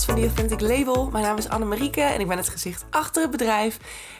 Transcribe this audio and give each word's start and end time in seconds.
van 0.00 0.14
The 0.14 0.20
Authentic 0.20 0.60
Label. 0.60 1.08
Mijn 1.10 1.24
naam 1.24 1.36
is 1.36 1.48
Annemarieke 1.48 2.00
en 2.00 2.20
ik 2.20 2.28
ben 2.28 2.36
het 2.36 2.48
gezicht 2.48 2.84
achter 2.90 3.22
het 3.22 3.30
bedrijf. 3.30 3.78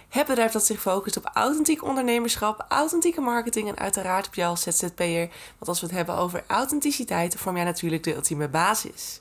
Het 0.09 0.27
bedrijf 0.27 0.53
dat 0.53 0.67
zich 0.67 0.81
focust 0.81 1.17
op 1.17 1.31
authentiek 1.33 1.85
ondernemerschap, 1.85 2.65
authentieke 2.69 3.21
marketing 3.21 3.69
en 3.69 3.79
uiteraard 3.79 4.27
op 4.27 4.35
jou 4.35 4.51
als 4.51 4.63
ZZP'er. 4.63 5.29
Want 5.59 5.69
als 5.69 5.81
we 5.81 5.87
het 5.87 5.95
hebben 5.95 6.17
over 6.17 6.45
authenticiteit, 6.47 7.35
vorm 7.37 7.57
jij 7.57 7.65
natuurlijk 7.65 8.03
de 8.03 8.15
ultieme 8.15 8.49
basis. 8.49 9.21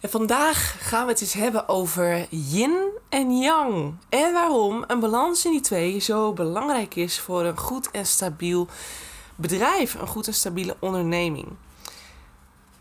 En 0.00 0.10
vandaag 0.10 0.76
gaan 0.88 1.06
we 1.06 1.12
het 1.12 1.20
eens 1.20 1.32
hebben 1.32 1.68
over 1.68 2.26
yin 2.30 2.88
en 3.08 3.38
yang. 3.38 3.94
En 4.08 4.32
waarom 4.32 4.84
een 4.86 5.00
balans 5.00 5.44
in 5.44 5.50
die 5.50 5.60
twee 5.60 5.98
zo 5.98 6.32
belangrijk 6.32 6.94
is 6.94 7.20
voor 7.20 7.44
een 7.44 7.58
goed 7.58 7.90
en 7.90 8.06
stabiel 8.06 8.68
bedrijf, 9.34 9.94
een 9.94 10.06
goed 10.06 10.26
en 10.26 10.34
stabiele 10.34 10.76
onderneming. 10.78 11.48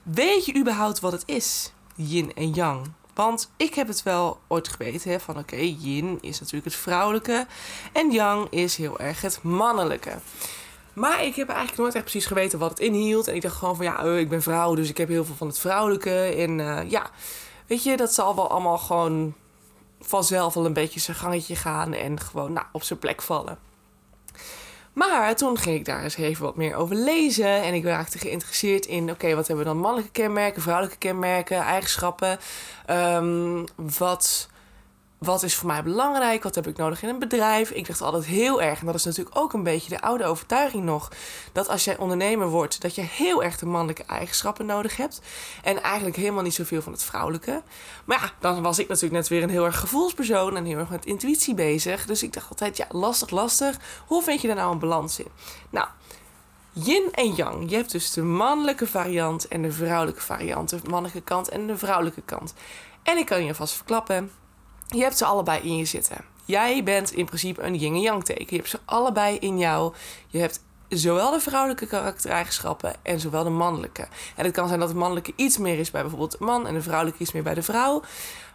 Weet 0.04 0.46
je 0.46 0.56
überhaupt 0.56 1.00
wat 1.00 1.12
het 1.12 1.24
is, 1.26 1.74
yin 1.96 2.34
en 2.36 2.54
yang? 2.54 2.92
Want 3.14 3.52
ik 3.58 3.74
heb 3.74 3.88
het 3.88 4.04
wel 4.04 4.40
ooit 4.48 4.68
geweten 4.68 5.12
hè, 5.12 5.20
van 5.20 5.38
oké, 5.38 5.56
yin 5.56 6.18
is 6.22 6.40
natuurlijk 6.40 6.66
het 6.66 6.76
vrouwelijke 6.76 7.48
en 7.92 8.12
yang 8.12 8.48
is 8.50 8.76
heel 8.76 9.00
erg 9.00 9.22
het 9.22 9.44
mannelijke. 9.44 10.12
Maar 10.94 11.24
ik 11.24 11.36
heb 11.36 11.48
eigenlijk 11.48 11.80
nooit 11.80 11.96
echt 11.96 12.04
precies 12.04 12.26
geweten 12.26 12.60
wat 12.60 12.70
het 12.70 12.80
inhield. 12.80 13.28
En 13.28 13.36
ik 13.36 13.42
dacht 13.42 13.56
gewoon 13.56 13.76
van 13.76 13.86
ja, 13.86 14.00
ik 14.02 14.30
ben 14.30 14.42
vrouw, 14.42 14.76
dus 14.76 14.90
ik 14.90 14.98
heb 14.98 15.08
heel 15.08 15.26
veel 15.26 15.36
van 15.36 15.48
het 15.48 15.60
vrouwelijke. 15.60 16.20
En 16.20 16.60
uh, 16.60 16.90
ja, 16.90 17.10
weet 17.68 17.84
je, 17.84 17.98
dat 17.98 18.14
zal 18.14 18.36
wel 18.36 18.50
allemaal 18.50 18.78
gewoon 18.78 19.34
vanzelf 20.02 20.54
wel 20.54 20.66
een 20.66 20.74
beetje 20.74 21.00
zijn 21.00 21.18
gangetje 21.18 21.56
gaan 21.56 21.94
en 21.94 22.20
gewoon 22.20 22.54
nou, 22.54 22.66
op 22.72 22.84
zijn 22.84 23.00
plek 23.00 23.22
vallen. 23.22 23.58
Maar 24.96 25.36
toen 25.36 25.58
ging 25.58 25.76
ik 25.76 25.86
daar 25.86 26.04
eens 26.04 26.18
even 26.18 26.44
wat 26.44 26.56
meer 26.56 26.76
over 26.76 26.96
lezen. 26.96 27.62
En 27.62 27.74
ik 27.74 27.84
raakte 27.84 28.18
geïnteresseerd 28.18 28.86
in: 28.86 29.12
oké, 29.12 29.36
wat 29.36 29.48
hebben 29.48 29.66
we 29.66 29.72
dan 29.72 29.82
mannelijke 29.82 30.12
kenmerken, 30.12 30.62
vrouwelijke 30.62 30.98
kenmerken, 30.98 31.58
eigenschappen? 31.58 32.40
Um, 32.90 33.64
wat 33.98 34.50
wat 35.18 35.44
is 35.44 35.56
voor 35.56 35.68
mij 35.68 35.84
belangrijk? 35.84 36.44
Wat 36.44 36.56
heb 36.56 36.68
ik 36.68 36.78
nodig 36.78 37.04
in 37.04 37.10
een 37.10 37.20
bedrijf? 37.20 37.70
Ik 37.70 37.88
dacht 37.88 38.02
altijd 38.02 38.26
heel 38.26 38.62
erg, 38.62 38.80
en 38.80 38.86
dat 38.86 38.96
is 38.96 39.04
natuurlijk 39.04 39.38
ook 39.38 39.54
een 39.54 39.64
beetje 39.64 39.90
de 39.90 40.02
oude 40.02 40.26
overtuiging 40.26 40.84
nog, 40.84 41.12
dat 41.52 41.68
als 41.68 41.84
jij 41.84 41.98
ondernemer 41.98 42.48
wordt, 42.48 42.82
dat 42.82 42.96
je 42.96 43.02
heel 43.02 43.44
erg 43.44 43.58
de 43.58 43.66
mannelijke 43.66 44.04
eigenschappen 44.04 44.66
nodig 44.66 44.98
hebt. 44.98 45.22
En 45.64 45.84
eigenlijk 45.84 46.16
helemaal 46.16 46.44
niet 46.44 46.54
zoveel 46.54 46.82
van 46.82 46.92
het 46.92 47.04
vrouwelijke. 47.04 47.64
Maar 48.06 48.22
ja, 48.22 48.32
dan 48.40 48.62
was 48.62 48.80
ik 48.80 48.88
natuurlijk 48.88 49.14
net 49.14 49.28
weer 49.28 49.44
een 49.44 49.50
heel 49.50 49.66
erg 49.66 49.80
gevoelspersoon 49.80 50.58
en 50.58 50.66
heel 50.66 50.78
erg 50.78 50.90
met 50.90 51.06
intuïtie 51.06 51.54
bezig. 51.54 52.06
Dus 52.06 52.24
ik 52.24 52.34
dacht 52.34 52.50
altijd, 52.50 52.78
ja, 52.78 52.86
lastig, 52.90 53.30
lastig. 53.30 53.78
Hoe 54.08 54.24
vind 54.24 54.42
je 54.42 54.48
daar 54.48 54.56
nou 54.56 54.72
een 54.72 54.80
balans 54.80 55.20
in? 55.20 55.28
Nou. 55.70 55.88
Yin 56.72 57.10
en 57.12 57.34
yang. 57.34 57.70
Je 57.70 57.76
hebt 57.76 57.92
dus 57.92 58.12
de 58.12 58.22
mannelijke 58.22 58.88
variant 58.88 59.48
en 59.48 59.62
de 59.62 59.72
vrouwelijke 59.72 60.22
variant. 60.22 60.70
De 60.70 60.80
mannelijke 60.90 61.22
kant 61.22 61.50
en 61.50 61.68
de 61.68 61.78
vrouwelijke 61.78 62.22
kant. 62.22 62.54
En 63.04 63.18
ik 63.18 63.26
kan 63.26 63.46
je 63.46 63.56
vast 63.56 63.74
verklappen, 63.74 64.32
je 64.88 65.02
hebt 65.02 65.18
ze 65.18 65.26
allebei 65.26 65.62
in 65.62 65.78
je 65.78 65.86
zitten. 65.86 66.26
Jij 66.46 66.84
bent 66.84 67.12
in 67.12 67.26
principe 67.26 67.62
een 67.62 67.76
yin 67.76 67.94
en 67.94 68.02
yang 68.02 68.24
teken. 68.24 68.46
Je 68.50 68.56
hebt 68.56 68.70
ze 68.70 68.80
allebei 68.86 69.38
in 69.38 69.58
jou. 69.58 69.94
Je 70.28 70.40
hebt 70.40 70.64
zowel 70.90 71.32
de 71.32 71.40
vrouwelijke 71.40 71.86
karaktereigenschappen 71.86 72.96
en 73.02 73.20
zowel 73.20 73.44
de 73.44 73.50
mannelijke. 73.50 74.08
En 74.36 74.46
het 74.46 74.54
kan 74.54 74.68
zijn 74.68 74.80
dat 74.80 74.90
het 74.90 74.98
mannelijke 74.98 75.34
iets 75.36 75.58
meer 75.58 75.80
is 75.80 75.92
bij 75.92 76.02
bijvoorbeeld 76.02 76.38
de 76.38 76.46
man 76.46 76.68
en 76.68 76.74
de 76.74 76.82
vrouwelijke 76.82 77.22
iets 77.22 77.32
meer 77.32 77.44
bij 77.44 77.54
de 77.54 77.64
vrouw. 77.64 78.02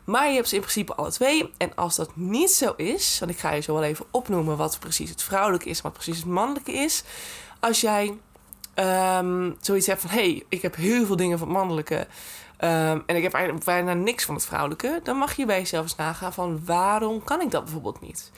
Maar 0.05 0.29
je 0.29 0.35
hebt 0.35 0.49
ze 0.49 0.55
in 0.55 0.61
principe 0.61 0.95
alle 0.95 1.11
twee. 1.11 1.53
En 1.57 1.75
als 1.75 1.97
dat 1.97 2.17
niet 2.17 2.51
zo 2.51 2.73
is, 2.77 3.19
want 3.19 3.31
ik 3.31 3.39
ga 3.39 3.53
je 3.53 3.61
zo 3.61 3.75
wel 3.75 3.83
even 3.83 4.07
opnoemen 4.11 4.57
wat 4.57 4.79
precies 4.79 5.11
het 5.11 5.23
vrouwelijke 5.23 5.69
is 5.69 5.77
en 5.77 5.83
wat 5.83 5.93
precies 5.93 6.17
het 6.17 6.27
mannelijke 6.27 6.73
is. 6.73 7.03
Als 7.61 7.81
jij 7.81 8.19
um, 8.75 9.57
zoiets 9.61 9.87
hebt 9.87 10.01
van: 10.01 10.11
hé, 10.11 10.17
hey, 10.17 10.45
ik 10.49 10.63
heb 10.63 10.77
heel 10.77 11.07
veel 11.07 11.17
dingen 11.17 11.39
van 11.39 11.49
het 11.49 11.57
mannelijke. 11.57 12.07
Um, 12.65 13.03
en 13.07 13.17
ik 13.17 13.23
heb 13.23 13.35
eigenlijk 13.35 13.65
bijna 13.65 13.93
niks 13.93 14.25
van 14.25 14.35
het 14.35 14.47
vrouwelijke. 14.47 15.01
Dan 15.03 15.17
mag 15.17 15.37
je 15.37 15.47
bij 15.47 15.59
jezelf 15.59 15.83
eens 15.83 15.97
nagaan 15.97 16.33
van 16.33 16.65
waarom 16.65 17.25
kan 17.25 17.41
ik 17.41 17.51
dat 17.51 17.65
bijvoorbeeld 17.65 18.01
niet? 18.01 18.31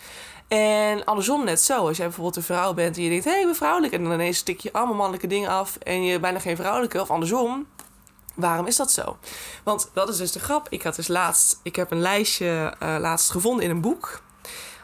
En 0.49 1.05
andersom 1.05 1.45
net 1.45 1.61
zo. 1.61 1.87
Als 1.87 1.97
jij 1.97 2.07
bijvoorbeeld 2.07 2.37
een 2.37 2.43
vrouw 2.43 2.75
bent 2.75 2.97
en 2.97 3.03
je 3.03 3.09
denkt, 3.09 3.25
hé, 3.25 3.31
hey, 3.31 3.45
ben 3.45 3.55
vrouwelijk. 3.55 3.93
En 3.93 4.03
dan 4.03 4.13
ineens 4.13 4.39
stik 4.39 4.61
je 4.61 4.73
allemaal 4.73 4.95
mannelijke 4.95 5.27
dingen 5.27 5.49
af 5.49 5.77
en 5.77 6.05
je 6.05 6.21
bijna 6.21 6.39
geen 6.39 6.57
vrouwelijke. 6.57 7.01
Of 7.01 7.11
andersom. 7.11 7.67
Waarom 8.35 8.67
is 8.67 8.77
dat 8.77 8.91
zo? 8.91 9.17
Want 9.65 9.91
dat 9.93 10.09
is 10.09 10.17
dus 10.17 10.33
de 10.33 10.41
grap. 10.41 10.67
Ik 10.71 10.83
had 10.83 10.97
dus 10.97 11.09
laatst, 11.09 11.61
ik 11.63 11.77
heb 11.77 11.91
een 11.91 12.01
lijstje 12.01 12.75
uh, 12.83 12.97
laatst 13.01 13.31
gevonden 13.31 13.65
in 13.65 13.71
een 13.71 13.81
boek. 13.81 14.23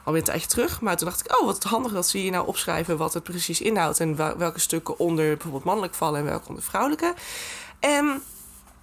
Alweer 0.08 0.22
een 0.22 0.28
tijdje 0.28 0.48
terug. 0.48 0.80
Maar 0.80 0.96
toen 0.96 1.08
dacht 1.08 1.20
ik, 1.24 1.41
oh, 1.41 1.46
wat 1.46 1.62
handig 1.62 1.92
dat 1.92 2.08
ze 2.08 2.19
hier 2.19 2.30
nou 2.30 2.46
opschrijven 2.46 2.96
wat 2.96 3.14
het 3.14 3.22
precies 3.22 3.60
inhoudt. 3.60 4.00
En 4.00 4.16
welke 4.16 4.58
stukken 4.58 4.98
onder 4.98 5.26
bijvoorbeeld 5.26 5.64
mannelijk 5.64 5.94
vallen 5.94 6.20
en 6.20 6.26
welke 6.26 6.48
onder 6.48 6.62
vrouwelijke. 6.62 7.14
En 7.80 8.22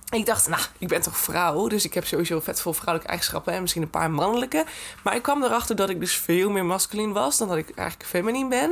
ik 0.10 0.26
dacht, 0.26 0.48
nou, 0.48 0.62
ik 0.78 0.88
ben 0.88 1.02
toch 1.02 1.18
vrouw, 1.18 1.68
dus 1.68 1.86
ik 1.86 1.94
heb 1.94 2.06
sowieso 2.06 2.40
vet 2.40 2.62
veel 2.62 2.74
vrouwelijke 2.74 3.12
eigenschappen 3.12 3.54
en 3.54 3.62
misschien 3.62 3.82
een 3.82 3.90
paar 3.90 4.12
mannelijke. 4.12 4.66
Maar 5.04 5.16
ik 5.16 5.22
kwam 5.22 5.44
erachter 5.44 5.76
dat 5.76 5.90
ik 5.90 6.00
dus 6.00 6.16
veel 6.16 6.50
meer 6.50 6.66
masculin 6.66 7.14
was 7.14 7.38
dan 7.38 7.48
dat 7.48 7.58
ik 7.58 7.76
eigenlijk 7.76 8.10
feminien 8.10 8.50
ben. 8.50 8.72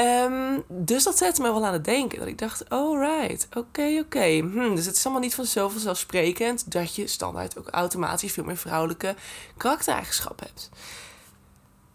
Um, 0.00 0.64
dus 0.68 1.04
dat 1.04 1.18
zette 1.18 1.42
me 1.42 1.52
wel 1.52 1.66
aan 1.66 1.72
het 1.72 1.84
denken. 1.84 2.18
Dat 2.18 2.28
ik 2.28 2.38
dacht, 2.38 2.64
oh 2.68 3.00
right, 3.00 3.48
oké, 3.56 4.02
oké. 4.04 4.38
Hm, 4.38 4.74
dus 4.74 4.86
het 4.86 4.96
is 4.96 5.04
allemaal 5.04 5.22
niet 5.22 5.34
van 5.34 5.46
vanzelfsprekend 5.46 6.72
dat 6.72 6.94
je 6.94 7.06
standaard 7.06 7.58
ook 7.58 7.68
automatisch 7.68 8.32
veel 8.32 8.44
meer 8.44 8.56
vrouwelijke 8.56 9.14
karaktereigenschappen 9.56 10.46
hebt. 10.46 10.70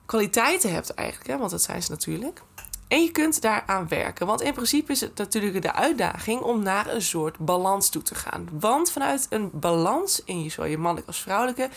Kwaliteiten 0.06 0.74
hebt 0.74 0.94
eigenlijk, 0.94 1.30
hè, 1.30 1.38
want 1.38 1.52
dat 1.52 1.62
zijn 1.62 1.84
ze 1.84 1.92
natuurlijk. 1.92 2.42
En 2.88 3.02
je 3.02 3.12
kunt 3.12 3.42
daaraan 3.42 3.88
werken. 3.88 4.28
Want 4.28 4.42
in 4.42 4.54
principe 4.54 4.92
is 4.92 5.02
het 5.02 5.18
natuurlijk 5.18 5.62
de 5.62 5.74
uitdaging 5.74 6.42
om 6.42 6.64
naar 6.64 6.88
een 6.88 7.02
soort 7.02 7.38
balans 7.38 7.90
toe 7.90 8.02
te 8.02 8.16
gaan. 8.16 8.50
Want 8.52 8.92
vanuit 8.92 9.28
een 9.30 9.50
balans 9.54 10.22
in 10.26 10.52
zowel 10.52 10.70
je 10.70 10.78
mannelijk 10.78 11.08
als 11.08 11.22
vrouwelijke, 11.22 11.70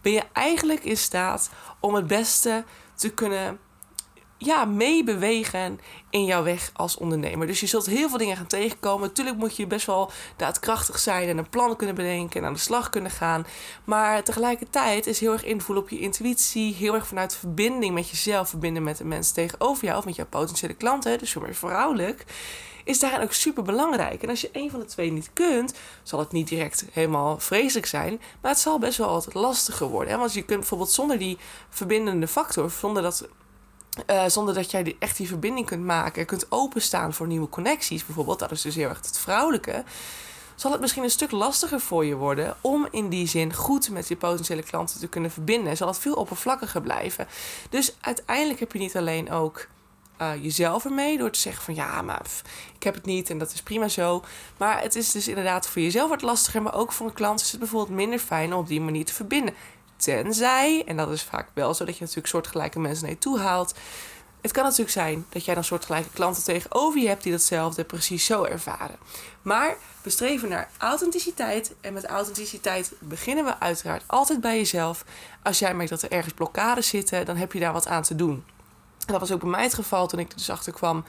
ben 0.00 0.12
je 0.12 0.22
eigenlijk 0.32 0.84
in 0.84 0.96
staat 0.96 1.50
om 1.80 1.94
het 1.94 2.06
beste 2.06 2.64
te 2.94 3.08
kunnen 3.08 3.58
ja, 4.38 4.64
meebewegen 4.64 5.80
in 6.10 6.24
jouw 6.24 6.42
weg 6.42 6.70
als 6.72 6.96
ondernemer. 6.96 7.46
Dus 7.46 7.60
je 7.60 7.66
zult 7.66 7.86
heel 7.86 8.08
veel 8.08 8.18
dingen 8.18 8.36
gaan 8.36 8.46
tegenkomen. 8.46 9.08
Natuurlijk 9.08 9.36
moet 9.36 9.56
je 9.56 9.66
best 9.66 9.86
wel 9.86 10.10
daadkrachtig 10.36 10.98
zijn 10.98 11.28
en 11.28 11.38
een 11.38 11.48
plan 11.48 11.76
kunnen 11.76 11.94
bedenken 11.96 12.40
en 12.40 12.46
aan 12.46 12.52
de 12.52 12.58
slag 12.58 12.90
kunnen 12.90 13.10
gaan. 13.10 13.46
Maar 13.84 14.22
tegelijkertijd 14.22 15.06
is 15.06 15.20
heel 15.20 15.32
erg 15.32 15.44
invloed 15.44 15.76
op 15.76 15.88
je 15.88 15.98
intuïtie, 15.98 16.74
heel 16.74 16.94
erg 16.94 17.06
vanuit 17.06 17.36
verbinding 17.36 17.94
met 17.94 18.10
jezelf, 18.10 18.48
verbinden 18.48 18.82
met 18.82 18.96
de 18.96 19.04
mensen 19.04 19.34
tegenover 19.34 19.84
jou 19.84 19.98
of 19.98 20.04
met 20.04 20.16
jouw 20.16 20.26
potentiële 20.26 20.74
klanten, 20.74 21.18
dus 21.18 21.34
meer 21.34 21.54
vrouwelijk. 21.54 22.24
Is 22.84 22.98
daarin 22.98 23.20
ook 23.20 23.32
super 23.32 23.62
belangrijk. 23.62 24.22
En 24.22 24.28
als 24.28 24.40
je 24.40 24.48
een 24.52 24.70
van 24.70 24.80
de 24.80 24.86
twee 24.86 25.12
niet 25.12 25.30
kunt, 25.32 25.74
zal 26.02 26.18
het 26.18 26.32
niet 26.32 26.48
direct 26.48 26.84
helemaal 26.92 27.38
vreselijk 27.38 27.86
zijn. 27.86 28.20
Maar 28.40 28.50
het 28.50 28.60
zal 28.60 28.78
best 28.78 28.98
wel 28.98 29.08
altijd 29.08 29.34
lastiger 29.34 29.86
worden. 29.86 30.12
Hè? 30.12 30.18
Want 30.18 30.32
je 30.32 30.42
kunt 30.42 30.58
bijvoorbeeld 30.58 30.90
zonder 30.90 31.18
die 31.18 31.38
verbindende 31.68 32.28
factor, 32.28 32.70
zonder 32.70 33.02
dat 33.02 33.28
uh, 34.10 34.24
zonder 34.26 34.54
dat 34.54 34.70
jij 34.70 34.96
echt 34.98 35.16
die 35.16 35.28
verbinding 35.28 35.66
kunt 35.66 35.84
maken, 35.84 36.26
kunt 36.26 36.46
openstaan 36.48 37.14
voor 37.14 37.26
nieuwe 37.26 37.48
connecties 37.48 38.06
bijvoorbeeld. 38.06 38.38
Dat 38.38 38.50
is 38.50 38.62
dus 38.62 38.74
heel 38.74 38.88
erg 38.88 38.98
het 38.98 39.18
vrouwelijke. 39.18 39.84
Zal 40.54 40.72
het 40.72 40.80
misschien 40.80 41.02
een 41.02 41.10
stuk 41.10 41.30
lastiger 41.30 41.80
voor 41.80 42.04
je 42.04 42.14
worden 42.14 42.56
om 42.60 42.88
in 42.90 43.08
die 43.08 43.26
zin 43.26 43.54
goed 43.54 43.90
met 43.90 44.08
je 44.08 44.16
potentiële 44.16 44.62
klanten 44.62 45.00
te 45.00 45.08
kunnen 45.08 45.30
verbinden? 45.30 45.76
Zal 45.76 45.88
het 45.88 45.98
veel 45.98 46.14
oppervlakkiger 46.14 46.80
blijven? 46.80 47.26
Dus 47.70 47.96
uiteindelijk 48.00 48.60
heb 48.60 48.72
je 48.72 48.78
niet 48.78 48.96
alleen 48.96 49.30
ook 49.30 49.66
uh, 50.22 50.30
jezelf 50.42 50.84
ermee 50.84 51.18
door 51.18 51.30
te 51.30 51.38
zeggen 51.38 51.64
van 51.64 51.74
ja, 51.74 52.02
maar 52.02 52.22
ik 52.74 52.82
heb 52.82 52.94
het 52.94 53.04
niet 53.04 53.30
en 53.30 53.38
dat 53.38 53.52
is 53.52 53.62
prima 53.62 53.88
zo. 53.88 54.24
Maar 54.56 54.82
het 54.82 54.94
is 54.94 55.10
dus 55.12 55.28
inderdaad 55.28 55.68
voor 55.68 55.82
jezelf 55.82 56.08
wat 56.08 56.22
lastiger, 56.22 56.62
maar 56.62 56.74
ook 56.74 56.92
voor 56.92 57.06
een 57.06 57.12
klant 57.12 57.40
is 57.40 57.50
het 57.50 57.60
bijvoorbeeld 57.60 57.96
minder 57.96 58.18
fijn 58.18 58.52
om 58.52 58.58
op 58.60 58.68
die 58.68 58.80
manier 58.80 59.04
te 59.04 59.12
verbinden. 59.12 59.54
Tenzij, 59.96 60.82
en 60.86 60.96
dat 60.96 61.10
is 61.10 61.22
vaak 61.22 61.48
wel 61.54 61.74
zo 61.74 61.84
dat 61.84 61.94
je 61.94 62.00
natuurlijk 62.00 62.28
soortgelijke 62.28 62.78
mensen 62.78 63.04
naar 63.04 63.12
je 63.12 63.18
toe 63.18 63.38
haalt. 63.38 63.74
Het 64.40 64.52
kan 64.52 64.64
natuurlijk 64.64 64.90
zijn 64.90 65.26
dat 65.28 65.44
jij 65.44 65.54
dan 65.54 65.64
soortgelijke 65.64 66.10
klanten 66.10 66.44
tegenover 66.44 67.00
je 67.00 67.08
hebt 67.08 67.22
die 67.22 67.32
datzelfde 67.32 67.84
precies 67.84 68.24
zo 68.24 68.44
ervaren. 68.44 68.96
Maar 69.42 69.76
we 70.02 70.10
streven 70.10 70.48
naar 70.48 70.70
authenticiteit. 70.78 71.74
En 71.80 71.92
met 71.92 72.06
authenticiteit 72.06 72.92
beginnen 72.98 73.44
we 73.44 73.58
uiteraard 73.58 74.02
altijd 74.06 74.40
bij 74.40 74.56
jezelf. 74.56 75.04
Als 75.42 75.58
jij 75.58 75.74
merkt 75.74 75.90
dat 75.90 76.02
er 76.02 76.10
ergens 76.10 76.34
blokkades 76.34 76.88
zitten, 76.88 77.26
dan 77.26 77.36
heb 77.36 77.52
je 77.52 77.60
daar 77.60 77.72
wat 77.72 77.86
aan 77.86 78.02
te 78.02 78.14
doen. 78.14 78.44
En 79.06 79.12
dat 79.12 79.20
was 79.20 79.32
ook 79.32 79.40
bij 79.40 79.50
mij 79.50 79.62
het 79.62 79.74
geval 79.74 80.06
toen 80.06 80.18
ik 80.18 80.30
er 80.30 80.36
dus 80.36 80.50
achter 80.50 80.72
kwam 80.72 81.04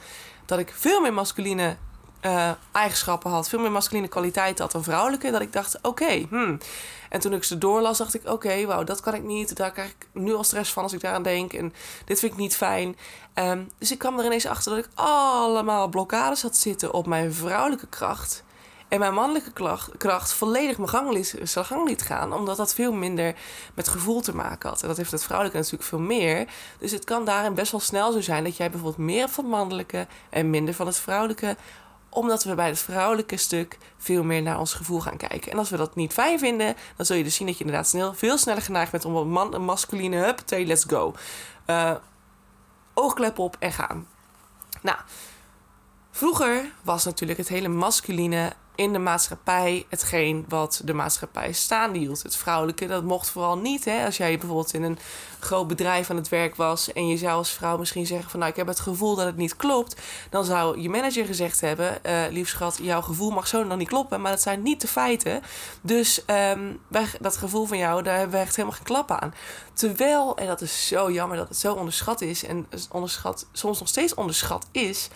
dat 0.46 0.58
ik 0.58 0.72
veel 0.76 1.00
meer 1.00 1.12
masculine 1.12 1.76
uh, 2.22 2.50
eigenschappen 2.72 3.30
had, 3.30 3.48
veel 3.48 3.58
meer 3.58 3.70
masculine 3.70 4.08
kwaliteit 4.08 4.58
had 4.58 4.72
dan 4.72 4.82
vrouwelijke, 4.82 5.30
dat 5.30 5.40
ik 5.40 5.52
dacht: 5.52 5.76
oké, 5.76 5.88
okay, 5.88 6.26
hmm. 6.30 6.58
En 7.08 7.20
toen 7.20 7.32
ik 7.32 7.44
ze 7.44 7.58
doorlas, 7.58 7.98
dacht 7.98 8.14
ik: 8.14 8.20
oké, 8.20 8.32
okay, 8.32 8.66
wauw, 8.66 8.84
dat 8.84 9.00
kan 9.00 9.14
ik 9.14 9.22
niet. 9.22 9.56
Daar 9.56 9.70
krijg 9.70 9.90
ik 9.90 10.06
nu 10.12 10.34
al 10.34 10.44
stress 10.44 10.72
van 10.72 10.82
als 10.82 10.92
ik 10.92 11.00
daaraan 11.00 11.22
denk. 11.22 11.52
En 11.52 11.72
dit 12.04 12.18
vind 12.18 12.32
ik 12.32 12.38
niet 12.38 12.56
fijn. 12.56 12.96
Um, 13.34 13.70
dus 13.78 13.90
ik 13.90 13.98
kwam 13.98 14.18
er 14.18 14.24
ineens 14.24 14.46
achter 14.46 14.74
dat 14.74 14.84
ik 14.84 14.90
allemaal 14.94 15.88
blokkades 15.88 16.42
had 16.42 16.56
zitten 16.56 16.92
op 16.92 17.06
mijn 17.06 17.34
vrouwelijke 17.34 17.86
kracht. 17.86 18.46
En 18.88 18.98
mijn 18.98 19.14
mannelijke 19.14 19.52
kracht, 19.52 19.96
kracht 19.96 20.32
volledig 20.32 20.76
mijn 20.76 20.88
gang, 20.88 21.12
liet, 21.12 21.34
zijn 21.42 21.64
gang 21.64 21.88
liet 21.88 22.02
gaan. 22.02 22.32
Omdat 22.32 22.56
dat 22.56 22.74
veel 22.74 22.92
minder 22.92 23.34
met 23.74 23.88
gevoel 23.88 24.20
te 24.20 24.34
maken 24.34 24.68
had. 24.68 24.82
En 24.82 24.88
dat 24.88 24.96
heeft 24.96 25.10
het 25.10 25.22
vrouwelijke 25.22 25.58
natuurlijk 25.58 25.88
veel 25.88 25.98
meer. 25.98 26.46
Dus 26.78 26.90
het 26.90 27.04
kan 27.04 27.24
daarin 27.24 27.54
best 27.54 27.70
wel 27.70 27.80
snel 27.80 28.12
zo 28.12 28.20
zijn 28.20 28.44
dat 28.44 28.56
jij 28.56 28.70
bijvoorbeeld 28.70 29.06
meer 29.06 29.28
van 29.28 29.44
het 29.44 29.52
mannelijke 29.52 30.06
en 30.30 30.50
minder 30.50 30.74
van 30.74 30.86
het 30.86 30.98
vrouwelijke 30.98 31.56
Omdat 32.08 32.44
we 32.44 32.54
bij 32.54 32.68
het 32.68 32.78
vrouwelijke 32.78 33.36
stuk 33.36 33.78
veel 33.98 34.24
meer 34.24 34.42
naar 34.42 34.58
ons 34.58 34.74
gevoel 34.74 35.00
gaan 35.00 35.16
kijken. 35.16 35.52
En 35.52 35.58
als 35.58 35.70
we 35.70 35.76
dat 35.76 35.94
niet 35.94 36.12
fijn 36.12 36.38
vinden, 36.38 36.76
dan 36.96 37.06
zul 37.06 37.16
je 37.16 37.24
dus 37.24 37.34
zien 37.34 37.46
dat 37.46 37.58
je 37.58 37.64
inderdaad 37.64 37.88
snel, 37.88 38.14
veel 38.14 38.38
sneller 38.38 38.62
geneigd 38.62 38.90
bent 38.90 39.04
om 39.04 39.16
een 39.16 39.30
man, 39.30 39.54
een 39.54 39.64
masculine, 39.64 40.16
huppatee, 40.16 40.66
let's 40.66 40.84
go. 40.84 41.14
Uh, 41.66 41.94
oogklep 42.94 43.38
op 43.38 43.56
en 43.58 43.72
gaan. 43.72 44.08
Nou, 44.82 44.98
vroeger 46.10 46.72
was 46.82 47.04
natuurlijk 47.04 47.38
het 47.38 47.48
hele 47.48 47.68
masculine 47.68 48.52
in 48.78 48.92
de 48.92 48.98
maatschappij 48.98 49.86
hetgeen 49.88 50.44
wat 50.48 50.80
de 50.84 50.94
maatschappij 50.94 51.52
staande 51.52 51.98
hield. 51.98 52.22
Het 52.22 52.36
vrouwelijke, 52.36 52.86
dat 52.86 53.04
mocht 53.04 53.30
vooral 53.30 53.58
niet. 53.58 53.84
Hè? 53.84 54.04
Als 54.04 54.16
jij 54.16 54.38
bijvoorbeeld 54.38 54.74
in 54.74 54.82
een 54.82 54.98
groot 55.38 55.66
bedrijf 55.66 56.10
aan 56.10 56.16
het 56.16 56.28
werk 56.28 56.56
was 56.56 56.92
en 56.92 57.08
je 57.08 57.16
zou 57.16 57.32
als 57.32 57.50
vrouw 57.50 57.78
misschien 57.78 58.06
zeggen 58.06 58.30
van 58.30 58.38
nou 58.38 58.50
ik 58.50 58.58
heb 58.58 58.66
het 58.66 58.80
gevoel 58.80 59.14
dat 59.14 59.26
het 59.26 59.36
niet 59.36 59.56
klopt, 59.56 60.00
dan 60.30 60.44
zou 60.44 60.80
je 60.80 60.88
manager 60.88 61.24
gezegd 61.24 61.60
hebben, 61.60 61.98
uh, 62.06 62.22
lief 62.30 62.48
schat, 62.48 62.78
jouw 62.82 63.02
gevoel 63.02 63.30
mag 63.30 63.46
zo 63.46 63.66
dan 63.68 63.78
niet 63.78 63.88
kloppen, 63.88 64.20
maar 64.20 64.30
dat 64.30 64.42
zijn 64.42 64.62
niet 64.62 64.80
de 64.80 64.88
feiten. 64.88 65.42
Dus 65.80 66.22
um, 66.26 66.80
dat 67.20 67.36
gevoel 67.36 67.66
van 67.66 67.78
jou, 67.78 68.02
daar 68.02 68.18
hebben 68.18 68.36
we 68.36 68.44
echt 68.44 68.56
helemaal 68.56 68.76
geen 68.76 68.86
klap 68.86 69.10
aan. 69.10 69.34
Terwijl, 69.72 70.36
en 70.36 70.46
dat 70.46 70.60
is 70.60 70.86
zo 70.86 71.10
jammer 71.10 71.36
dat 71.36 71.48
het 71.48 71.58
zo 71.58 71.74
onderschat 71.74 72.20
is 72.20 72.44
en 72.44 72.66
onderschat, 72.90 73.46
soms 73.52 73.78
nog 73.78 73.88
steeds 73.88 74.14
onderschat 74.14 74.66
is 74.72 75.08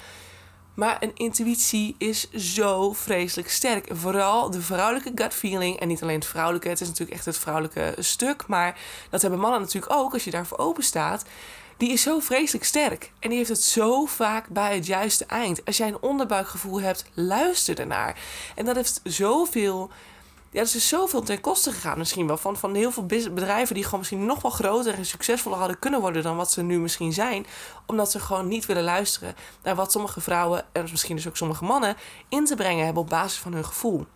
maar 0.75 0.97
een 1.01 1.15
intuïtie 1.15 1.95
is 1.99 2.31
zo 2.31 2.93
vreselijk 2.93 3.51
sterk. 3.51 3.89
Vooral 3.93 4.51
de 4.51 4.61
vrouwelijke 4.61 5.13
gut 5.15 5.35
feeling. 5.35 5.81
En 5.81 5.89
niet 5.89 6.03
alleen 6.03 6.19
het 6.19 6.27
vrouwelijke, 6.27 6.69
het 6.69 6.81
is 6.81 6.89
natuurlijk 6.89 7.17
echt 7.17 7.27
het 7.27 7.39
vrouwelijke 7.39 7.95
stuk. 7.99 8.47
Maar 8.47 8.79
dat 9.11 9.23
hebben 9.23 9.41
mannen 9.41 9.61
natuurlijk 9.61 9.93
ook, 9.93 10.13
als 10.13 10.25
je 10.25 10.31
daarvoor 10.31 10.59
open 10.59 10.83
staat. 10.85 11.25
Die 11.77 11.93
is 11.93 12.03
zo 12.03 12.19
vreselijk 12.19 12.65
sterk. 12.65 13.11
En 13.19 13.29
die 13.29 13.39
heeft 13.39 13.51
het 13.51 13.63
zo 13.63 14.05
vaak 14.05 14.49
bij 14.49 14.75
het 14.75 14.87
juiste 14.87 15.25
eind. 15.25 15.65
Als 15.65 15.77
jij 15.77 15.89
een 15.89 16.03
onderbuikgevoel 16.03 16.81
hebt, 16.81 17.05
luister 17.15 17.79
ernaar. 17.79 18.19
En 18.55 18.65
dat 18.65 18.77
heeft 18.77 19.01
zoveel 19.05 19.91
ja, 20.53 20.61
er 20.61 20.75
is 20.75 20.89
zoveel 20.89 21.23
ten 21.23 21.41
koste 21.41 21.73
gegaan 21.73 21.99
misschien 21.99 22.27
wel. 22.27 22.37
Van, 22.37 22.57
van 22.57 22.75
heel 22.75 22.93
veel 22.93 23.07
bedrijven 23.07 23.75
die 23.75 23.85
gewoon 23.85 23.99
misschien 23.99 24.27
nog 24.27 24.43
wel 24.43 24.51
groter 24.51 24.95
en 24.95 25.07
succesvoller 25.07 25.59
hadden 25.59 25.79
kunnen 25.79 26.01
worden 26.01 26.23
dan 26.23 26.37
wat 26.37 26.51
ze 26.51 26.63
nu 26.63 26.79
misschien 26.79 27.13
zijn. 27.13 27.47
Omdat 27.87 28.11
ze 28.11 28.21
gewoon 28.21 28.49
niet 28.49 28.67
willen 28.67 28.83
luisteren 28.83 29.35
naar 29.63 29.75
wat 29.75 29.93
sommige 29.93 30.21
vrouwen 30.21 30.65
en 30.73 30.89
misschien 30.91 31.17
dus 31.17 31.29
ook 31.29 31.37
sommige 31.37 31.65
mannen 31.65 31.97
in 32.29 32.45
te 32.45 32.55
brengen 32.55 32.85
hebben 32.85 33.03
op 33.03 33.09
basis 33.09 33.39
van 33.39 33.53
hun 33.53 33.65
gevoel. 33.65 34.07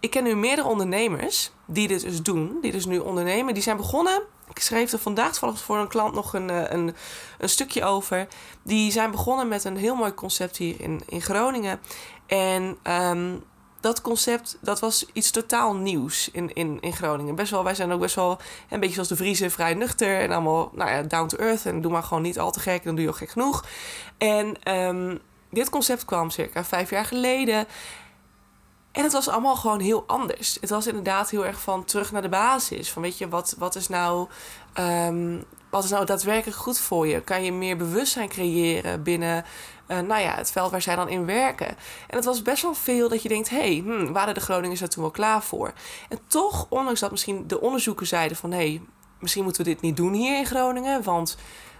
Ik 0.00 0.10
ken 0.10 0.24
nu 0.24 0.36
meerdere 0.36 0.68
ondernemers 0.68 1.52
die 1.66 1.88
dit 1.88 2.00
dus 2.00 2.22
doen, 2.22 2.58
die 2.60 2.72
dus 2.72 2.86
nu 2.86 2.98
ondernemen. 2.98 3.54
Die 3.54 3.62
zijn 3.62 3.76
begonnen. 3.76 4.22
Ik 4.48 4.60
schreef 4.60 4.92
er 4.92 4.98
vandaag 4.98 5.36
voor 5.54 5.78
een 5.78 5.88
klant 5.88 6.14
nog 6.14 6.34
een, 6.34 6.50
eh, 6.50 6.70
een, 6.70 6.94
een 7.38 7.48
stukje 7.48 7.84
over. 7.84 8.28
Die 8.62 8.92
zijn 8.92 9.10
begonnen 9.10 9.48
met 9.48 9.64
een 9.64 9.76
heel 9.76 9.94
mooi 9.94 10.14
concept 10.14 10.56
hier 10.56 10.80
in, 10.80 11.02
in 11.06 11.22
Groningen. 11.22 11.80
En 12.26 12.78
um, 12.82 13.44
dat 13.80 14.00
concept, 14.00 14.58
dat 14.60 14.80
was 14.80 15.06
iets 15.12 15.30
totaal 15.30 15.74
nieuws 15.74 16.30
in, 16.30 16.54
in, 16.54 16.80
in 16.80 16.92
Groningen. 16.92 17.34
Best 17.34 17.50
wel, 17.50 17.64
wij 17.64 17.74
zijn 17.74 17.92
ook 17.92 18.00
best 18.00 18.14
wel 18.14 18.38
een 18.68 18.80
beetje 18.80 18.94
zoals 18.94 19.08
de 19.08 19.16
Vriezen, 19.16 19.50
vrij 19.50 19.74
nuchter 19.74 20.20
en 20.20 20.30
allemaal 20.30 20.70
nou 20.74 20.90
ja, 20.90 21.02
down 21.02 21.26
to 21.26 21.36
earth. 21.36 21.66
En 21.66 21.80
doe 21.80 21.92
maar 21.92 22.02
gewoon 22.02 22.22
niet 22.22 22.38
al 22.38 22.50
te 22.50 22.60
gek, 22.60 22.84
dan 22.84 22.94
doe 22.94 23.04
je 23.04 23.10
ook 23.10 23.16
gek 23.16 23.30
genoeg. 23.30 23.64
En 24.18 24.72
um, 24.74 25.18
dit 25.50 25.70
concept 25.70 26.04
kwam 26.04 26.30
circa 26.30 26.64
vijf 26.64 26.90
jaar 26.90 27.04
geleden. 27.04 27.66
En 28.92 29.02
het 29.02 29.12
was 29.12 29.28
allemaal 29.28 29.56
gewoon 29.56 29.80
heel 29.80 30.04
anders. 30.06 30.58
Het 30.60 30.70
was 30.70 30.86
inderdaad 30.86 31.30
heel 31.30 31.46
erg 31.46 31.60
van 31.60 31.84
terug 31.84 32.12
naar 32.12 32.22
de 32.22 32.28
basis. 32.28 32.90
Van 32.90 33.02
weet 33.02 33.18
je, 33.18 33.28
wat, 33.28 33.54
wat 33.58 33.74
is 33.74 33.88
nou. 33.88 34.28
Um, 34.78 35.44
wat 35.70 35.84
is 35.84 35.90
nou 35.90 36.04
daadwerkelijk 36.04 36.58
goed 36.58 36.78
voor 36.78 37.06
je? 37.06 37.20
Kan 37.20 37.44
je 37.44 37.52
meer 37.52 37.76
bewustzijn 37.76 38.28
creëren 38.28 39.02
binnen 39.02 39.44
uh, 39.90 39.98
nou 39.98 40.20
ja, 40.20 40.34
het 40.34 40.50
veld 40.50 40.70
waar 40.70 40.82
zij 40.82 40.96
dan 40.96 41.08
in 41.08 41.26
werken. 41.26 41.68
En 42.06 42.16
het 42.16 42.24
was 42.24 42.42
best 42.42 42.62
wel 42.62 42.74
veel 42.74 43.08
dat 43.08 43.22
je 43.22 43.28
denkt: 43.28 43.50
hey, 43.50 43.82
hmm, 43.84 44.12
waren 44.12 44.34
de 44.34 44.40
Groningers 44.40 44.80
daar 44.80 44.88
toen 44.88 45.02
wel 45.02 45.12
klaar 45.12 45.42
voor? 45.42 45.72
En 46.08 46.18
toch, 46.26 46.66
ondanks 46.68 47.00
dat 47.00 47.10
misschien 47.10 47.46
de 47.46 47.60
onderzoekers 47.60 48.08
zeiden 48.08 48.36
van 48.36 48.50
hé, 48.50 48.56
hey, 48.56 48.82
misschien 49.18 49.44
moeten 49.44 49.64
we 49.64 49.70
dit 49.70 49.80
niet 49.80 49.96
doen 49.96 50.12
hier 50.12 50.38
in 50.38 50.46
Groningen. 50.46 51.02
Want 51.02 51.36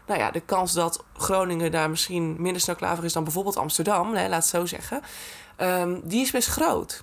nou 0.07 0.21
ja, 0.21 0.31
de 0.31 0.41
kans 0.41 0.73
dat 0.73 1.05
Groningen 1.17 1.71
daar 1.71 1.91
misschien 1.91 2.37
minder 2.39 2.63
snel 2.63 2.77
klaar 2.77 2.97
voor 2.97 3.05
is 3.05 3.13
dan 3.13 3.25
bijvoorbeeld 3.25 3.57
Amsterdam, 3.57 4.15
hè, 4.15 4.29
laat 4.29 4.43
het 4.43 4.51
zo 4.51 4.67
zeggen, 4.67 5.03
um, 5.59 6.01
die 6.05 6.21
is 6.21 6.31
best 6.31 6.49
groot. 6.49 7.03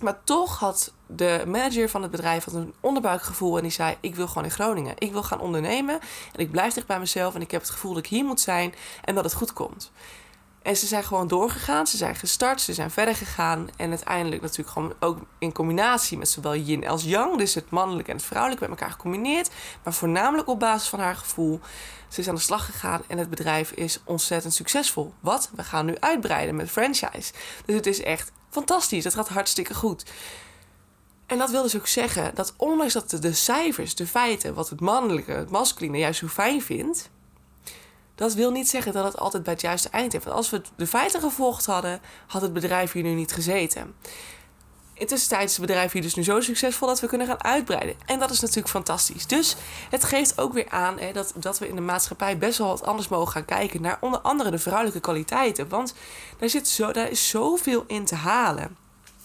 Maar 0.00 0.24
toch 0.24 0.58
had 0.58 0.92
de 1.06 1.44
manager 1.46 1.88
van 1.88 2.02
het 2.02 2.10
bedrijf 2.10 2.44
had 2.44 2.54
een 2.54 2.74
onderbuikgevoel 2.80 3.56
en 3.56 3.62
die 3.62 3.72
zei: 3.72 3.96
Ik 4.00 4.14
wil 4.14 4.28
gewoon 4.28 4.44
in 4.44 4.50
Groningen. 4.50 4.94
Ik 4.98 5.12
wil 5.12 5.22
gaan 5.22 5.40
ondernemen 5.40 6.00
en 6.32 6.40
ik 6.40 6.50
blijf 6.50 6.74
dicht 6.74 6.86
bij 6.86 6.98
mezelf 6.98 7.34
en 7.34 7.40
ik 7.40 7.50
heb 7.50 7.60
het 7.60 7.70
gevoel 7.70 7.94
dat 7.94 8.04
ik 8.04 8.10
hier 8.10 8.24
moet 8.24 8.40
zijn 8.40 8.74
en 9.04 9.14
dat 9.14 9.24
het 9.24 9.34
goed 9.34 9.52
komt. 9.52 9.90
En 10.62 10.76
ze 10.76 10.86
zijn 10.86 11.04
gewoon 11.04 11.28
doorgegaan, 11.28 11.86
ze 11.86 11.96
zijn 11.96 12.14
gestart, 12.14 12.60
ze 12.60 12.74
zijn 12.74 12.90
verder 12.90 13.14
gegaan. 13.14 13.68
En 13.76 13.88
uiteindelijk 13.88 14.42
natuurlijk 14.42 14.70
gewoon 14.70 14.94
ook 15.00 15.18
in 15.38 15.52
combinatie 15.52 16.18
met 16.18 16.28
zowel 16.28 16.56
yin 16.56 16.88
als 16.88 17.04
yang. 17.04 17.38
Dus 17.38 17.54
het 17.54 17.70
mannelijke 17.70 18.10
en 18.10 18.16
het 18.16 18.26
vrouwelijke 18.26 18.68
met 18.68 18.78
elkaar 18.78 18.92
gecombineerd. 18.92 19.50
Maar 19.84 19.92
voornamelijk 19.92 20.48
op 20.48 20.60
basis 20.60 20.88
van 20.88 21.00
haar 21.00 21.16
gevoel. 21.16 21.60
Ze 22.08 22.20
is 22.20 22.28
aan 22.28 22.34
de 22.34 22.40
slag 22.40 22.64
gegaan 22.64 23.02
en 23.06 23.18
het 23.18 23.30
bedrijf 23.30 23.70
is 23.70 24.00
ontzettend 24.04 24.54
succesvol. 24.54 25.12
Wat? 25.20 25.50
We 25.54 25.64
gaan 25.64 25.86
nu 25.86 25.96
uitbreiden 25.98 26.56
met 26.56 26.70
franchise. 26.70 27.32
Dus 27.64 27.74
het 27.74 27.86
is 27.86 28.02
echt 28.02 28.32
fantastisch. 28.50 29.04
Het 29.04 29.14
gaat 29.14 29.28
hartstikke 29.28 29.74
goed. 29.74 30.04
En 31.26 31.38
dat 31.38 31.50
wil 31.50 31.62
dus 31.62 31.76
ook 31.76 31.86
zeggen 31.86 32.34
dat 32.34 32.54
ondanks 32.56 32.92
dat 32.92 33.10
de 33.20 33.32
cijfers, 33.32 33.94
de 33.94 34.06
feiten, 34.06 34.54
wat 34.54 34.68
het 34.68 34.80
mannelijke, 34.80 35.32
het 35.32 35.50
masculine 35.50 35.98
juist 35.98 36.20
zo 36.20 36.26
fijn 36.26 36.62
vindt, 36.62 37.10
dat 38.14 38.34
wil 38.34 38.50
niet 38.50 38.68
zeggen 38.68 38.92
dat 38.92 39.04
het 39.04 39.18
altijd 39.18 39.42
bij 39.42 39.52
het 39.52 39.62
juiste 39.62 39.88
eind 39.88 40.12
heeft. 40.12 40.24
Want 40.24 40.36
als 40.36 40.50
we 40.50 40.62
de 40.76 40.86
feiten 40.86 41.20
gevolgd 41.20 41.66
hadden, 41.66 42.00
had 42.26 42.42
het 42.42 42.52
bedrijf 42.52 42.92
hier 42.92 43.02
nu 43.02 43.14
niet 43.14 43.32
gezeten. 43.32 43.94
Intussen 45.00 45.40
is 45.40 45.56
het 45.56 45.66
bedrijf 45.66 45.92
hier 45.92 46.02
dus 46.02 46.14
nu 46.14 46.22
zo 46.22 46.40
succesvol 46.40 46.88
dat 46.88 47.00
we 47.00 47.06
kunnen 47.06 47.26
gaan 47.26 47.44
uitbreiden. 47.44 47.96
En 48.06 48.18
dat 48.18 48.30
is 48.30 48.40
natuurlijk 48.40 48.68
fantastisch. 48.68 49.26
Dus 49.26 49.56
het 49.90 50.04
geeft 50.04 50.38
ook 50.38 50.52
weer 50.52 50.68
aan 50.68 50.98
hè, 50.98 51.12
dat, 51.12 51.32
dat 51.36 51.58
we 51.58 51.68
in 51.68 51.74
de 51.74 51.80
maatschappij 51.80 52.38
best 52.38 52.58
wel 52.58 52.66
wat 52.66 52.84
anders 52.84 53.08
mogen 53.08 53.32
gaan 53.32 53.44
kijken 53.44 53.82
naar 53.82 53.98
onder 54.00 54.20
andere 54.20 54.50
de 54.50 54.58
vrouwelijke 54.58 55.00
kwaliteiten. 55.00 55.68
Want 55.68 55.94
daar, 56.38 56.48
zit 56.48 56.68
zo, 56.68 56.92
daar 56.92 57.10
is 57.10 57.28
zoveel 57.28 57.84
in 57.86 58.04
te 58.04 58.14
halen. 58.14 58.76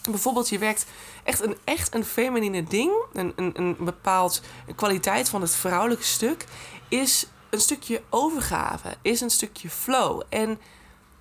Bijvoorbeeld, 0.09 0.49
je 0.49 0.57
werkt 0.57 0.85
echt 1.23 1.41
een, 1.41 1.57
echt 1.63 1.95
een 1.95 2.05
feminine 2.05 2.63
ding. 2.63 2.91
Een, 3.13 3.33
een, 3.35 3.51
een 3.55 3.75
bepaald 3.79 4.41
kwaliteit 4.75 5.29
van 5.29 5.41
het 5.41 5.55
vrouwelijke 5.55 6.03
stuk 6.03 6.45
is 6.87 7.27
een 7.49 7.61
stukje 7.61 8.01
overgave, 8.09 8.95
is 9.01 9.21
een 9.21 9.29
stukje 9.29 9.69
flow. 9.69 10.21
En 10.29 10.59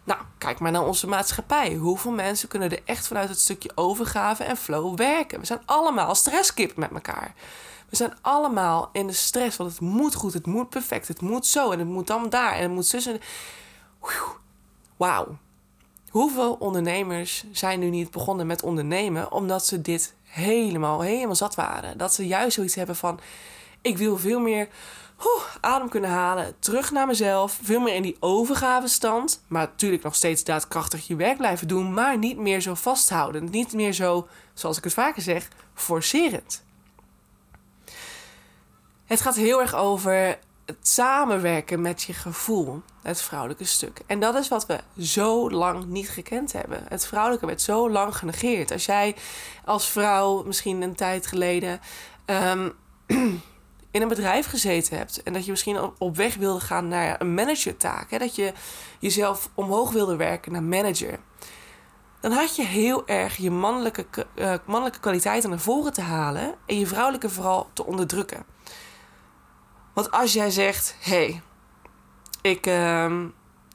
nou, 0.04 0.20
kijk 0.38 0.58
maar 0.58 0.72
naar 0.72 0.86
onze 0.86 1.06
maatschappij. 1.06 1.74
Hoeveel 1.74 2.12
mensen 2.12 2.48
kunnen 2.48 2.70
er 2.70 2.82
echt 2.84 3.06
vanuit 3.06 3.28
het 3.28 3.40
stukje 3.40 3.70
overgave 3.74 4.44
en 4.44 4.56
flow 4.56 4.96
werken? 4.96 5.40
We 5.40 5.46
zijn 5.46 5.62
allemaal 5.64 6.14
stresskip 6.14 6.76
met 6.76 6.90
elkaar. 6.90 7.34
We 7.88 7.96
zijn 7.96 8.14
allemaal 8.20 8.88
in 8.92 9.06
de 9.06 9.12
stress, 9.12 9.56
want 9.56 9.70
het 9.70 9.80
moet 9.80 10.14
goed, 10.14 10.32
het 10.32 10.46
moet 10.46 10.68
perfect, 10.68 11.08
het 11.08 11.20
moet 11.20 11.46
zo 11.46 11.70
en 11.70 11.78
het 11.78 11.88
moet 11.88 12.06
dan 12.06 12.30
daar 12.30 12.52
en 12.52 12.62
het 12.62 12.70
moet 12.70 12.86
zussen. 12.86 13.20
Wauw. 14.96 15.36
Hoeveel 16.08 16.56
ondernemers 16.58 17.44
zijn 17.52 17.80
nu 17.80 17.90
niet 17.90 18.10
begonnen 18.10 18.46
met 18.46 18.62
ondernemen 18.62 19.32
omdat 19.32 19.66
ze 19.66 19.80
dit 19.80 20.14
helemaal, 20.22 21.00
helemaal 21.00 21.34
zat 21.34 21.54
waren? 21.54 21.98
Dat 21.98 22.14
ze 22.14 22.26
juist 22.26 22.54
zoiets 22.54 22.74
hebben 22.74 22.96
van: 22.96 23.20
ik 23.80 23.98
wil 23.98 24.18
veel 24.18 24.40
meer 24.40 24.68
adem 25.60 25.88
kunnen 25.88 26.10
halen, 26.10 26.54
terug 26.58 26.90
naar 26.90 27.06
mezelf, 27.06 27.58
veel 27.62 27.80
meer 27.80 27.94
in 27.94 28.02
die 28.02 28.16
overgavestand. 28.20 29.42
Maar 29.46 29.66
natuurlijk 29.66 30.02
nog 30.02 30.14
steeds 30.14 30.44
daadkrachtig 30.44 31.06
je 31.06 31.16
werk 31.16 31.36
blijven 31.36 31.68
doen, 31.68 31.94
maar 31.94 32.18
niet 32.18 32.38
meer 32.38 32.60
zo 32.60 32.74
vasthoudend. 32.74 33.50
Niet 33.50 33.72
meer 33.72 33.92
zo, 33.92 34.28
zoals 34.54 34.76
ik 34.78 34.84
het 34.84 34.92
vaker 34.92 35.22
zeg, 35.22 35.48
forcerend. 35.74 36.64
Het 39.04 39.20
gaat 39.20 39.36
heel 39.36 39.60
erg 39.60 39.74
over 39.74 40.38
het 40.64 40.88
samenwerken 40.88 41.80
met 41.80 42.02
je 42.02 42.12
gevoel, 42.12 42.82
het 43.02 43.22
vrouwelijke 43.22 43.64
stuk. 43.64 44.00
En 44.06 44.20
dat 44.20 44.34
is 44.34 44.48
wat 44.48 44.66
we 44.66 44.80
zo 44.98 45.50
lang 45.50 45.84
niet 45.84 46.08
gekend 46.08 46.52
hebben. 46.52 46.84
Het 46.88 47.06
vrouwelijke 47.06 47.46
werd 47.46 47.62
zo 47.62 47.90
lang 47.90 48.16
genegeerd. 48.16 48.70
Als 48.70 48.86
jij 48.86 49.16
als 49.64 49.88
vrouw 49.88 50.42
misschien 50.42 50.82
een 50.82 50.94
tijd 50.94 51.26
geleden 51.26 51.80
um, 52.26 52.72
in 53.94 54.02
een 54.02 54.08
bedrijf 54.08 54.46
gezeten 54.46 54.96
hebt 54.96 55.22
en 55.22 55.32
dat 55.32 55.44
je 55.44 55.50
misschien 55.50 55.78
op 55.98 56.16
weg 56.16 56.34
wilde 56.34 56.60
gaan 56.60 56.88
naar 56.88 57.20
een 57.20 57.34
managertaak, 57.34 58.10
hè, 58.10 58.18
dat 58.18 58.34
je 58.34 58.52
jezelf 58.98 59.50
omhoog 59.54 59.90
wilde 59.90 60.16
werken 60.16 60.52
naar 60.52 60.62
manager, 60.62 61.18
dan 62.20 62.32
had 62.32 62.56
je 62.56 62.62
heel 62.62 63.06
erg 63.06 63.36
je 63.36 63.50
mannelijke, 63.50 64.06
uh, 64.34 64.54
mannelijke 64.66 65.00
kwaliteiten 65.00 65.50
naar 65.50 65.58
voren 65.58 65.92
te 65.92 66.00
halen 66.00 66.54
en 66.66 66.78
je 66.78 66.86
vrouwelijke 66.86 67.30
vooral 67.30 67.68
te 67.72 67.84
onderdrukken. 67.84 68.44
Want 69.92 70.10
als 70.10 70.32
jij 70.32 70.50
zegt: 70.50 70.96
hé, 71.00 71.16
hey, 71.16 71.42
ik 72.42 72.66
uh, 72.66 73.24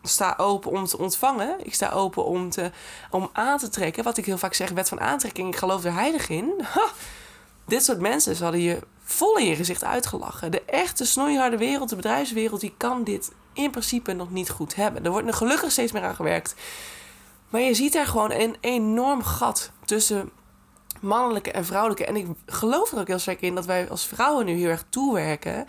sta 0.03 0.33
open 0.37 0.71
om 0.71 0.85
te 0.85 0.97
ontvangen, 0.97 1.65
ik 1.65 1.73
sta 1.73 1.89
open 1.89 2.25
om, 2.25 2.49
te, 2.49 2.71
om 3.09 3.29
aan 3.33 3.57
te 3.57 3.69
trekken, 3.69 4.03
wat 4.03 4.17
ik 4.17 4.25
heel 4.25 4.37
vaak 4.37 4.53
zeg, 4.53 4.69
wet 4.69 4.89
van 4.89 4.99
aantrekking, 4.99 5.47
ik 5.47 5.59
geloof 5.59 5.83
er 5.83 5.93
heilig 5.93 6.29
in. 6.29 6.53
Dit 7.65 7.83
soort 7.83 7.99
mensen 7.99 8.35
zouden 8.35 8.61
je 8.61 8.79
vol 9.11 9.37
in 9.37 9.45
je 9.45 9.55
gezicht 9.55 9.83
uitgelachen. 9.83 10.51
De 10.51 10.61
echte 10.65 11.05
snoeiharde 11.05 11.57
wereld, 11.57 11.89
de 11.89 11.95
bedrijfswereld, 11.95 12.61
die 12.61 12.73
kan 12.77 13.03
dit 13.03 13.31
in 13.53 13.71
principe 13.71 14.13
nog 14.13 14.31
niet 14.31 14.49
goed 14.49 14.75
hebben. 14.75 15.05
Er 15.05 15.11
wordt 15.11 15.27
er 15.27 15.33
gelukkig 15.33 15.71
steeds 15.71 15.91
meer 15.91 16.03
aan 16.03 16.15
gewerkt. 16.15 16.55
Maar 17.49 17.61
je 17.61 17.73
ziet 17.73 17.93
daar 17.93 18.05
gewoon 18.05 18.31
een 18.31 18.55
enorm 18.59 19.23
gat 19.23 19.71
tussen 19.85 20.29
mannelijke 21.01 21.51
en 21.51 21.65
vrouwelijke. 21.65 22.05
En 22.05 22.15
ik 22.15 22.27
geloof 22.45 22.91
er 22.91 22.99
ook 22.99 23.07
heel 23.07 23.19
sterk 23.19 23.41
in 23.41 23.55
dat 23.55 23.65
wij 23.65 23.89
als 23.89 24.05
vrouwen 24.05 24.45
nu 24.45 24.53
heel 24.53 24.69
erg 24.69 24.85
toewerken 24.89 25.65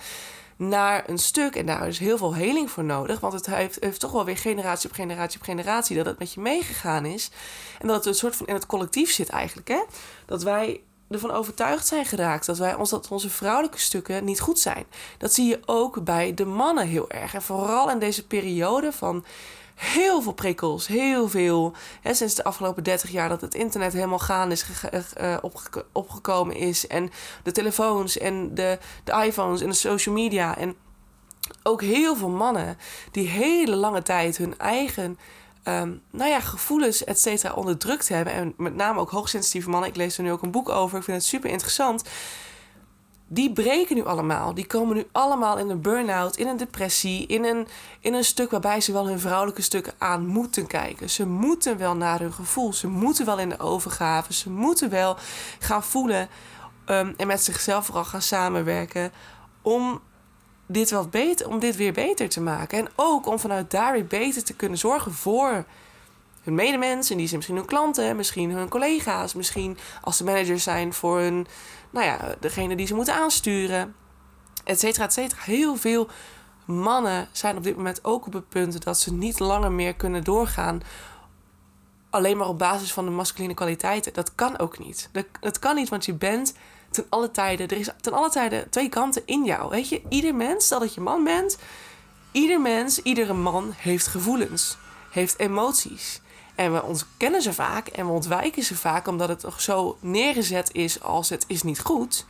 naar 0.56 1.08
een 1.08 1.18
stuk. 1.18 1.56
En 1.56 1.66
daar 1.66 1.88
is 1.88 1.98
heel 1.98 2.18
veel 2.18 2.34
heling 2.34 2.70
voor 2.70 2.84
nodig. 2.84 3.20
Want 3.20 3.32
het 3.32 3.46
heeft, 3.46 3.76
heeft 3.80 4.00
toch 4.00 4.12
wel 4.12 4.24
weer 4.24 4.36
generatie 4.36 4.88
op 4.88 4.94
generatie 4.94 5.38
op 5.38 5.44
generatie 5.44 5.96
dat 5.96 6.06
het 6.06 6.18
met 6.18 6.32
je 6.32 6.40
meegegaan 6.40 7.04
is. 7.04 7.30
En 7.78 7.86
dat 7.86 7.96
het 7.96 8.06
een 8.06 8.14
soort 8.14 8.36
van 8.36 8.46
in 8.46 8.54
het 8.54 8.66
collectief 8.66 9.10
zit 9.12 9.28
eigenlijk. 9.28 9.68
Hè? 9.68 9.82
Dat 10.26 10.42
wij 10.42 10.80
ervan 11.10 11.30
overtuigd 11.30 11.86
zijn 11.86 12.04
geraakt 12.04 12.46
dat 12.46 12.58
wij 12.58 12.74
ons 12.74 12.90
dat 12.90 13.08
onze 13.08 13.30
vrouwelijke 13.30 13.78
stukken 13.78 14.24
niet 14.24 14.40
goed 14.40 14.58
zijn. 14.58 14.84
Dat 15.18 15.32
zie 15.34 15.48
je 15.48 15.60
ook 15.66 16.04
bij 16.04 16.34
de 16.34 16.44
mannen 16.44 16.86
heel 16.86 17.10
erg. 17.10 17.34
En 17.34 17.42
vooral 17.42 17.90
in 17.90 17.98
deze 17.98 18.26
periode 18.26 18.92
van 18.92 19.24
heel 19.74 20.22
veel 20.22 20.32
prikkels, 20.32 20.86
heel 20.86 21.28
veel. 21.28 21.72
Hè, 22.00 22.14
sinds 22.14 22.34
de 22.34 22.44
afgelopen 22.44 22.82
30 22.82 23.10
jaar 23.10 23.28
dat 23.28 23.40
het 23.40 23.54
internet 23.54 23.92
helemaal 23.92 24.18
gaan 24.18 24.50
is 24.50 24.66
uh, 25.20 25.36
opgekomen 25.92 26.56
is. 26.56 26.86
En 26.86 27.10
de 27.42 27.52
telefoons 27.52 28.18
en 28.18 28.54
de, 28.54 28.78
de 29.04 29.22
iPhones 29.24 29.60
en 29.60 29.68
de 29.68 29.74
social 29.74 30.14
media. 30.14 30.56
En 30.56 30.76
ook 31.62 31.82
heel 31.82 32.16
veel 32.16 32.28
mannen 32.28 32.78
die 33.10 33.28
hele 33.28 33.76
lange 33.76 34.02
tijd 34.02 34.36
hun 34.36 34.58
eigen 34.58 35.18
um, 35.64 36.02
nou 36.10 36.30
ja, 36.30 36.40
gevoelens, 36.40 37.04
et 37.04 37.20
cetera, 37.20 37.52
onderdrukt 37.52 38.08
hebben. 38.08 38.32
En 38.32 38.54
met 38.56 38.74
name 38.74 39.00
ook 39.00 39.10
hoogsensitieve 39.10 39.70
mannen. 39.70 39.88
Ik 39.88 39.96
lees 39.96 40.16
er 40.16 40.22
nu 40.22 40.32
ook 40.32 40.42
een 40.42 40.50
boek 40.50 40.68
over. 40.68 40.98
Ik 40.98 41.04
vind 41.04 41.16
het 41.16 41.26
super 41.26 41.50
interessant. 41.50 42.02
Die 43.32 43.52
breken 43.52 43.96
nu 43.96 44.04
allemaal. 44.04 44.54
Die 44.54 44.66
komen 44.66 44.96
nu 44.96 45.06
allemaal 45.12 45.58
in 45.58 45.70
een 45.70 45.80
burn-out, 45.80 46.36
in 46.36 46.46
een 46.46 46.56
depressie, 46.56 47.26
in 47.26 47.44
een, 47.44 47.68
in 48.00 48.14
een 48.14 48.24
stuk 48.24 48.50
waarbij 48.50 48.80
ze 48.80 48.92
wel 48.92 49.06
hun 49.06 49.20
vrouwelijke 49.20 49.62
stukken 49.62 49.92
aan 49.98 50.26
moeten 50.26 50.66
kijken. 50.66 51.10
Ze 51.10 51.26
moeten 51.26 51.78
wel 51.78 51.96
naar 51.96 52.20
hun 52.20 52.32
gevoel. 52.32 52.72
Ze 52.72 52.88
moeten 52.88 53.26
wel 53.26 53.38
in 53.38 53.48
de 53.48 53.58
overgave. 53.58 54.32
Ze 54.32 54.50
moeten 54.50 54.90
wel 54.90 55.16
gaan 55.58 55.82
voelen 55.82 56.28
um, 56.86 57.14
en 57.16 57.26
met 57.26 57.42
zichzelf 57.42 57.84
vooral 57.86 58.04
gaan 58.04 58.22
samenwerken 58.22 59.12
om 59.62 60.00
dit 60.72 60.90
wat 60.90 61.10
beter, 61.10 61.48
om 61.48 61.58
dit 61.58 61.76
weer 61.76 61.92
beter 61.92 62.28
te 62.28 62.40
maken. 62.40 62.78
En 62.78 62.88
ook 62.94 63.26
om 63.26 63.38
vanuit 63.38 63.70
daar 63.70 63.92
weer 63.92 64.06
beter 64.06 64.44
te 64.44 64.54
kunnen 64.54 64.78
zorgen 64.78 65.12
voor 65.12 65.64
hun 66.42 66.54
medemens. 66.54 67.10
En 67.10 67.16
die 67.16 67.26
zijn 67.26 67.36
misschien 67.36 67.56
hun 67.56 67.66
klanten, 67.66 68.16
misschien 68.16 68.50
hun 68.50 68.68
collega's, 68.68 69.34
misschien 69.34 69.78
als 70.02 70.16
ze 70.16 70.24
managers 70.24 70.62
zijn 70.62 70.92
voor 70.92 71.18
hun, 71.18 71.46
nou 71.90 72.06
ja, 72.06 72.34
degene 72.40 72.76
die 72.76 72.86
ze 72.86 72.94
moeten 72.94 73.14
aansturen, 73.14 73.94
et 74.64 74.80
cetera, 74.80 75.04
et 75.04 75.12
cetera. 75.12 75.42
Heel 75.42 75.76
veel 75.76 76.08
mannen 76.64 77.28
zijn 77.32 77.56
op 77.56 77.62
dit 77.62 77.76
moment 77.76 78.04
ook 78.04 78.26
op 78.26 78.32
het 78.32 78.48
punt 78.48 78.84
dat 78.84 78.98
ze 78.98 79.12
niet 79.12 79.38
langer 79.38 79.72
meer 79.72 79.94
kunnen 79.94 80.24
doorgaan. 80.24 80.82
Alleen 82.10 82.36
maar 82.36 82.48
op 82.48 82.58
basis 82.58 82.92
van 82.92 83.04
de 83.04 83.10
masculine 83.10 83.54
kwaliteiten. 83.54 84.12
Dat 84.12 84.34
kan 84.34 84.58
ook 84.58 84.78
niet. 84.78 85.08
Dat, 85.12 85.26
dat 85.40 85.58
kan 85.58 85.74
niet, 85.74 85.88
want 85.88 86.04
je 86.04 86.14
bent 86.14 86.54
ten 86.90 87.06
alle 87.08 87.30
tijden. 87.30 87.68
Er 87.68 87.76
is 87.76 87.88
ten 88.00 88.12
alle 88.12 88.30
tijden 88.30 88.70
twee 88.70 88.88
kanten 88.88 89.22
in 89.24 89.44
jou. 89.44 89.70
Weet 89.70 89.88
je, 89.88 90.02
ieder 90.08 90.34
mens, 90.34 90.64
stel 90.64 90.78
dat 90.78 90.94
je 90.94 91.00
man 91.00 91.24
bent, 91.24 91.58
ieder 92.32 92.60
mens, 92.60 93.02
iedere 93.02 93.32
man 93.32 93.72
heeft 93.76 94.06
gevoelens, 94.06 94.76
heeft 95.10 95.38
emoties. 95.38 96.20
En 96.54 96.72
we 96.72 96.82
ontkennen 96.82 97.42
ze 97.42 97.52
vaak 97.52 97.88
en 97.88 98.06
we 98.06 98.12
ontwijken 98.12 98.62
ze 98.62 98.76
vaak 98.76 99.06
omdat 99.06 99.28
het 99.28 99.40
toch 99.40 99.60
zo 99.60 99.98
neergezet 100.00 100.72
is 100.72 101.02
als 101.02 101.28
het 101.28 101.44
is 101.46 101.62
niet 101.62 101.80
goed. 101.80 102.26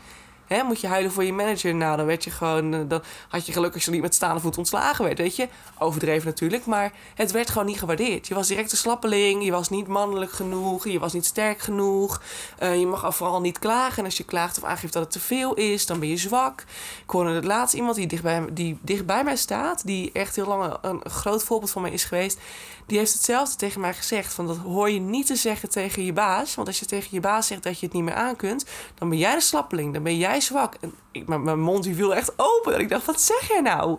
Hè, 0.55 0.63
moet 0.63 0.81
je 0.81 0.87
huilen 0.87 1.13
voor 1.13 1.25
je 1.25 1.33
manager? 1.33 1.75
Nou, 1.75 1.97
dan 1.97 2.07
werd 2.07 2.25
je 2.25 2.31
gewoon. 2.31 2.75
Eh, 2.75 2.81
dan 2.89 3.03
had 3.29 3.47
je 3.47 3.53
geluk 3.53 3.75
als 3.75 3.85
je 3.85 3.91
niet 3.91 4.03
met 4.03 4.15
staande 4.15 4.41
voet 4.41 4.59
ontslagen 4.59 5.05
werd. 5.05 5.19
Weet 5.19 5.37
je, 5.37 5.49
overdreven 5.79 6.27
natuurlijk. 6.27 6.67
Maar 6.67 6.93
het 7.15 7.31
werd 7.31 7.51
gewoon 7.51 7.67
niet 7.67 7.79
gewaardeerd. 7.79 8.27
Je 8.27 8.35
was 8.35 8.49
direct 8.49 8.73
een 8.73 8.79
slappeling. 8.79 9.45
Je 9.45 9.51
was 9.51 9.69
niet 9.69 9.87
mannelijk 9.87 10.33
genoeg. 10.33 10.89
Je 10.89 10.99
was 10.99 11.13
niet 11.13 11.27
sterk 11.27 11.61
genoeg. 11.61 12.23
Uh, 12.63 12.79
je 12.79 12.87
mag 12.87 13.17
vooral 13.17 13.41
niet 13.41 13.59
klagen. 13.59 13.99
En 13.99 14.05
als 14.05 14.17
je 14.17 14.25
klaagt 14.25 14.59
of 14.59 14.65
aangeeft 14.65 14.93
dat 14.93 15.03
het 15.03 15.13
te 15.13 15.21
veel 15.21 15.55
is, 15.55 15.87
dan 15.87 16.01
ben 16.01 16.09
je 16.09 16.17
zwak. 16.17 16.65
Ik 17.03 17.11
hoorde 17.11 17.31
het 17.31 17.45
laatst 17.45 17.75
iemand 17.75 17.97
die 17.97 18.07
dichtbij, 18.07 18.45
die 18.53 18.79
dichtbij 18.81 19.25
mij 19.25 19.37
staat. 19.37 19.87
Die 19.87 20.11
echt 20.13 20.37
heel 20.37 20.47
lang 20.47 20.77
een 20.81 21.01
groot 21.11 21.43
voorbeeld 21.43 21.71
van 21.71 21.83
mij 21.83 21.91
is 21.91 22.05
geweest 22.05 22.39
die 22.91 22.99
heeft 22.99 23.13
hetzelfde 23.13 23.57
tegen 23.57 23.81
mij 23.81 23.95
gezegd. 23.95 24.35
Van 24.35 24.47
dat 24.47 24.57
hoor 24.57 24.91
je 24.91 25.01
niet 25.01 25.27
te 25.27 25.37
zeggen 25.37 25.69
tegen 25.69 26.05
je 26.05 26.13
baas. 26.13 26.55
Want 26.55 26.69
als 26.69 26.79
je 26.79 26.87
tegen 26.87 27.09
je 27.11 27.21
baas 27.21 27.47
zegt 27.47 27.63
dat 27.63 27.81
je 27.81 27.87
het 27.87 27.95
niet 27.95 28.05
meer 28.05 28.15
aan 28.15 28.37
kunt, 28.37 28.65
dan 28.95 29.09
ben 29.09 29.19
jij 29.19 29.35
de 29.35 29.41
slappeling. 29.41 29.93
Dan 29.93 30.03
ben 30.03 30.17
jij 30.17 30.41
zwak. 30.41 30.75
En 30.81 30.95
mijn 31.43 31.61
mond 31.61 31.85
die 31.85 31.95
viel 31.95 32.15
echt 32.15 32.33
open. 32.37 32.75
En 32.75 32.81
ik 32.81 32.89
dacht, 32.89 33.07
wat 33.07 33.21
zeg 33.21 33.49
jij 33.49 33.61
nou? 33.61 33.99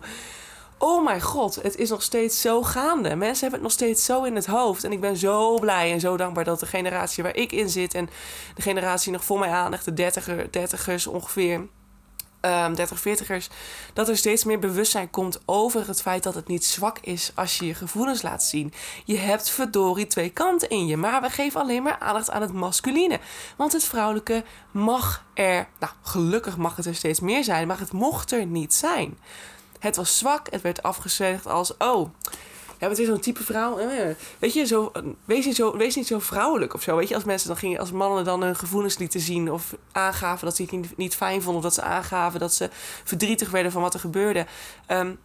Oh 0.78 1.04
mijn 1.04 1.20
god, 1.20 1.54
het 1.62 1.76
is 1.76 1.90
nog 1.90 2.02
steeds 2.02 2.40
zo 2.40 2.62
gaande. 2.62 3.16
Mensen 3.16 3.40
hebben 3.40 3.52
het 3.52 3.62
nog 3.62 3.72
steeds 3.72 4.04
zo 4.04 4.22
in 4.22 4.34
het 4.34 4.46
hoofd. 4.46 4.84
En 4.84 4.92
ik 4.92 5.00
ben 5.00 5.16
zo 5.16 5.58
blij 5.58 5.92
en 5.92 6.00
zo 6.00 6.16
dankbaar 6.16 6.44
dat 6.44 6.60
de 6.60 6.66
generatie 6.66 7.22
waar 7.22 7.36
ik 7.36 7.52
in 7.52 7.68
zit... 7.68 7.94
en 7.94 8.10
de 8.54 8.62
generatie 8.62 9.12
nog 9.12 9.24
voor 9.24 9.38
mij 9.38 9.50
aandacht, 9.50 9.84
de 9.84 9.92
dertiger, 9.92 10.52
dertigers 10.52 11.06
ongeveer 11.06 11.66
um, 12.44 12.50
ehm, 12.50 12.74
30, 12.74 13.00
40ers, 13.00 13.46
dat 13.92 14.08
er 14.08 14.16
steeds 14.16 14.44
meer 14.44 14.58
bewustzijn 14.58 15.10
komt 15.10 15.40
over 15.44 15.86
het 15.86 16.02
feit 16.02 16.22
dat 16.22 16.34
het 16.34 16.48
niet 16.48 16.64
zwak 16.64 16.98
is 16.98 17.32
als 17.34 17.58
je 17.58 17.66
je 17.66 17.74
gevoelens 17.74 18.22
laat 18.22 18.42
zien. 18.42 18.72
Je 19.04 19.16
hebt 19.16 19.50
verdorie 19.50 20.06
twee 20.06 20.30
kanten 20.30 20.68
in 20.68 20.86
je, 20.86 20.96
maar 20.96 21.20
we 21.20 21.30
geven 21.30 21.60
alleen 21.60 21.82
maar 21.82 21.98
aandacht 21.98 22.30
aan 22.30 22.42
het 22.42 22.52
masculine. 22.52 23.20
Want 23.56 23.72
het 23.72 23.84
vrouwelijke 23.84 24.44
mag 24.70 25.24
er, 25.34 25.68
nou 25.78 25.92
gelukkig 26.02 26.56
mag 26.56 26.76
het 26.76 26.86
er 26.86 26.94
steeds 26.94 27.20
meer 27.20 27.44
zijn, 27.44 27.66
maar 27.66 27.78
het 27.78 27.92
mocht 27.92 28.32
er 28.32 28.46
niet 28.46 28.74
zijn. 28.74 29.18
Het 29.78 29.96
was 29.96 30.18
zwak, 30.18 30.50
het 30.50 30.60
werd 30.62 30.82
afgezegd 30.82 31.46
als, 31.46 31.76
oh, 31.76 32.08
ja, 32.82 32.88
het 32.88 32.98
is 32.98 33.06
zo'n 33.06 33.20
type 33.20 33.44
vrouw. 33.44 33.76
Weet 34.38 34.52
je, 34.52 34.66
zo, 34.66 34.92
wees, 35.24 35.46
niet 35.46 35.56
zo, 35.56 35.76
wees 35.76 35.94
niet 35.94 36.06
zo 36.06 36.18
vrouwelijk 36.18 36.74
of 36.74 36.82
zo. 36.82 36.96
Weet 36.96 37.08
je, 37.08 37.14
als 37.14 37.24
mensen 37.24 37.48
dan 37.48 37.56
gingen, 37.56 37.78
als 37.78 37.92
mannen 37.92 38.24
dan 38.24 38.42
hun 38.42 38.56
gevoelens 38.56 38.98
lieten 38.98 39.20
zien 39.20 39.52
of 39.52 39.74
aangaven 39.92 40.44
dat 40.44 40.56
ze 40.56 40.62
het 40.62 40.96
niet, 40.96 41.14
fijn 41.14 41.42
vonden, 41.42 41.56
of 41.56 41.62
dat 41.62 41.74
ze 41.74 41.82
aangaven 41.82 42.40
dat 42.40 42.54
ze 42.54 42.68
verdrietig 43.04 43.50
werden 43.50 43.72
van 43.72 43.82
wat 43.82 43.94
er 43.94 44.00
gebeurde. 44.00 44.46
Um, 44.88 45.18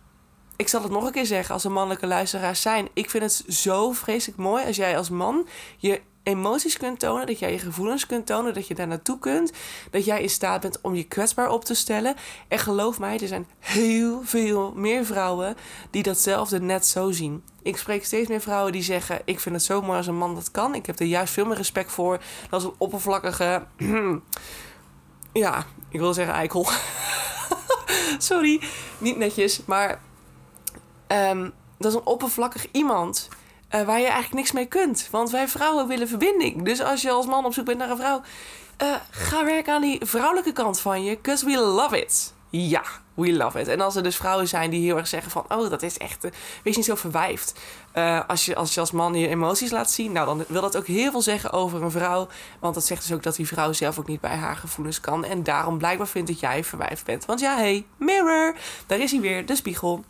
ik 0.57 0.67
zal 0.67 0.81
het 0.81 0.91
nog 0.91 1.05
een 1.05 1.11
keer 1.11 1.25
zeggen 1.25 1.53
als 1.53 1.63
er 1.63 1.71
mannelijke 1.71 2.07
luisteraars 2.07 2.61
zijn. 2.61 2.87
Ik 2.93 3.09
vind 3.09 3.23
het 3.23 3.55
zo 3.55 3.91
vreselijk 3.91 4.37
mooi 4.37 4.65
als 4.65 4.75
jij 4.75 4.97
als 4.97 5.09
man 5.09 5.47
je 5.77 6.01
emoties 6.23 6.77
kunt 6.77 6.99
tonen, 6.99 7.27
dat 7.27 7.39
jij 7.39 7.51
je 7.51 7.59
gevoelens 7.59 8.05
kunt 8.05 8.25
tonen, 8.25 8.53
dat 8.53 8.67
je 8.67 8.75
daar 8.75 8.87
naartoe 8.87 9.19
kunt, 9.19 9.51
dat 9.91 10.05
jij 10.05 10.21
in 10.21 10.29
staat 10.29 10.61
bent 10.61 10.81
om 10.81 10.95
je 10.95 11.03
kwetsbaar 11.03 11.49
op 11.49 11.65
te 11.65 11.73
stellen. 11.73 12.15
En 12.47 12.59
geloof 12.59 12.99
mij, 12.99 13.19
er 13.19 13.27
zijn 13.27 13.47
heel 13.59 14.21
veel 14.23 14.73
meer 14.75 15.05
vrouwen 15.05 15.55
die 15.89 16.03
datzelfde 16.03 16.61
net 16.61 16.85
zo 16.85 17.11
zien. 17.11 17.43
Ik 17.61 17.77
spreek 17.77 18.05
steeds 18.05 18.29
meer 18.29 18.41
vrouwen 18.41 18.71
die 18.71 18.83
zeggen: 18.83 19.21
Ik 19.25 19.39
vind 19.39 19.55
het 19.55 19.63
zo 19.63 19.81
mooi 19.81 19.97
als 19.97 20.07
een 20.07 20.17
man 20.17 20.35
dat 20.35 20.51
kan. 20.51 20.75
Ik 20.75 20.85
heb 20.85 20.99
er 20.99 21.05
juist 21.05 21.33
veel 21.33 21.45
meer 21.45 21.57
respect 21.57 21.91
voor 21.91 22.19
dan 22.49 22.61
een 22.61 22.73
oppervlakkige. 22.77 23.65
ja, 25.33 25.65
ik 25.89 25.99
wil 25.99 26.13
zeggen 26.13 26.35
eikel. 26.35 26.67
Sorry, 28.17 28.61
niet 28.97 29.17
netjes, 29.17 29.61
maar. 29.65 30.05
Um, 31.07 31.53
dat 31.77 31.91
is 31.91 31.97
een 31.97 32.05
oppervlakkig 32.05 32.67
iemand 32.71 33.27
uh, 33.75 33.81
waar 33.81 33.99
je 33.99 34.05
eigenlijk 34.05 34.33
niks 34.33 34.51
mee 34.51 34.65
kunt. 34.65 35.07
Want 35.11 35.29
wij 35.29 35.47
vrouwen 35.47 35.87
willen 35.87 36.07
verbinding. 36.07 36.63
Dus 36.63 36.81
als 36.81 37.01
je 37.01 37.11
als 37.11 37.25
man 37.25 37.45
op 37.45 37.53
zoek 37.53 37.65
bent 37.65 37.77
naar 37.77 37.89
een 37.89 37.97
vrouw, 37.97 38.21
uh, 38.83 38.95
ga 39.09 39.45
werken 39.45 39.73
aan 39.73 39.81
die 39.81 40.05
vrouwelijke 40.05 40.51
kant 40.51 40.79
van 40.79 41.03
je. 41.03 41.15
Because 41.15 41.45
we 41.45 41.57
love 41.57 42.01
it. 42.01 42.33
Ja, 42.49 42.83
we 43.13 43.33
love 43.33 43.59
it. 43.59 43.67
En 43.67 43.81
als 43.81 43.95
er 43.95 44.03
dus 44.03 44.15
vrouwen 44.15 44.47
zijn 44.47 44.69
die 44.69 44.83
heel 44.83 44.97
erg 44.97 45.07
zeggen 45.07 45.31
van... 45.31 45.45
oh, 45.49 45.69
dat 45.69 45.81
is 45.81 45.97
echt... 45.97 46.25
Uh, 46.25 46.31
wees 46.63 46.75
niet 46.75 46.85
zo 46.85 46.95
verwijfd. 46.95 47.53
als, 48.27 48.45
je, 48.45 48.55
als 48.55 48.73
je 48.73 48.79
als 48.79 48.91
man 48.91 49.13
je 49.15 49.27
emoties 49.27 49.71
laat 49.71 49.91
zien... 49.91 50.11
nou, 50.11 50.25
dan 50.25 50.45
wil 50.47 50.61
dat 50.61 50.77
ook 50.77 50.87
heel 50.87 51.11
veel 51.11 51.21
zeggen 51.21 51.51
over 51.51 51.83
een 51.83 51.91
vrouw. 51.91 52.27
Want 52.59 52.73
dat 52.73 52.85
zegt 52.85 53.01
dus 53.01 53.13
ook 53.13 53.23
dat 53.23 53.35
die 53.35 53.47
vrouw 53.47 53.73
zelf 53.73 53.99
ook 53.99 54.07
niet 54.07 54.21
bij 54.21 54.35
haar 54.35 54.55
gevoelens 54.55 54.99
kan. 54.99 55.25
En 55.25 55.43
daarom 55.43 55.77
blijkbaar 55.77 56.07
vindt 56.07 56.27
dat 56.27 56.39
jij 56.39 56.63
verwijfd 56.63 57.05
bent. 57.05 57.25
Want 57.25 57.39
ja, 57.39 57.55
hey, 57.55 57.85
mirror. 57.97 58.55
Daar 58.85 58.99
is 58.99 59.11
hij 59.11 59.21
weer, 59.21 59.45
de 59.45 59.55
spiegel. 59.55 60.03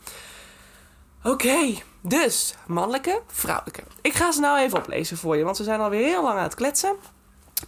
Oké, 1.27 1.73
dus 2.01 2.55
mannelijke, 2.67 3.21
vrouwelijke. 3.27 3.83
Ik 4.01 4.13
ga 4.13 4.31
ze 4.31 4.39
nou 4.39 4.59
even 4.59 4.77
oplezen 4.77 5.17
voor 5.17 5.37
je, 5.37 5.43
want 5.43 5.57
we 5.57 5.63
zijn 5.63 5.79
alweer 5.79 6.05
heel 6.05 6.23
lang 6.23 6.37
aan 6.37 6.43
het 6.43 6.55
kletsen. 6.55 6.95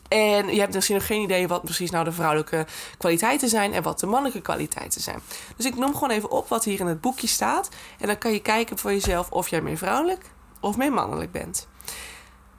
En 0.07 0.53
je 0.53 0.59
hebt 0.59 0.73
misschien 0.73 0.95
nog 0.95 1.05
geen 1.05 1.21
idee 1.21 1.47
wat 1.47 1.63
precies 1.63 1.89
nou 1.89 2.03
de 2.03 2.11
vrouwelijke 2.11 2.65
kwaliteiten 2.97 3.49
zijn 3.49 3.73
en 3.73 3.83
wat 3.83 3.99
de 3.99 4.05
mannelijke 4.05 4.41
kwaliteiten 4.41 5.01
zijn. 5.01 5.19
Dus 5.55 5.65
ik 5.65 5.75
noem 5.75 5.93
gewoon 5.93 6.09
even 6.09 6.31
op 6.31 6.47
wat 6.47 6.63
hier 6.63 6.79
in 6.79 6.85
het 6.85 7.01
boekje 7.01 7.27
staat. 7.27 7.69
En 7.99 8.07
dan 8.07 8.17
kan 8.17 8.31
je 8.31 8.41
kijken 8.41 8.77
voor 8.77 8.91
jezelf 8.91 9.31
of 9.31 9.47
jij 9.47 9.61
meer 9.61 9.77
vrouwelijk 9.77 10.25
of 10.59 10.77
meer 10.77 10.93
mannelijk 10.93 11.31
bent. 11.31 11.67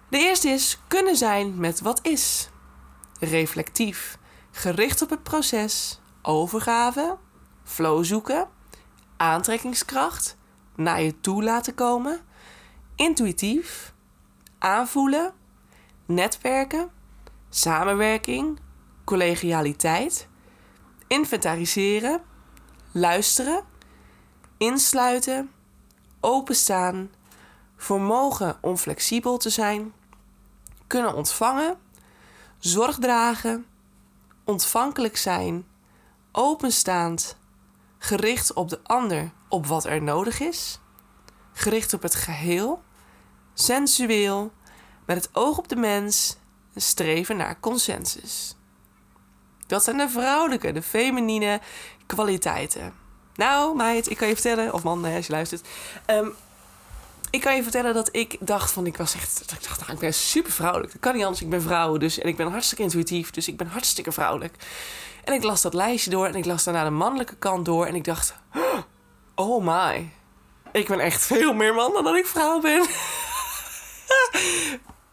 De 0.08 0.18
eerste 0.18 0.48
is 0.48 0.80
kunnen 0.86 1.16
zijn 1.16 1.60
met 1.60 1.80
wat 1.80 1.98
is. 2.02 2.50
Reflectief, 3.20 4.18
gericht 4.50 5.02
op 5.02 5.10
het 5.10 5.22
proces, 5.22 6.00
overgave, 6.22 7.16
flow 7.64 8.04
zoeken, 8.04 8.48
aantrekkingskracht, 9.16 10.38
naar 10.76 11.02
je 11.02 11.20
toe 11.20 11.42
laten 11.42 11.74
komen, 11.74 12.20
intuïtief, 12.94 13.92
aanvoelen, 14.58 15.32
netwerken, 16.06 16.90
samenwerking, 17.48 18.58
collegialiteit, 19.04 20.28
inventariseren, 21.06 22.22
luisteren, 22.92 23.64
insluiten, 24.56 25.50
openstaan, 26.20 27.10
vermogen 27.76 28.58
om 28.60 28.76
flexibel 28.76 29.36
te 29.38 29.50
zijn, 29.50 29.92
kunnen 30.86 31.14
ontvangen, 31.14 31.78
zorg 32.58 32.98
dragen, 32.98 33.66
ontvankelijk 34.44 35.16
zijn, 35.16 35.66
openstaand, 36.32 37.36
gericht 38.02 38.52
op 38.52 38.68
de 38.68 38.80
ander, 38.82 39.30
op 39.48 39.66
wat 39.66 39.84
er 39.84 40.02
nodig 40.02 40.40
is, 40.40 40.80
gericht 41.52 41.94
op 41.94 42.02
het 42.02 42.14
geheel, 42.14 42.82
sensueel, 43.54 44.52
met 45.06 45.16
het 45.16 45.28
oog 45.32 45.58
op 45.58 45.68
de 45.68 45.76
mens 45.76 46.36
en 46.74 46.80
streven 46.80 47.36
naar 47.36 47.60
consensus. 47.60 48.56
Dat 49.66 49.84
zijn 49.84 49.96
de 49.96 50.08
vrouwelijke, 50.08 50.72
de 50.72 50.82
feminine 50.82 51.60
kwaliteiten. 52.06 52.94
Nou, 53.34 53.76
meid, 53.76 54.10
ik 54.10 54.16
kan 54.16 54.28
je 54.28 54.34
vertellen, 54.34 54.72
of 54.72 54.82
man, 54.82 55.04
als 55.04 55.26
je 55.26 55.32
luistert. 55.32 55.68
Ehm, 56.06 56.28
ik 57.30 57.40
kan 57.40 57.56
je 57.56 57.62
vertellen 57.62 57.94
dat 57.94 58.08
ik 58.12 58.36
dacht 58.40 58.70
van, 58.70 58.86
ik 58.86 58.96
was 58.96 59.14
echt, 59.14 59.40
ik 59.40 59.62
dacht, 59.62 59.80
nou, 59.80 59.92
ik 59.92 59.98
ben 59.98 60.14
super 60.14 60.52
vrouwelijk. 60.52 60.92
Dat 60.92 61.00
kan 61.00 61.14
niet 61.14 61.24
anders, 61.24 61.42
ik 61.42 61.50
ben 61.50 61.62
vrouw, 61.62 61.96
dus, 61.96 62.18
en 62.18 62.28
ik 62.28 62.36
ben 62.36 62.50
hartstikke 62.50 62.82
intuïtief, 62.82 63.30
dus 63.30 63.48
ik 63.48 63.56
ben 63.56 63.66
hartstikke 63.66 64.12
vrouwelijk. 64.12 64.56
En 65.24 65.32
ik 65.32 65.42
las 65.42 65.62
dat 65.62 65.74
lijstje 65.74 66.10
door 66.10 66.26
en 66.26 66.34
ik 66.34 66.44
las 66.44 66.64
daarna 66.64 66.84
de 66.84 66.90
mannelijke 66.90 67.36
kant 67.36 67.64
door 67.64 67.86
en 67.86 67.94
ik 67.94 68.04
dacht, 68.04 68.34
oh 69.34 69.64
my, 69.64 70.10
ik 70.72 70.88
ben 70.88 71.00
echt 71.00 71.22
veel 71.22 71.52
meer 71.52 71.74
man 71.74 71.92
dan 71.92 72.16
ik 72.16 72.26
vrouw 72.26 72.60
ben. 72.60 72.80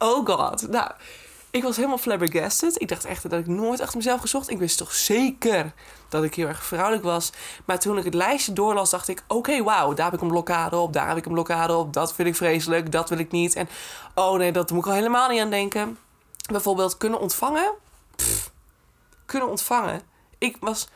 oh 0.10 0.26
god. 0.26 0.68
Nou, 0.68 0.92
ik 1.52 1.64
was 1.64 1.76
helemaal 1.76 1.98
flabbergasted. 1.98 2.82
Ik 2.82 2.88
dacht 2.88 3.06
echt 3.06 3.30
dat 3.30 3.40
ik 3.40 3.48
nooit 3.48 3.82
achter 3.82 3.98
mezelf 3.98 4.22
gezocht. 4.22 4.50
Ik 4.50 4.58
wist 4.58 4.78
toch 4.78 4.94
zeker 4.94 5.74
dat 6.10 6.24
ik 6.24 6.36
heel 6.36 6.48
erg 6.48 6.64
vrouwelijk 6.64 7.04
was. 7.04 7.32
Maar 7.66 7.80
toen 7.80 7.98
ik 7.98 8.04
het 8.04 8.14
lijstje 8.14 8.54
doorlas, 8.54 8.90
dacht 8.90 9.08
ik: 9.08 9.24
oké, 9.28 9.64
wauw, 9.64 9.94
daar 9.94 10.06
heb 10.06 10.14
ik 10.14 10.22
een 10.22 10.28
blokkade 10.28 10.78
op, 10.78 10.94
daar 10.94 11.08
heb 11.08 11.18
ik 11.18 11.26
een 11.26 11.32
blokkade 11.32 11.76
op, 11.76 11.94
dat 11.94 12.14
vind 12.14 12.28
ik 12.28 12.36
vreselijk, 12.36 12.92
dat 12.92 13.10
wil 13.10 13.18
ik 13.18 13.32
niet. 13.32 13.56
En 13.56 13.70
oh 14.16 14.38
nee, 14.38 14.52
dat 14.52 14.72
moet 14.72 14.80
ik 14.80 14.88
al 14.88 14.96
helemaal 14.96 15.30
niet 15.30 15.42
aan 15.42 15.50
denken. 15.50 15.98
Bijvoorbeeld 16.52 16.98
kunnen 16.98 17.20
ontvangen. 17.20 17.74
Kunnen 19.28 19.50
ontvangen. 19.50 20.02
Ik 20.38 20.58
was 20.60 20.88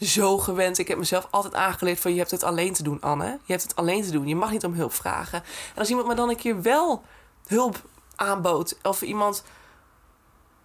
zo 0.00 0.38
gewend. 0.38 0.78
Ik 0.78 0.88
heb 0.88 0.98
mezelf 0.98 1.26
altijd 1.30 1.54
aangeleerd 1.54 2.00
van 2.00 2.12
je 2.12 2.18
hebt 2.18 2.30
het 2.30 2.42
alleen 2.42 2.72
te 2.72 2.82
doen, 2.82 3.00
Anne. 3.00 3.26
Je 3.26 3.52
hebt 3.52 3.62
het 3.62 3.76
alleen 3.76 4.02
te 4.02 4.10
doen. 4.10 4.26
Je 4.26 4.36
mag 4.36 4.50
niet 4.50 4.64
om 4.64 4.74
hulp 4.74 4.92
vragen. 4.92 5.42
En 5.74 5.78
als 5.78 5.88
iemand 5.88 6.06
me 6.06 6.14
dan 6.14 6.28
een 6.28 6.36
keer 6.36 6.62
wel 6.62 7.02
hulp 7.46 7.82
aanbood, 8.16 8.78
of 8.82 9.02
iemand 9.02 9.44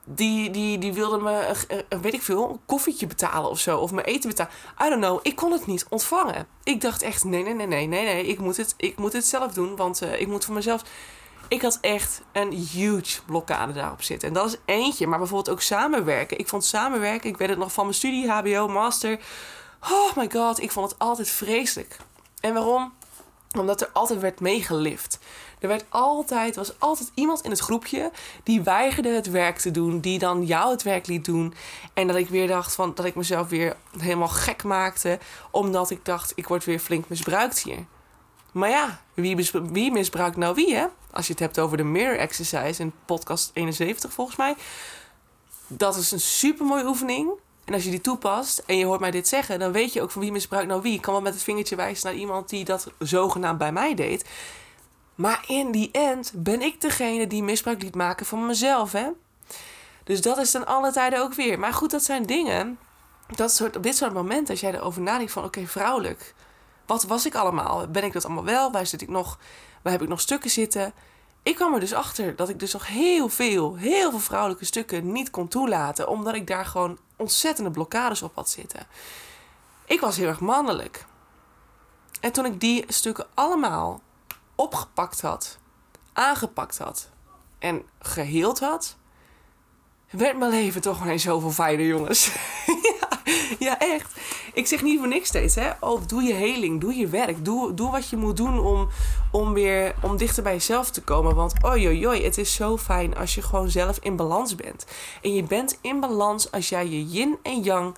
die, 0.03 0.49
die, 0.49 0.77
die 0.77 0.93
wilde 0.93 1.17
me, 1.17 1.55
een, 1.89 2.01
weet 2.01 2.13
ik 2.13 2.21
veel, 2.21 2.49
een 2.49 2.59
koffietje 2.65 3.07
betalen 3.07 3.49
of 3.49 3.59
zo. 3.59 3.77
Of 3.77 3.91
mijn 3.91 4.05
eten 4.05 4.29
betalen. 4.29 4.51
I 4.85 4.89
don't 4.89 5.01
know. 5.01 5.19
Ik 5.21 5.35
kon 5.35 5.51
het 5.51 5.65
niet 5.65 5.85
ontvangen. 5.89 6.47
Ik 6.63 6.81
dacht 6.81 7.01
echt, 7.01 7.23
nee, 7.23 7.43
nee, 7.43 7.53
nee, 7.53 7.67
nee, 7.67 7.87
nee, 7.87 8.03
nee. 8.03 8.25
Ik 8.25 8.39
moet 8.39 8.57
het, 8.57 8.73
ik 8.77 8.97
moet 8.97 9.13
het 9.13 9.25
zelf 9.25 9.53
doen, 9.53 9.75
want 9.75 10.03
uh, 10.03 10.21
ik 10.21 10.27
moet 10.27 10.45
voor 10.45 10.55
mezelf... 10.55 10.83
Ik 11.49 11.61
had 11.61 11.77
echt 11.81 12.21
een 12.31 12.51
huge 12.51 13.21
blokkade 13.25 13.73
daarop 13.73 14.01
zitten. 14.01 14.27
En 14.27 14.33
dat 14.33 14.47
is 14.47 14.57
eentje. 14.65 15.07
Maar 15.07 15.19
bijvoorbeeld 15.19 15.55
ook 15.55 15.61
samenwerken. 15.61 16.39
Ik 16.39 16.47
vond 16.47 16.65
samenwerken, 16.65 17.29
ik 17.29 17.37
weet 17.37 17.49
het 17.49 17.57
nog 17.57 17.71
van 17.71 17.83
mijn 17.83 17.95
studie, 17.95 18.31
HBO, 18.31 18.67
master. 18.67 19.19
Oh 19.91 20.15
my 20.15 20.29
god, 20.31 20.61
ik 20.61 20.71
vond 20.71 20.89
het 20.91 20.99
altijd 20.99 21.29
vreselijk. 21.29 21.97
En 22.39 22.53
waarom? 22.53 22.93
Omdat 23.57 23.81
er 23.81 23.89
altijd 23.93 24.19
werd 24.19 24.39
meegelift. 24.39 25.19
Er 25.59 25.67
werd 25.67 25.85
altijd, 25.89 26.55
was 26.55 26.79
altijd 26.79 27.11
iemand 27.13 27.41
in 27.41 27.49
het 27.49 27.59
groepje 27.59 28.11
die 28.43 28.61
weigerde 28.61 29.09
het 29.09 29.29
werk 29.29 29.57
te 29.57 29.71
doen, 29.71 29.99
die 29.99 30.19
dan 30.19 30.45
jou 30.45 30.71
het 30.71 30.83
werk 30.83 31.07
liet 31.07 31.25
doen. 31.25 31.53
En 31.93 32.07
dat 32.07 32.15
ik 32.15 32.29
weer 32.29 32.47
dacht 32.47 32.75
van 32.75 32.91
dat 32.95 33.05
ik 33.05 33.15
mezelf 33.15 33.47
weer 33.49 33.75
helemaal 33.97 34.27
gek 34.27 34.63
maakte, 34.63 35.19
omdat 35.51 35.89
ik 35.89 36.05
dacht, 36.05 36.31
ik 36.35 36.47
word 36.47 36.65
weer 36.65 36.79
flink 36.79 37.09
misbruikt 37.09 37.59
hier. 37.59 37.85
Maar 38.51 38.69
ja, 38.69 39.01
wie, 39.13 39.49
wie 39.53 39.91
misbruikt 39.91 40.37
nou 40.37 40.55
wie, 40.55 40.75
hè? 40.75 40.85
Als 41.11 41.25
je 41.25 41.31
het 41.31 41.41
hebt 41.41 41.59
over 41.59 41.77
de 41.77 41.83
mirror 41.83 42.17
exercise 42.17 42.81
in 42.81 42.93
podcast 43.05 43.51
71 43.53 44.13
volgens 44.13 44.37
mij. 44.37 44.55
Dat 45.67 45.95
is 45.95 46.11
een 46.11 46.19
super 46.19 46.65
mooie 46.65 46.85
oefening. 46.85 47.29
En 47.65 47.73
als 47.73 47.83
je 47.83 47.89
die 47.89 48.01
toepast 48.01 48.63
en 48.65 48.77
je 48.77 48.85
hoort 48.85 48.99
mij 48.99 49.11
dit 49.11 49.27
zeggen, 49.27 49.59
dan 49.59 49.71
weet 49.71 49.93
je 49.93 50.01
ook 50.01 50.11
van 50.11 50.21
wie 50.21 50.31
misbruikt 50.31 50.67
nou 50.67 50.81
wie. 50.81 50.93
Ik 50.93 51.01
kan 51.01 51.13
wel 51.13 51.21
met 51.21 51.33
het 51.33 51.43
vingertje 51.43 51.75
wijzen 51.75 52.07
naar 52.07 52.19
iemand 52.19 52.49
die 52.49 52.65
dat 52.65 52.91
zogenaamd 52.99 53.57
bij 53.57 53.71
mij 53.71 53.95
deed. 53.95 54.25
Maar 55.15 55.43
in 55.47 55.71
die 55.71 55.89
end 55.91 56.31
ben 56.35 56.61
ik 56.61 56.81
degene 56.81 57.27
die 57.27 57.43
misbruik 57.43 57.81
liet 57.81 57.95
maken 57.95 58.25
van 58.25 58.45
mezelf, 58.45 58.91
hè? 58.91 59.07
Dus 60.03 60.21
dat 60.21 60.37
is 60.37 60.51
dan 60.51 60.65
alle 60.65 60.91
tijden 60.91 61.21
ook 61.21 61.33
weer. 61.33 61.59
Maar 61.59 61.73
goed, 61.73 61.91
dat 61.91 62.03
zijn 62.03 62.25
dingen. 62.25 62.79
Dat 63.35 63.51
soort, 63.51 63.75
op 63.75 63.83
dit 63.83 63.95
soort 63.97 64.13
momenten, 64.13 64.49
als 64.49 64.59
jij 64.59 64.73
erover 64.73 65.01
nadenkt 65.01 65.31
van... 65.31 65.43
oké, 65.43 65.65
vrouwelijk. 65.65 66.33
Wat 66.85 67.03
was 67.03 67.25
ik 67.25 67.35
allemaal? 67.35 67.87
Ben 67.87 68.03
ik 68.03 68.13
dat 68.13 68.25
allemaal 68.25 68.43
wel? 68.43 68.71
Waar 68.71 68.85
zit 68.85 69.01
ik 69.01 69.09
nog? 69.09 69.37
Waar 69.81 69.91
heb 69.91 70.01
ik 70.01 70.07
nog 70.07 70.21
stukken 70.21 70.49
zitten? 70.49 70.93
Ik 71.43 71.55
kwam 71.55 71.73
er 71.73 71.79
dus 71.79 71.93
achter 71.93 72.35
dat 72.35 72.49
ik 72.49 72.59
dus 72.59 72.73
nog 72.73 72.87
heel 72.87 73.29
veel, 73.29 73.75
heel 73.75 74.09
veel 74.09 74.19
vrouwelijke 74.19 74.65
stukken 74.65 75.11
niet 75.11 75.29
kon 75.29 75.47
toelaten. 75.47 76.07
Omdat 76.07 76.35
ik 76.35 76.47
daar 76.47 76.65
gewoon 76.65 76.97
ontzettende 77.15 77.71
blokkades 77.71 78.21
op 78.21 78.35
had 78.35 78.49
zitten. 78.49 78.87
Ik 79.85 79.99
was 79.99 80.17
heel 80.17 80.27
erg 80.27 80.39
mannelijk. 80.39 81.05
En 82.21 82.31
toen 82.31 82.45
ik 82.45 82.59
die 82.59 82.83
stukken 82.87 83.27
allemaal 83.33 84.01
opgepakt 84.55 85.21
had, 85.21 85.57
aangepakt 86.13 86.77
had 86.77 87.09
en 87.59 87.83
geheeld 87.99 88.59
had, 88.59 88.97
werd 90.09 90.37
mijn 90.37 90.51
leven 90.51 90.81
toch 90.81 91.01
ineens 91.01 91.23
zoveel 91.23 91.51
fijner, 91.51 91.85
jongens. 91.85 92.31
ja, 93.59 93.79
echt. 93.79 94.13
Ik 94.53 94.67
zeg 94.67 94.83
niet 94.83 94.99
voor 94.99 95.07
niks 95.07 95.27
steeds, 95.27 95.55
hè. 95.55 95.69
Oh, 95.79 96.01
doe 96.07 96.23
je 96.23 96.33
heling, 96.33 96.81
doe 96.81 96.95
je 96.95 97.07
werk, 97.07 97.45
doe, 97.45 97.73
doe 97.73 97.91
wat 97.91 98.09
je 98.09 98.17
moet 98.17 98.37
doen 98.37 98.59
om, 98.59 98.87
om 99.31 99.53
weer 99.53 99.95
om 100.01 100.17
dichter 100.17 100.43
bij 100.43 100.53
jezelf 100.53 100.89
te 100.89 101.01
komen. 101.01 101.35
Want 101.35 101.53
oi, 101.63 102.23
het 102.23 102.37
is 102.37 102.53
zo 102.53 102.77
fijn 102.77 103.17
als 103.17 103.35
je 103.35 103.41
gewoon 103.41 103.69
zelf 103.69 103.97
in 104.01 104.15
balans 104.15 104.55
bent. 104.55 104.85
En 105.21 105.33
je 105.33 105.43
bent 105.43 105.77
in 105.81 105.99
balans 105.99 106.51
als 106.51 106.69
jij 106.69 106.87
je 106.87 107.05
yin 107.05 107.37
en 107.43 107.61
yang 107.61 107.97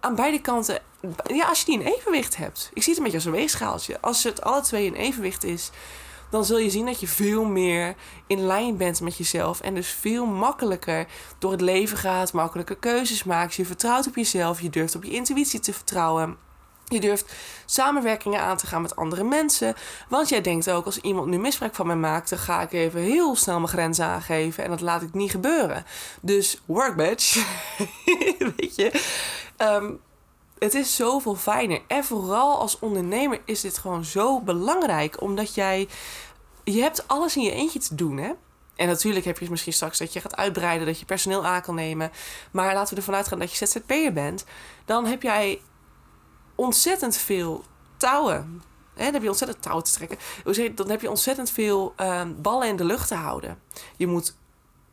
aan 0.00 0.14
beide 0.14 0.40
kanten 0.40 0.80
ja, 1.26 1.48
als 1.48 1.58
je 1.58 1.64
die 1.64 1.80
in 1.80 1.86
evenwicht 1.86 2.36
hebt. 2.36 2.70
Ik 2.74 2.82
zie 2.82 2.88
het 2.88 2.96
een 2.96 3.02
beetje 3.02 3.18
als 3.18 3.26
een 3.26 3.40
weegschaaltje. 3.40 4.00
Als 4.00 4.22
het 4.22 4.42
alle 4.42 4.60
twee 4.60 4.86
in 4.86 4.94
evenwicht 4.94 5.44
is, 5.44 5.70
dan 6.36 6.44
zul 6.44 6.58
je 6.58 6.70
zien 6.70 6.86
dat 6.86 7.00
je 7.00 7.06
veel 7.06 7.44
meer 7.44 7.94
in 8.26 8.46
lijn 8.46 8.76
bent 8.76 9.00
met 9.00 9.16
jezelf. 9.16 9.60
En 9.60 9.74
dus 9.74 9.88
veel 9.88 10.26
makkelijker 10.26 11.06
door 11.38 11.50
het 11.50 11.60
leven 11.60 11.96
gaat, 11.96 12.32
makkelijker 12.32 12.76
keuzes 12.76 13.24
maakt. 13.24 13.54
Je 13.54 13.66
vertrouwt 13.66 14.06
op 14.06 14.16
jezelf, 14.16 14.60
je 14.60 14.70
durft 14.70 14.94
op 14.94 15.04
je 15.04 15.10
intuïtie 15.10 15.60
te 15.60 15.72
vertrouwen. 15.72 16.36
Je 16.84 17.00
durft 17.00 17.34
samenwerkingen 17.66 18.40
aan 18.40 18.56
te 18.56 18.66
gaan 18.66 18.82
met 18.82 18.96
andere 18.96 19.24
mensen. 19.24 19.74
Want 20.08 20.28
jij 20.28 20.40
denkt 20.40 20.70
ook, 20.70 20.84
als 20.84 21.00
iemand 21.00 21.26
nu 21.26 21.38
misbruik 21.38 21.74
van 21.74 21.86
mij 21.86 21.96
maakt, 21.96 22.30
dan 22.30 22.38
ga 22.38 22.62
ik 22.62 22.72
even 22.72 23.00
heel 23.00 23.36
snel 23.36 23.56
mijn 23.56 23.68
grenzen 23.68 24.04
aangeven. 24.04 24.64
En 24.64 24.70
dat 24.70 24.80
laat 24.80 25.02
ik 25.02 25.14
niet 25.14 25.30
gebeuren. 25.30 25.84
Dus 26.20 26.62
work 26.66 26.96
bitch. 26.96 27.46
Weet 28.56 28.76
je. 28.76 29.02
Um, 29.58 30.00
het 30.58 30.74
is 30.74 30.96
zoveel 30.96 31.34
fijner. 31.34 31.80
En 31.86 32.04
vooral 32.04 32.58
als 32.58 32.78
ondernemer 32.78 33.40
is 33.44 33.60
dit 33.60 33.78
gewoon 33.78 34.04
zo 34.04 34.40
belangrijk. 34.40 35.20
Omdat 35.20 35.54
jij. 35.54 35.88
Je 36.72 36.80
hebt 36.80 37.08
alles 37.08 37.36
in 37.36 37.42
je 37.42 37.50
eentje 37.50 37.78
te 37.78 37.94
doen, 37.94 38.16
hè? 38.16 38.32
En 38.76 38.86
natuurlijk 38.86 39.24
heb 39.24 39.38
je 39.38 39.50
misschien 39.50 39.72
straks 39.72 39.98
dat 39.98 40.12
je 40.12 40.20
gaat 40.20 40.36
uitbreiden, 40.36 40.86
dat 40.86 40.98
je 40.98 41.04
personeel 41.04 41.46
aan 41.46 41.62
kan 41.62 41.74
nemen. 41.74 42.10
Maar 42.50 42.74
laten 42.74 42.94
we 42.94 43.00
ervan 43.00 43.14
uitgaan 43.14 43.38
dat 43.38 43.54
je 43.54 43.66
ZZP'er 43.66 44.12
bent. 44.12 44.44
Dan 44.84 45.06
heb 45.06 45.22
jij 45.22 45.60
ontzettend 46.54 47.16
veel 47.16 47.64
touwen. 47.96 48.62
Hè? 48.94 49.04
Dan 49.04 49.12
heb 49.12 49.22
je 49.22 49.28
ontzettend 49.28 49.62
touwen 49.62 49.84
te 49.84 49.92
trekken. 49.92 50.18
Dan 50.74 50.90
heb 50.90 51.00
je 51.00 51.10
ontzettend 51.10 51.50
veel 51.50 51.94
um, 51.96 52.42
ballen 52.42 52.68
in 52.68 52.76
de 52.76 52.84
lucht 52.84 53.08
te 53.08 53.14
houden. 53.14 53.58
Je 53.96 54.06
moet 54.06 54.36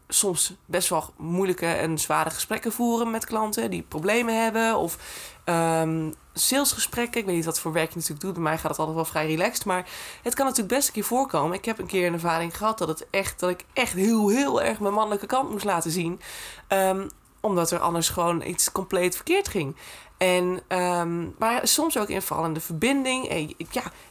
soms 0.08 0.54
best 0.66 0.90
wel 0.90 1.14
moeilijke 1.18 1.66
en 1.66 1.98
zware 1.98 2.30
gesprekken 2.30 2.72
voeren 2.72 3.12
met 3.12 3.26
klanten 3.26 3.70
die 3.70 3.82
problemen 3.82 4.44
hebben. 4.44 4.78
Of 4.78 4.98
um, 5.46 6.14
salesgesprekken. 6.34 7.20
Ik 7.20 7.26
weet 7.26 7.36
niet 7.36 7.46
wat 7.46 7.60
voor 7.60 7.74
werk 7.74 7.90
je 7.90 7.96
natuurlijk 7.96 8.26
doet. 8.26 8.34
Bij 8.34 8.44
mij 8.44 8.58
gaat 8.58 8.70
het 8.70 8.80
altijd 8.80 8.96
wel 8.96 9.06
vrij 9.06 9.26
relaxed. 9.26 9.66
Maar 9.66 9.90
het 10.22 10.34
kan 10.34 10.46
natuurlijk 10.46 10.74
best 10.74 10.88
een 10.88 10.94
keer 10.94 11.04
voorkomen. 11.04 11.58
Ik 11.58 11.66
heb 11.66 11.80
een 11.80 11.86
keer 11.86 12.08
een 12.08 12.14
ervaring 12.14 12.58
gehad 12.58 12.78
dat, 12.78 12.88
het 12.88 13.08
echt, 13.10 13.40
dat 13.40 13.50
ik 13.50 13.66
echt 13.74 13.94
heel, 13.94 14.30
heel 14.30 14.62
erg 14.62 14.80
mijn 14.80 14.94
mannelijke 14.94 15.26
kant 15.26 15.50
moest 15.50 15.66
laten 15.66 15.92
zien. 15.92 16.22
Um, 16.70 17.10
omdat 17.40 17.72
er 17.72 17.80
anders 17.80 18.10
gewoon 18.10 18.42
iets 18.42 18.72
compleet 18.72 19.16
verkeerd 19.16 19.48
ging. 19.48 19.76
En, 20.18 20.62
um, 20.68 21.36
maar 21.38 21.68
soms 21.68 21.98
ook 21.98 22.08
invallende 22.08 22.60
verbinding. 22.60 23.28
En, 23.28 23.54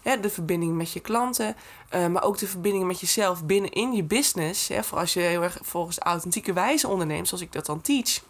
ja, 0.03 0.17
de 0.17 0.31
verbinding 0.31 0.77
met 0.77 0.93
je 0.93 1.01
klanten. 1.01 1.57
Uh, 1.95 2.07
maar 2.07 2.23
ook 2.23 2.39
de 2.39 2.47
verbinding 2.47 2.85
met 2.85 3.01
jezelf 3.01 3.45
binnenin 3.45 3.93
je 3.93 4.03
business. 4.03 4.69
Hè, 4.69 4.85
voor 4.85 4.99
als 4.99 5.13
je 5.13 5.21
heel 5.21 5.43
erg 5.43 5.59
volgens 5.63 5.99
authentieke 5.99 6.53
wijze 6.53 6.89
onderneemt, 6.89 7.29
zoals 7.29 7.43
ik 7.43 7.53
dat 7.53 7.67
dan 7.67 7.81
teach. 7.81 8.21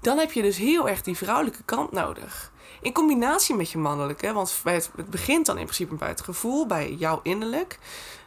Dan 0.00 0.18
heb 0.18 0.32
je 0.32 0.42
dus 0.42 0.56
heel 0.56 0.88
erg 0.88 1.02
die 1.02 1.16
vrouwelijke 1.16 1.62
kant 1.64 1.92
nodig. 1.92 2.52
In 2.84 2.92
combinatie 2.92 3.54
met 3.54 3.70
je 3.70 3.78
mannelijke. 3.78 4.32
Want 4.32 4.60
het, 4.64 4.90
het 4.96 5.10
begint 5.10 5.46
dan 5.46 5.58
in 5.58 5.64
principe 5.64 5.94
bij 5.94 6.08
het 6.08 6.20
gevoel, 6.20 6.66
bij 6.66 6.92
jouw 6.92 7.20
innerlijk. 7.22 7.78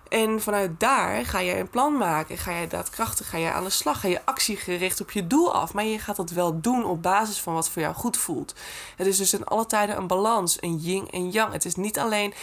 En 0.10 0.42
vanuit 0.42 0.80
daar 0.80 1.26
ga 1.26 1.44
jij 1.44 1.60
een 1.60 1.70
plan 1.70 1.98
maken. 1.98 2.38
Ga 2.38 2.52
jij 2.52 2.68
daadkrachtig 2.68 3.30
ga 3.30 3.40
jij 3.40 3.52
aan 3.52 3.64
de 3.64 3.70
slag. 3.70 4.00
Ga 4.00 4.08
je 4.08 4.26
actiegericht 4.26 5.02
op 5.02 5.12
je 5.12 5.28
doel 5.28 5.54
af. 5.54 5.74
Maar 5.74 5.86
je 5.86 6.00
gaat 6.00 6.16
dat 6.16 6.30
wel 6.30 6.62
doen 6.62 6.86
op 6.86 7.02
basis 7.02 7.40
van 7.40 7.54
wat 7.54 7.70
voor 7.70 7.82
jou 7.82 7.96
goed 7.96 8.18
voelt. 8.18 8.54
Het 8.96 9.08
is 9.08 9.18
dus 9.18 9.34
in 9.34 9.46
alle 9.46 9.66
tijden 9.66 9.98
een 9.98 10.08
balans. 10.08 10.62
Een 10.62 10.78
yin 10.78 11.10
en 11.10 11.32
yang. 11.32 11.52
Het 11.52 11.66
is 11.66 11.76
niet 11.76 12.00
alleen 12.00 12.34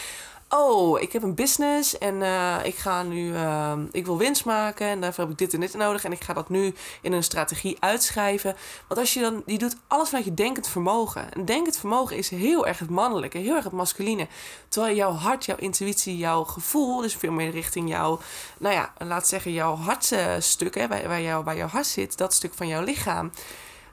oh, 0.56 1.00
ik 1.00 1.12
heb 1.12 1.22
een 1.22 1.34
business 1.34 1.98
en 1.98 2.14
uh, 2.14 2.56
ik 2.62 2.74
ga 2.74 3.02
nu, 3.02 3.32
uh, 3.32 3.72
ik 3.90 4.06
wil 4.06 4.18
winst 4.18 4.44
maken 4.44 4.86
en 4.86 5.00
daarvoor 5.00 5.24
heb 5.24 5.32
ik 5.32 5.38
dit 5.38 5.54
en 5.54 5.60
dit 5.60 5.74
nodig 5.74 6.04
en 6.04 6.12
ik 6.12 6.24
ga 6.24 6.32
dat 6.32 6.48
nu 6.48 6.74
in 7.00 7.12
een 7.12 7.22
strategie 7.22 7.76
uitschrijven. 7.80 8.56
Want 8.88 9.00
als 9.00 9.14
je 9.14 9.20
dan, 9.20 9.42
je 9.46 9.58
doet 9.58 9.76
alles 9.86 10.08
vanuit 10.08 10.26
je 10.26 10.34
denkend 10.34 10.68
vermogen. 10.68 11.32
En 11.32 11.44
denkend 11.44 11.76
vermogen 11.76 12.16
is 12.16 12.28
heel 12.28 12.66
erg 12.66 12.78
het 12.78 12.90
mannelijke, 12.90 13.38
heel 13.38 13.54
erg 13.54 13.64
het 13.64 13.72
masculine. 13.72 14.28
Terwijl 14.68 14.96
jouw 14.96 15.12
hart, 15.12 15.44
jouw 15.44 15.56
intuïtie, 15.56 16.16
jouw 16.16 16.44
gevoel, 16.44 17.00
dus 17.00 17.14
veel 17.14 17.32
meer 17.32 17.50
richting 17.50 17.88
jouw, 17.88 18.20
nou 18.58 18.74
ja, 18.74 18.92
laat 18.98 19.28
zeggen 19.28 19.52
jouw 19.52 19.76
hartstuk, 19.76 20.74
hè, 20.74 20.88
waar, 20.88 21.08
waar, 21.08 21.20
jou, 21.20 21.44
waar 21.44 21.56
jouw 21.56 21.68
hart 21.68 21.86
zit, 21.86 22.18
dat 22.18 22.34
stuk 22.34 22.54
van 22.54 22.68
jouw 22.68 22.82
lichaam. 22.82 23.30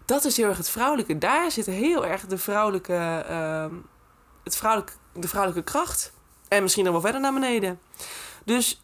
Dat 0.06 0.26
is 0.26 0.38
heel 0.38 0.48
erg 0.48 0.58
het 0.58 0.70
vrouwelijke. 0.70 1.18
Daar 1.18 1.52
zit 1.52 1.66
heel 1.66 2.06
erg 2.06 2.26
de 2.26 2.38
vrouwelijke, 2.38 3.26
uh, 3.30 3.66
het 4.44 4.58
vrouwelijke, 4.58 4.94
de 5.14 5.28
vrouwelijke 5.28 5.72
kracht. 5.72 6.12
En 6.52 6.62
misschien 6.62 6.84
nog 6.84 6.94
wel 6.94 7.02
verder 7.02 7.22
naar 7.22 7.34
beneden. 7.34 7.80
Dus 8.46 8.82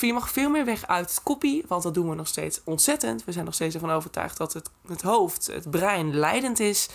je 0.00 0.12
mag 0.12 0.30
veel 0.30 0.50
meer 0.50 0.64
weg 0.64 0.86
uit 0.86 1.10
het 1.10 1.22
koppie, 1.22 1.64
want 1.68 1.82
dat 1.82 1.94
doen 1.94 2.08
we 2.08 2.14
nog 2.14 2.26
steeds 2.26 2.60
ontzettend. 2.64 3.24
We 3.24 3.32
zijn 3.32 3.44
nog 3.44 3.54
steeds 3.54 3.74
ervan 3.74 3.90
overtuigd 3.90 4.36
dat 4.36 4.52
het, 4.52 4.70
het 4.86 5.02
hoofd, 5.02 5.46
het 5.46 5.70
brein, 5.70 6.14
leidend 6.14 6.60
is. 6.60 6.88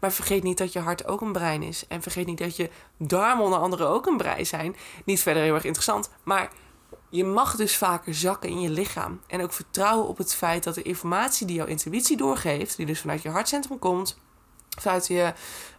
Maar 0.00 0.12
vergeet 0.12 0.42
niet 0.42 0.58
dat 0.58 0.72
je 0.72 0.78
hart 0.78 1.06
ook 1.06 1.20
een 1.20 1.32
brein 1.32 1.62
is. 1.62 1.86
En 1.88 2.02
vergeet 2.02 2.26
niet 2.26 2.38
dat 2.38 2.56
je 2.56 2.70
darmen 2.96 3.44
onder 3.44 3.58
andere 3.58 3.84
ook 3.84 4.06
een 4.06 4.16
brein 4.16 4.46
zijn. 4.46 4.76
Niet 5.04 5.22
verder 5.22 5.42
heel 5.42 5.54
erg 5.54 5.64
interessant, 5.64 6.10
maar 6.22 6.50
je 7.10 7.24
mag 7.24 7.56
dus 7.56 7.76
vaker 7.76 8.14
zakken 8.14 8.50
in 8.50 8.60
je 8.60 8.70
lichaam. 8.70 9.20
En 9.26 9.42
ook 9.42 9.52
vertrouwen 9.52 10.08
op 10.08 10.18
het 10.18 10.34
feit 10.34 10.64
dat 10.64 10.74
de 10.74 10.82
informatie 10.82 11.46
die 11.46 11.56
jouw 11.56 11.66
intuïtie 11.66 12.16
doorgeeft, 12.16 12.76
die 12.76 12.86
dus 12.86 13.00
vanuit 13.00 13.22
je 13.22 13.28
hartcentrum 13.28 13.78
komt, 13.78 14.18
vanuit 14.78 15.06
je. 15.06 15.32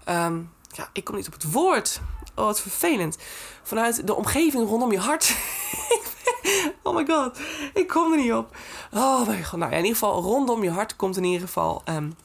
Ehm, 0.03 0.41
ja, 0.71 0.89
ik 0.93 1.03
kom 1.03 1.15
niet 1.15 1.27
op 1.27 1.33
het 1.33 1.51
woord. 1.51 2.01
Oh, 2.37 2.45
wat 2.45 2.61
vervelend. 2.61 3.17
Vanuit 3.63 4.07
de 4.07 4.15
omgeving 4.15 4.67
rondom 4.67 4.91
je 4.91 4.99
hart. 4.99 5.35
oh 6.83 6.95
my 6.95 7.05
god, 7.05 7.39
ik 7.73 7.87
kom 7.87 8.11
er 8.11 8.17
niet 8.17 8.33
op. 8.33 8.55
Oh 8.93 9.27
my 9.27 9.43
god. 9.43 9.59
Nou 9.59 9.71
ja, 9.71 9.77
in 9.77 9.83
ieder 9.83 9.99
geval 9.99 10.21
rondom 10.21 10.63
je 10.63 10.71
hart 10.71 10.95
komt 10.95 11.17
in 11.17 11.23
ieder 11.23 11.47
geval. 11.47 11.81
Um, 11.89 12.15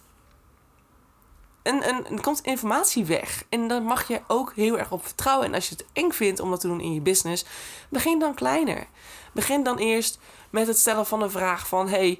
en, 1.63 1.83
en, 1.83 2.07
en 2.07 2.21
komt 2.21 2.41
informatie 2.41 3.05
weg. 3.05 3.45
En 3.49 3.69
daar 3.69 3.83
mag 3.83 4.09
je 4.09 4.21
ook 4.27 4.53
heel 4.55 4.79
erg 4.79 4.93
op 4.93 5.07
vertrouwen. 5.07 5.47
En 5.47 5.55
als 5.55 5.69
je 5.69 5.75
het 5.75 5.87
eng 5.93 6.11
vindt 6.11 6.41
om 6.41 6.51
dat 6.51 6.61
te 6.61 6.67
doen 6.67 6.81
in 6.81 6.95
je 6.95 7.01
business, 7.01 7.45
begin 7.89 8.19
dan 8.19 8.35
kleiner. 8.35 8.87
Begin 9.33 9.63
dan 9.63 9.79
eerst 9.79 10.19
met 10.51 10.67
het 10.67 10.79
stellen 10.79 11.07
van 11.07 11.23
een 11.23 11.31
vraag 11.31 11.67
van... 11.67 11.89
hey, 11.89 12.19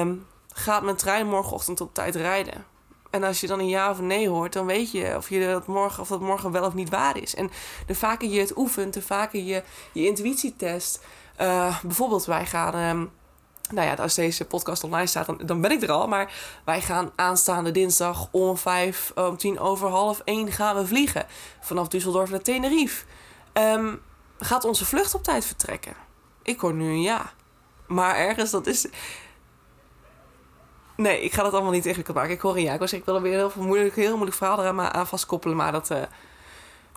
um, 0.00 0.26
gaat 0.52 0.82
mijn 0.82 0.96
trein 0.96 1.26
morgenochtend 1.26 1.80
op 1.80 1.94
tijd 1.94 2.14
rijden? 2.14 2.73
En 3.14 3.22
als 3.22 3.40
je 3.40 3.46
dan 3.46 3.58
een 3.58 3.68
ja 3.68 3.90
of 3.90 3.98
een 3.98 4.06
nee 4.06 4.28
hoort, 4.28 4.52
dan 4.52 4.66
weet 4.66 4.90
je 4.90 5.14
of, 5.16 5.28
je 5.28 5.46
dat 5.46 5.66
morgen, 5.66 6.02
of 6.02 6.08
dat 6.08 6.20
morgen 6.20 6.50
wel 6.50 6.64
of 6.64 6.74
niet 6.74 6.90
waar 6.90 7.16
is. 7.16 7.34
En 7.34 7.50
de 7.86 7.94
vaker 7.94 8.28
je 8.28 8.40
het 8.40 8.56
oefent, 8.56 8.94
de 8.94 9.02
vaker 9.02 9.42
je 9.42 9.62
je 9.92 10.06
intuïtie 10.06 10.56
test. 10.56 11.04
Uh, 11.40 11.82
bijvoorbeeld, 11.82 12.24
wij 12.24 12.46
gaan. 12.46 12.96
Um, 12.96 13.10
nou 13.70 13.86
ja, 13.86 13.94
als 13.94 14.14
deze 14.14 14.44
podcast 14.44 14.84
online 14.84 15.06
staat, 15.06 15.26
dan, 15.26 15.40
dan 15.44 15.60
ben 15.60 15.70
ik 15.70 15.82
er 15.82 15.90
al. 15.90 16.08
Maar 16.08 16.32
wij 16.64 16.80
gaan 16.80 17.10
aanstaande 17.16 17.70
dinsdag 17.70 18.28
om 18.30 18.56
vijf, 18.56 19.12
om 19.14 19.36
tien 19.36 19.58
over 19.58 19.88
half 19.88 20.20
één 20.24 20.52
gaan 20.52 20.76
we 20.76 20.86
vliegen. 20.86 21.26
Vanaf 21.60 21.86
Düsseldorf 21.88 22.30
naar 22.30 22.42
Tenerife. 22.42 23.04
Um, 23.52 24.02
gaat 24.38 24.64
onze 24.64 24.84
vlucht 24.84 25.14
op 25.14 25.22
tijd 25.22 25.44
vertrekken? 25.44 25.94
Ik 26.42 26.60
hoor 26.60 26.74
nu 26.74 26.88
een 26.88 27.02
ja. 27.02 27.32
Maar 27.86 28.16
ergens, 28.16 28.50
dat 28.50 28.66
is... 28.66 28.86
Nee, 30.96 31.20
ik 31.20 31.32
ga 31.32 31.42
dat 31.42 31.52
allemaal 31.52 31.72
niet 31.72 31.86
ingewikkeld 31.86 32.16
maken. 32.16 32.32
Ik 32.32 32.40
hoor 32.40 32.56
een 32.56 32.62
ja. 32.62 32.80
Ik, 32.80 33.04
wil 33.04 33.14
er 33.14 33.22
weer 33.22 33.32
heel, 33.32 33.52
moeilijk, 33.56 33.94
heel 33.94 34.14
moeilijk 34.14 34.36
verhaal 34.36 34.58
eraan 34.58 34.80
aan 34.80 35.06
vastkoppelen. 35.06 35.56
Maar 35.56 35.72
dat 35.72 35.90
uh, 35.90 36.02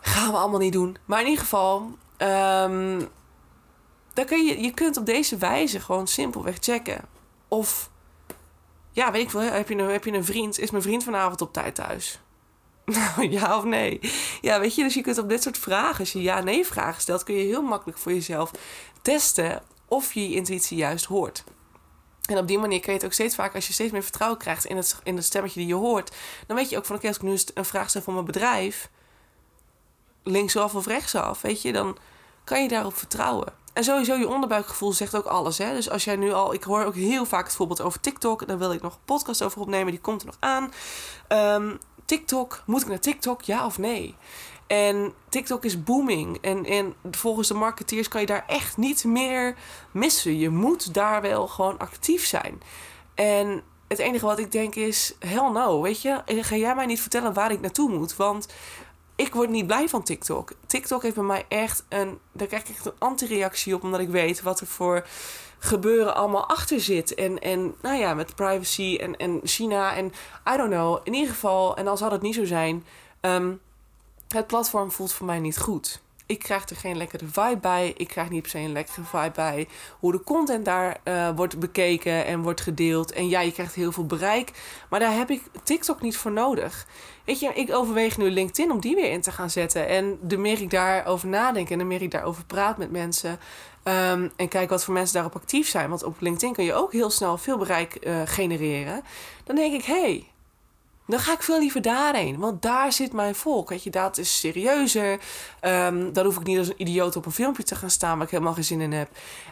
gaan 0.01 0.31
we 0.31 0.37
allemaal 0.37 0.59
niet 0.59 0.73
doen. 0.73 0.97
Maar 1.05 1.19
in 1.19 1.27
ieder 1.27 1.41
geval... 1.43 1.91
Um, 2.17 3.09
dan 4.17 4.25
kun 4.25 4.45
je, 4.45 4.61
je 4.61 4.71
kunt 4.71 4.97
op 4.97 5.05
deze 5.05 5.37
wijze 5.37 5.79
gewoon 5.79 6.07
simpelweg 6.07 6.57
checken. 6.59 7.01
Of... 7.47 7.89
Ja, 8.91 9.11
weet 9.11 9.21
ik 9.21 9.29
veel. 9.29 9.39
Heb 9.39 9.69
je, 9.69 9.75
een, 9.75 9.89
heb 9.89 10.05
je 10.05 10.13
een 10.13 10.25
vriend? 10.25 10.59
Is 10.59 10.71
mijn 10.71 10.83
vriend 10.83 11.03
vanavond 11.03 11.41
op 11.41 11.53
tijd 11.53 11.75
thuis? 11.75 12.19
Nou, 12.85 13.29
ja 13.29 13.57
of 13.57 13.63
nee? 13.63 13.99
Ja, 14.41 14.59
weet 14.59 14.75
je, 14.75 14.83
dus 14.83 14.93
je 14.93 15.01
kunt 15.01 15.17
op 15.17 15.29
dit 15.29 15.43
soort 15.43 15.57
vragen, 15.57 15.99
als 15.99 16.11
je 16.11 16.21
ja-nee 16.21 16.65
vragen 16.65 17.01
stelt, 17.01 17.23
kun 17.23 17.35
je 17.35 17.45
heel 17.45 17.61
makkelijk 17.61 17.97
voor 17.97 18.13
jezelf 18.13 18.51
testen 19.01 19.61
of 19.87 20.13
je 20.13 20.29
je 20.29 20.35
intuïtie 20.35 20.77
juist 20.77 21.05
hoort. 21.05 21.43
En 22.27 22.37
op 22.37 22.47
die 22.47 22.59
manier 22.59 22.79
kun 22.79 22.91
je 22.91 22.97
het 22.97 23.05
ook 23.05 23.13
steeds 23.13 23.35
vaker, 23.35 23.55
als 23.55 23.67
je 23.67 23.73
steeds 23.73 23.91
meer 23.91 24.03
vertrouwen 24.03 24.39
krijgt 24.39 24.65
in 24.65 24.77
het, 24.77 24.99
in 25.03 25.15
het 25.15 25.25
stemmetje 25.25 25.59
die 25.59 25.67
je 25.67 25.75
hoort, 25.75 26.15
dan 26.47 26.55
weet 26.55 26.69
je 26.69 26.77
ook 26.77 26.85
van 26.85 26.95
oké, 26.95 27.07
als 27.07 27.15
ik 27.15 27.21
nu 27.21 27.37
een 27.53 27.65
vraag 27.65 27.89
stel 27.89 28.01
voor 28.01 28.13
mijn 28.13 28.25
bedrijf, 28.25 28.89
linksaf 30.23 30.75
of 30.75 30.85
rechtsaf, 30.85 31.41
weet 31.41 31.61
je, 31.61 31.71
dan 31.71 31.97
kan 32.43 32.61
je 32.61 32.67
daarop 32.67 32.97
vertrouwen. 32.97 33.53
En 33.73 33.83
sowieso 33.83 34.15
je 34.15 34.27
onderbuikgevoel 34.27 34.93
zegt 34.93 35.15
ook 35.15 35.25
alles. 35.25 35.57
Hè? 35.57 35.73
Dus 35.73 35.89
als 35.89 36.03
jij 36.03 36.15
nu 36.15 36.31
al, 36.31 36.53
ik 36.53 36.63
hoor 36.63 36.83
ook 36.83 36.95
heel 36.95 37.25
vaak 37.25 37.45
het 37.45 37.55
voorbeeld 37.55 37.81
over 37.81 37.99
TikTok, 37.99 38.47
daar 38.47 38.57
wil 38.57 38.71
ik 38.71 38.81
nog 38.81 38.93
een 38.93 39.05
podcast 39.05 39.43
over 39.43 39.61
opnemen, 39.61 39.91
die 39.91 40.01
komt 40.01 40.21
er 40.21 40.27
nog 40.27 40.37
aan. 40.39 40.73
Um, 41.61 41.79
TikTok, 42.05 42.63
moet 42.65 42.81
ik 42.81 42.87
naar 42.87 42.99
TikTok, 42.99 43.41
ja 43.41 43.65
of 43.65 43.77
nee? 43.77 44.15
En 44.67 45.13
TikTok 45.29 45.65
is 45.65 45.83
booming. 45.83 46.37
En, 46.41 46.65
en 46.65 46.95
volgens 47.11 47.47
de 47.47 47.53
marketeers 47.53 48.07
kan 48.07 48.21
je 48.21 48.27
daar 48.27 48.43
echt 48.47 48.77
niet 48.77 49.03
meer 49.03 49.55
missen. 49.91 50.37
Je 50.37 50.49
moet 50.49 50.93
daar 50.93 51.21
wel 51.21 51.47
gewoon 51.47 51.77
actief 51.77 52.25
zijn. 52.25 52.61
En 53.15 53.63
het 53.87 53.99
enige 53.99 54.25
wat 54.25 54.39
ik 54.39 54.51
denk 54.51 54.75
is: 54.75 55.15
hell 55.19 55.49
no. 55.49 55.81
Weet 55.81 56.01
je, 56.01 56.21
ga 56.25 56.55
jij 56.55 56.75
mij 56.75 56.85
niet 56.85 57.01
vertellen 57.01 57.33
waar 57.33 57.51
ik 57.51 57.61
naartoe 57.61 57.89
moet? 57.89 58.15
Want 58.15 58.47
ik 59.15 59.33
word 59.33 59.49
niet 59.49 59.67
blij 59.67 59.89
van 59.89 60.03
TikTok. 60.03 60.51
TikTok 60.65 61.03
heeft 61.03 61.15
bij 61.15 61.23
mij 61.23 61.45
echt 61.47 61.85
een. 61.89 62.19
Daar 62.31 62.47
krijg 62.47 62.63
ik 62.63 62.69
echt 62.69 62.85
een 62.85 62.99
anti-reactie 62.99 63.75
op, 63.75 63.83
omdat 63.83 63.99
ik 63.99 64.09
weet 64.09 64.41
wat 64.41 64.59
er 64.59 64.67
voor 64.67 65.07
gebeuren 65.59 66.15
allemaal 66.15 66.49
achter 66.49 66.79
zit. 66.79 67.15
En, 67.15 67.39
en 67.39 67.75
nou 67.81 67.97
ja, 67.97 68.13
met 68.13 68.35
privacy 68.35 68.97
en, 69.01 69.17
en 69.17 69.39
China 69.43 69.95
en 69.95 70.05
I 70.53 70.57
don't 70.57 70.71
know. 70.71 70.99
In 71.03 71.13
ieder 71.13 71.29
geval, 71.29 71.77
en 71.77 71.87
als 71.87 71.99
zou 71.99 72.11
het 72.11 72.21
niet 72.21 72.35
zo 72.35 72.45
zijn. 72.45 72.85
Um, 73.21 73.61
het 74.27 74.47
platform 74.47 74.91
voelt 74.91 75.13
voor 75.13 75.25
mij 75.25 75.39
niet 75.39 75.57
goed. 75.57 76.01
Ik 76.27 76.39
krijg 76.39 76.69
er 76.69 76.75
geen 76.75 76.97
lekkere 76.97 77.25
vibe 77.25 77.57
bij. 77.61 77.93
Ik 77.97 78.07
krijg 78.07 78.29
niet 78.29 78.41
per 78.41 78.51
se 78.51 78.59
een 78.59 78.71
lekkere 78.71 79.03
vibe 79.03 79.31
bij 79.35 79.67
hoe 79.99 80.11
de 80.11 80.23
content 80.23 80.65
daar 80.65 80.97
uh, 81.03 81.29
wordt 81.35 81.59
bekeken 81.59 82.25
en 82.25 82.41
wordt 82.41 82.61
gedeeld. 82.61 83.11
En 83.11 83.29
ja, 83.29 83.39
je 83.39 83.51
krijgt 83.51 83.75
heel 83.75 83.91
veel 83.91 84.05
bereik. 84.05 84.51
Maar 84.89 84.99
daar 84.99 85.13
heb 85.13 85.29
ik 85.29 85.41
TikTok 85.63 86.01
niet 86.01 86.17
voor 86.17 86.31
nodig. 86.31 86.87
Weet 87.25 87.39
je, 87.39 87.53
ik 87.53 87.73
overweeg 87.73 88.17
nu 88.17 88.29
LinkedIn 88.29 88.71
om 88.71 88.79
die 88.79 88.95
weer 88.95 89.11
in 89.11 89.21
te 89.21 89.31
gaan 89.31 89.49
zetten. 89.49 89.87
En 89.87 90.19
de 90.21 90.37
meer 90.37 90.61
ik 90.61 90.69
daarover 90.69 91.27
nadenk 91.27 91.69
en 91.69 91.77
de 91.77 91.83
meer 91.83 92.01
ik 92.01 92.11
daarover 92.11 92.45
praat 92.45 92.77
met 92.77 92.91
mensen. 92.91 93.39
Um, 93.83 94.31
en 94.35 94.47
kijk 94.47 94.69
wat 94.69 94.83
voor 94.83 94.93
mensen 94.93 95.13
daarop 95.13 95.35
actief 95.35 95.67
zijn. 95.67 95.89
Want 95.89 96.03
op 96.03 96.15
LinkedIn 96.19 96.53
kun 96.53 96.63
je 96.63 96.73
ook 96.73 96.91
heel 96.91 97.09
snel 97.09 97.37
veel 97.37 97.57
bereik 97.57 97.97
uh, 98.07 98.21
genereren. 98.25 99.03
Dan 99.43 99.55
denk 99.55 99.73
ik, 99.73 99.83
hé, 99.83 100.01
hey, 100.01 100.27
dan 101.07 101.19
ga 101.19 101.33
ik 101.33 101.43
veel 101.43 101.59
liever 101.59 101.81
daarheen. 101.81 102.39
Want 102.39 102.61
daar 102.61 102.91
zit 102.91 103.13
mijn 103.13 103.35
volk. 103.35 103.69
Weet 103.69 103.83
je, 103.83 103.89
dat 103.89 104.17
is 104.17 104.39
serieuzer. 104.39 105.19
Um, 105.61 106.13
dan 106.13 106.25
hoef 106.25 106.37
ik 106.37 106.43
niet 106.43 106.57
als 106.57 106.67
een 106.67 106.81
idioot 106.81 107.15
op 107.15 107.25
een 107.25 107.31
filmpje 107.31 107.63
te 107.63 107.75
gaan 107.75 107.89
staan 107.89 108.17
waar 108.17 108.25
ik 108.25 108.31
helemaal 108.31 108.53
geen 108.53 108.63
zin 108.63 108.81
in 108.81 108.91
heb. 108.91 109.09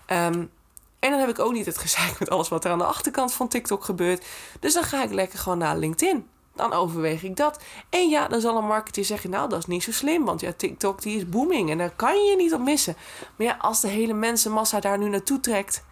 Um, 0.09 0.51
en 0.99 1.11
dan 1.11 1.19
heb 1.19 1.29
ik 1.29 1.39
ook 1.39 1.51
niet 1.51 1.65
het 1.65 1.77
gezeik 1.77 2.19
met 2.19 2.29
alles 2.29 2.49
wat 2.49 2.65
er 2.65 2.71
aan 2.71 2.77
de 2.77 2.83
achterkant 2.83 3.33
van 3.33 3.47
TikTok 3.47 3.83
gebeurt. 3.83 4.25
Dus 4.59 4.73
dan 4.73 4.83
ga 4.83 5.03
ik 5.03 5.11
lekker 5.11 5.39
gewoon 5.39 5.57
naar 5.57 5.77
LinkedIn. 5.77 6.27
Dan 6.55 6.73
overweeg 6.73 7.23
ik 7.23 7.35
dat. 7.35 7.59
En 7.89 8.09
ja, 8.09 8.27
dan 8.27 8.41
zal 8.41 8.57
een 8.57 8.67
marketeer 8.67 9.05
zeggen: 9.05 9.29
Nou, 9.29 9.49
dat 9.49 9.59
is 9.59 9.65
niet 9.65 9.83
zo 9.83 9.91
slim. 9.91 10.25
Want 10.25 10.41
ja, 10.41 10.53
TikTok 10.57 11.01
die 11.01 11.17
is 11.17 11.29
booming. 11.29 11.69
En 11.69 11.77
daar 11.77 11.93
kan 11.95 12.23
je 12.23 12.35
niet 12.35 12.53
op 12.53 12.59
missen. 12.59 12.95
Maar 13.35 13.47
ja, 13.47 13.57
als 13.59 13.81
de 13.81 13.87
hele 13.87 14.13
mensenmassa 14.13 14.79
daar 14.79 14.97
nu 14.97 15.09
naartoe 15.09 15.39
trekt. 15.39 15.83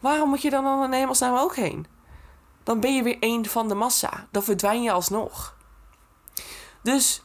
Waarom 0.00 0.28
moet 0.28 0.42
je 0.42 0.50
dan 0.50 0.84
in 0.84 0.92
hemelsnaam 0.92 1.36
ook 1.36 1.56
heen? 1.56 1.86
Dan 2.66 2.80
ben 2.80 2.94
je 2.94 3.02
weer 3.02 3.16
één 3.20 3.46
van 3.46 3.68
de 3.68 3.74
massa. 3.74 4.26
Dan 4.30 4.42
verdwijn 4.42 4.82
je 4.82 4.92
alsnog. 4.92 5.54
Dus 6.82 7.22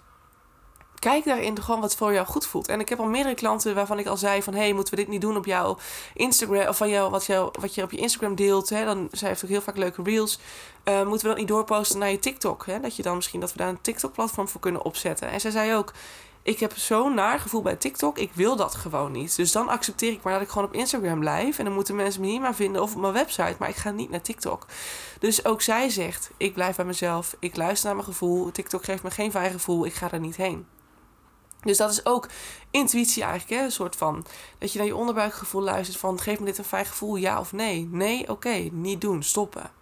kijk 0.99 1.25
daarin 1.25 1.61
gewoon 1.61 1.81
wat 1.81 1.95
voor 1.95 2.13
jou 2.13 2.27
goed 2.27 2.45
voelt. 2.45 2.67
En 2.67 2.79
ik 2.79 2.89
heb 2.89 2.99
al 2.99 3.05
meerdere 3.05 3.35
klanten 3.35 3.75
waarvan 3.75 3.99
ik 3.99 4.07
al 4.07 4.17
zei 4.17 4.43
van... 4.43 4.53
hey, 4.53 4.73
moeten 4.73 4.93
we 4.93 4.99
dit 4.99 5.09
niet 5.09 5.21
doen 5.21 5.37
op 5.37 5.45
jouw 5.45 5.77
Instagram... 6.13 6.67
of 6.67 6.77
van 6.77 6.89
jou, 6.89 7.11
wat, 7.11 7.25
jou, 7.25 7.51
wat 7.59 7.75
je 7.75 7.83
op 7.83 7.91
je 7.91 7.97
Instagram 7.97 8.35
deelt. 8.35 8.69
Hè? 8.69 8.85
Dan, 8.85 9.07
zij 9.11 9.27
heeft 9.27 9.43
ook 9.43 9.49
heel 9.49 9.61
vaak 9.61 9.77
leuke 9.77 10.03
reels. 10.03 10.39
Uh, 10.85 11.03
moeten 11.03 11.21
we 11.21 11.27
dat 11.27 11.37
niet 11.37 11.47
doorposten 11.47 11.99
naar 11.99 12.11
je 12.11 12.19
TikTok? 12.19 12.65
Hè? 12.65 12.79
Dat 12.79 12.95
je 12.95 13.03
dan 13.03 13.15
misschien 13.15 13.39
dat 13.39 13.51
we 13.51 13.57
daar 13.57 13.69
een 13.69 13.81
TikTok-platform 13.81 14.47
voor 14.47 14.61
kunnen 14.61 14.85
opzetten. 14.85 15.29
En 15.29 15.41
zij 15.41 15.51
zei 15.51 15.75
ook 15.75 15.93
ik 16.43 16.59
heb 16.59 16.77
zo'n 16.77 17.13
naar 17.13 17.39
gevoel 17.39 17.61
bij 17.61 17.75
TikTok. 17.75 18.17
Ik 18.17 18.31
wil 18.33 18.55
dat 18.55 18.75
gewoon 18.75 19.11
niet. 19.11 19.35
Dus 19.35 19.51
dan 19.51 19.69
accepteer 19.69 20.11
ik 20.11 20.23
maar 20.23 20.33
dat 20.33 20.41
ik 20.41 20.49
gewoon 20.49 20.67
op 20.67 20.73
Instagram 20.73 21.19
blijf. 21.19 21.57
En 21.57 21.65
dan 21.65 21.73
moeten 21.73 21.95
mensen 21.95 22.21
me 22.21 22.27
niet 22.27 22.41
maar 22.41 22.55
vinden 22.55 22.81
of 22.81 22.95
op 22.95 23.01
mijn 23.01 23.13
website. 23.13 23.55
Maar 23.59 23.69
ik 23.69 23.75
ga 23.75 23.91
niet 23.91 24.09
naar 24.09 24.21
TikTok. 24.21 24.65
Dus 25.19 25.45
ook 25.45 25.61
zij 25.61 25.89
zegt: 25.89 26.31
ik 26.37 26.53
blijf 26.53 26.75
bij 26.75 26.85
mezelf. 26.85 27.35
Ik 27.39 27.55
luister 27.55 27.85
naar 27.85 27.95
mijn 27.95 28.07
gevoel. 28.07 28.51
TikTok 28.51 28.83
geeft 28.83 29.03
me 29.03 29.11
geen 29.11 29.31
fijn 29.31 29.51
gevoel. 29.51 29.85
Ik 29.85 29.93
ga 29.93 30.11
er 30.11 30.19
niet 30.19 30.35
heen. 30.35 30.65
Dus 31.61 31.77
dat 31.77 31.91
is 31.91 32.05
ook 32.05 32.27
intuïtie 32.71 33.23
eigenlijk. 33.23 33.59
Hè? 33.59 33.65
Een 33.65 33.71
soort 33.71 33.95
van 33.95 34.25
dat 34.57 34.71
je 34.71 34.77
naar 34.77 34.87
je 34.87 34.95
onderbuikgevoel 34.95 35.61
luistert 35.61 35.97
van 35.97 36.19
geef 36.19 36.39
me 36.39 36.45
dit 36.45 36.57
een 36.57 36.63
fijn 36.63 36.85
gevoel, 36.85 37.15
ja 37.15 37.39
of 37.39 37.51
nee. 37.51 37.87
Nee, 37.91 38.29
oké, 38.29 38.69
niet 38.71 39.01
doen, 39.01 39.23
stoppen. 39.23 39.80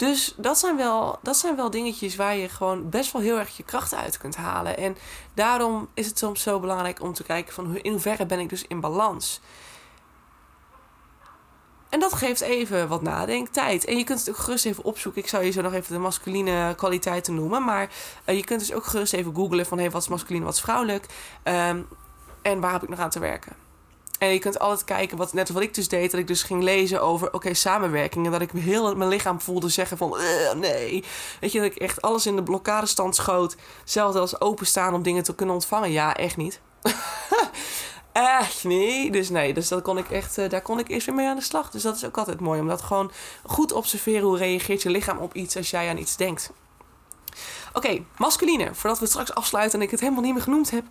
Dus 0.00 0.34
dat 0.36 0.58
zijn, 0.58 0.76
wel, 0.76 1.18
dat 1.22 1.36
zijn 1.36 1.56
wel 1.56 1.70
dingetjes 1.70 2.16
waar 2.16 2.36
je 2.36 2.48
gewoon 2.48 2.88
best 2.90 3.12
wel 3.12 3.22
heel 3.22 3.38
erg 3.38 3.56
je 3.56 3.62
krachten 3.62 3.98
uit 3.98 4.18
kunt 4.18 4.36
halen. 4.36 4.76
En 4.76 4.96
daarom 5.34 5.88
is 5.94 6.06
het 6.06 6.18
soms 6.18 6.42
zo 6.42 6.60
belangrijk 6.60 7.02
om 7.02 7.12
te 7.12 7.22
kijken 7.22 7.54
van 7.54 7.76
in 7.76 7.90
hoeverre 7.90 8.26
ben 8.26 8.38
ik 8.38 8.48
dus 8.48 8.64
in 8.68 8.80
balans. 8.80 9.40
En 11.88 12.00
dat 12.00 12.12
geeft 12.12 12.40
even 12.40 12.88
wat 12.88 13.02
nadenktijd. 13.02 13.84
En 13.84 13.96
je 13.96 14.04
kunt 14.04 14.18
het 14.18 14.30
ook 14.30 14.36
gerust 14.36 14.66
even 14.66 14.84
opzoeken. 14.84 15.22
Ik 15.22 15.28
zou 15.28 15.44
je 15.44 15.50
zo 15.50 15.62
nog 15.62 15.72
even 15.72 15.92
de 15.92 16.00
masculine 16.00 16.74
kwaliteiten 16.76 17.34
noemen. 17.34 17.64
Maar 17.64 17.90
uh, 18.26 18.36
je 18.36 18.44
kunt 18.44 18.60
dus 18.60 18.72
ook 18.72 18.84
gerust 18.84 19.12
even 19.12 19.34
googlen 19.34 19.66
van... 19.66 19.78
Hey, 19.78 19.90
wat 19.90 20.02
is 20.02 20.08
masculine, 20.08 20.44
wat 20.44 20.54
is 20.54 20.60
vrouwelijk? 20.60 21.06
Um, 21.44 21.88
en 22.42 22.60
waar 22.60 22.72
heb 22.72 22.82
ik 22.82 22.88
nog 22.88 22.98
aan 22.98 23.10
te 23.10 23.18
werken? 23.18 23.69
En 24.20 24.32
je 24.32 24.38
kunt 24.38 24.58
altijd 24.58 24.84
kijken, 24.84 25.16
wat, 25.16 25.32
net 25.32 25.50
wat 25.50 25.62
ik 25.62 25.74
dus 25.74 25.88
deed... 25.88 26.10
dat 26.10 26.20
ik 26.20 26.26
dus 26.26 26.42
ging 26.42 26.62
lezen 26.62 27.02
over, 27.02 27.32
oké, 27.32 27.54
samenwerking. 27.54 28.24
En 28.26 28.32
dat 28.32 28.40
ik 28.40 28.50
heel 28.50 28.96
mijn 28.96 29.10
lichaam 29.10 29.40
voelde 29.40 29.68
zeggen 29.68 29.96
van... 29.96 30.16
nee. 30.56 31.04
Weet 31.40 31.52
je, 31.52 31.60
dat 31.60 31.70
ik 31.70 31.76
echt 31.76 32.02
alles 32.02 32.26
in 32.26 32.36
de 32.36 32.42
blokkadestand 32.42 33.14
schoot. 33.14 33.56
Zelfs 33.84 34.16
als 34.16 34.40
openstaan 34.40 34.94
om 34.94 35.02
dingen 35.02 35.22
te 35.22 35.34
kunnen 35.34 35.54
ontvangen. 35.54 35.90
Ja, 35.90 36.16
echt 36.16 36.36
niet. 36.36 36.60
echt 38.12 38.64
niet. 38.64 39.12
Dus 39.12 39.28
nee, 39.28 39.54
dus 39.54 39.68
dat 39.68 39.82
kon 39.82 39.98
ik 39.98 40.10
echt, 40.10 40.38
uh, 40.38 40.48
daar 40.48 40.62
kon 40.62 40.78
ik 40.78 40.88
eerst 40.88 41.06
weer 41.06 41.14
mee 41.14 41.28
aan 41.28 41.36
de 41.36 41.42
slag. 41.42 41.70
Dus 41.70 41.82
dat 41.82 41.96
is 41.96 42.04
ook 42.04 42.18
altijd 42.18 42.40
mooi. 42.40 42.60
Om 42.60 42.68
dat 42.68 42.82
gewoon 42.82 43.10
goed 43.46 43.72
observeren. 43.72 44.22
Hoe 44.22 44.38
reageert 44.38 44.82
je 44.82 44.90
lichaam 44.90 45.18
op 45.18 45.34
iets 45.34 45.56
als 45.56 45.70
jij 45.70 45.88
aan 45.88 45.98
iets 45.98 46.16
denkt. 46.16 46.52
Oké, 47.72 48.04
masculine. 48.16 48.74
Voordat 48.74 48.98
we 48.98 49.04
het 49.04 49.12
straks 49.12 49.34
afsluiten 49.34 49.78
en 49.78 49.84
ik 49.84 49.90
het 49.90 50.00
helemaal 50.00 50.22
niet 50.22 50.34
meer 50.34 50.42
genoemd 50.42 50.70
heb. 50.70 50.84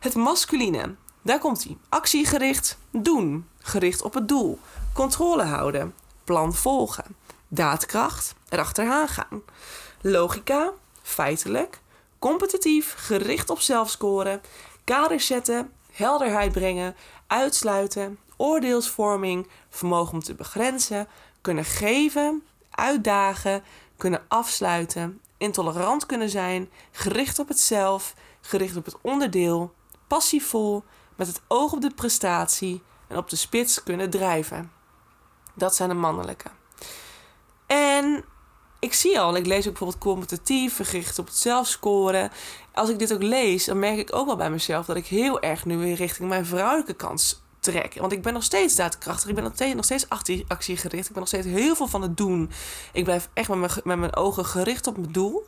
Het 0.00 0.14
masculine. 0.14 0.94
Daar 1.26 1.38
komt 1.38 1.64
hij. 1.64 1.76
Actiegericht 1.88 2.78
doen. 2.90 3.48
Gericht 3.58 4.02
op 4.02 4.14
het 4.14 4.28
doel. 4.28 4.58
Controle 4.94 5.42
houden. 5.42 5.94
Plan 6.24 6.54
volgen. 6.54 7.16
Daadkracht. 7.48 8.34
Erachteraan 8.48 9.08
gaan. 9.08 9.42
Logica. 10.00 10.72
Feitelijk. 11.02 11.80
Competitief. 12.18 12.94
Gericht 12.96 13.50
op 13.50 13.60
zelfscoren. 13.60 14.40
Kaders 14.84 15.26
zetten 15.26 15.72
helderheid 15.92 16.52
brengen, 16.52 16.96
uitsluiten, 17.26 18.18
oordeelsvorming, 18.36 19.48
vermogen 19.68 20.12
om 20.12 20.22
te 20.22 20.34
begrenzen, 20.34 21.08
kunnen 21.40 21.64
geven, 21.64 22.42
uitdagen, 22.70 23.62
kunnen 23.96 24.22
afsluiten, 24.28 25.20
intolerant 25.36 26.06
kunnen 26.06 26.30
zijn, 26.30 26.70
gericht 26.90 27.38
op 27.38 27.48
het 27.48 27.60
zelf, 27.60 28.14
gericht 28.40 28.76
op 28.76 28.84
het 28.84 28.96
onderdeel, 29.00 29.74
passievol, 30.06 30.84
met 31.16 31.26
het 31.26 31.40
oog 31.48 31.72
op 31.72 31.80
de 31.80 31.94
prestatie 31.94 32.82
en 33.08 33.16
op 33.16 33.30
de 33.30 33.36
spits 33.36 33.82
kunnen 33.82 34.10
drijven. 34.10 34.72
Dat 35.54 35.74
zijn 35.74 35.88
de 35.88 35.94
mannelijke. 35.94 36.48
En 37.66 38.24
ik 38.78 38.92
zie 38.92 39.20
al, 39.20 39.36
ik 39.36 39.46
lees 39.46 39.66
ook 39.66 39.78
bijvoorbeeld 39.78 40.02
competitief, 40.02 40.76
gericht 40.76 41.18
op 41.18 41.26
het 41.26 41.36
zelfscoren. 41.36 42.30
Als 42.74 42.88
ik 42.88 42.98
dit 42.98 43.12
ook 43.12 43.22
lees, 43.22 43.64
dan 43.64 43.78
merk 43.78 43.98
ik 43.98 44.14
ook 44.14 44.26
wel 44.26 44.36
bij 44.36 44.50
mezelf 44.50 44.86
dat 44.86 44.96
ik 44.96 45.06
heel 45.06 45.40
erg 45.40 45.64
nu 45.64 45.76
weer 45.76 45.94
richting 45.94 46.28
mijn 46.28 46.46
vrouwelijke 46.46 46.94
kant 46.94 47.44
trek. 47.60 47.94
Want 47.94 48.12
ik 48.12 48.22
ben 48.22 48.32
nog 48.32 48.42
steeds 48.42 48.76
daadkrachtig. 48.76 49.28
Ik 49.28 49.34
ben 49.34 49.44
nog 49.44 49.54
steeds, 49.54 50.08
nog 50.08 50.48
actiegericht. 50.48 51.06
Ik 51.06 51.12
ben 51.12 51.20
nog 51.20 51.28
steeds 51.28 51.46
heel 51.46 51.76
veel 51.76 51.86
van 51.86 52.02
het 52.02 52.16
doen. 52.16 52.50
Ik 52.92 53.04
blijf 53.04 53.28
echt 53.32 53.48
met 53.48 53.58
mijn, 53.58 53.72
met 53.84 53.98
mijn 53.98 54.16
ogen 54.16 54.44
gericht 54.44 54.86
op 54.86 54.96
mijn 54.96 55.12
doel. 55.12 55.46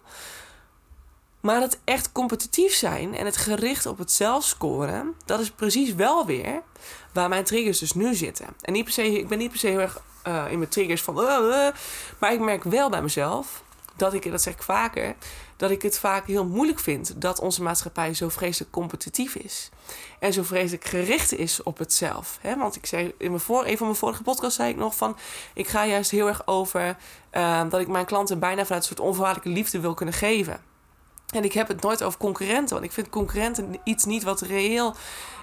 Maar 1.40 1.60
het 1.60 1.78
echt 1.84 2.12
competitief 2.12 2.74
zijn 2.74 3.14
en 3.14 3.24
het 3.24 3.36
gericht 3.36 3.86
op 3.86 3.98
het 3.98 4.12
zelfscoren, 4.12 5.14
dat 5.24 5.40
is 5.40 5.50
precies 5.50 5.94
wel 5.94 6.26
weer 6.26 6.62
waar 7.12 7.28
mijn 7.28 7.44
triggers 7.44 7.78
dus 7.78 7.92
nu 7.92 8.14
zitten. 8.14 8.46
En 8.60 8.72
niet 8.72 8.84
per 8.84 8.92
se, 8.92 9.18
ik 9.18 9.28
ben 9.28 9.38
niet 9.38 9.50
per 9.50 9.58
se 9.58 9.66
heel 9.66 9.80
erg 9.80 10.02
uh, 10.26 10.44
in 10.50 10.58
mijn 10.58 10.70
triggers 10.70 11.02
van. 11.02 11.18
Uh, 11.18 11.68
maar 12.18 12.32
ik 12.32 12.40
merk 12.40 12.64
wel 12.64 12.90
bij 12.90 13.02
mezelf 13.02 13.62
dat 13.96 14.14
ik, 14.14 14.30
dat 14.30 14.42
zeg 14.42 14.54
ik 14.54 14.62
vaker, 14.62 15.14
dat 15.56 15.70
ik 15.70 15.82
het 15.82 15.98
vaak 15.98 16.26
heel 16.26 16.44
moeilijk 16.44 16.78
vind 16.78 17.20
dat 17.20 17.40
onze 17.40 17.62
maatschappij 17.62 18.14
zo 18.14 18.28
vreselijk 18.28 18.72
competitief 18.72 19.34
is. 19.34 19.68
En 20.18 20.32
zo 20.32 20.42
vreselijk 20.42 20.84
gericht 20.84 21.32
is 21.32 21.62
op 21.62 21.78
het 21.78 21.92
zelf. 21.92 22.38
Hè? 22.40 22.56
Want 22.56 22.76
ik 22.76 22.86
zei 22.86 23.14
in 23.18 23.30
mijn 23.30 23.40
voor, 23.40 23.66
een 23.66 23.76
van 23.76 23.86
mijn 23.86 23.98
vorige 23.98 24.22
podcast 24.22 24.56
zei 24.56 24.70
ik 24.70 24.76
nog 24.76 24.96
van 24.96 25.16
ik 25.54 25.68
ga 25.68 25.86
juist 25.86 26.10
heel 26.10 26.26
erg 26.26 26.46
over 26.46 26.96
dat 27.68 27.80
ik 27.80 27.88
mijn 27.88 28.04
klanten 28.04 28.38
bijna 28.38 28.62
vanuit 28.62 28.82
een 28.82 28.88
soort 28.88 29.08
onvoorwaardelijke 29.08 29.58
liefde 29.58 29.80
wil 29.80 29.94
kunnen 29.94 30.14
geven. 30.14 30.67
En 31.34 31.44
ik 31.44 31.52
heb 31.52 31.68
het 31.68 31.82
nooit 31.82 32.02
over 32.02 32.18
concurrenten, 32.18 32.74
want 32.74 32.84
ik 32.84 32.92
vind 32.92 33.08
concurrenten 33.08 33.80
iets 33.84 34.04
niet 34.04 34.22
wat 34.22 34.40
reëel 34.40 34.94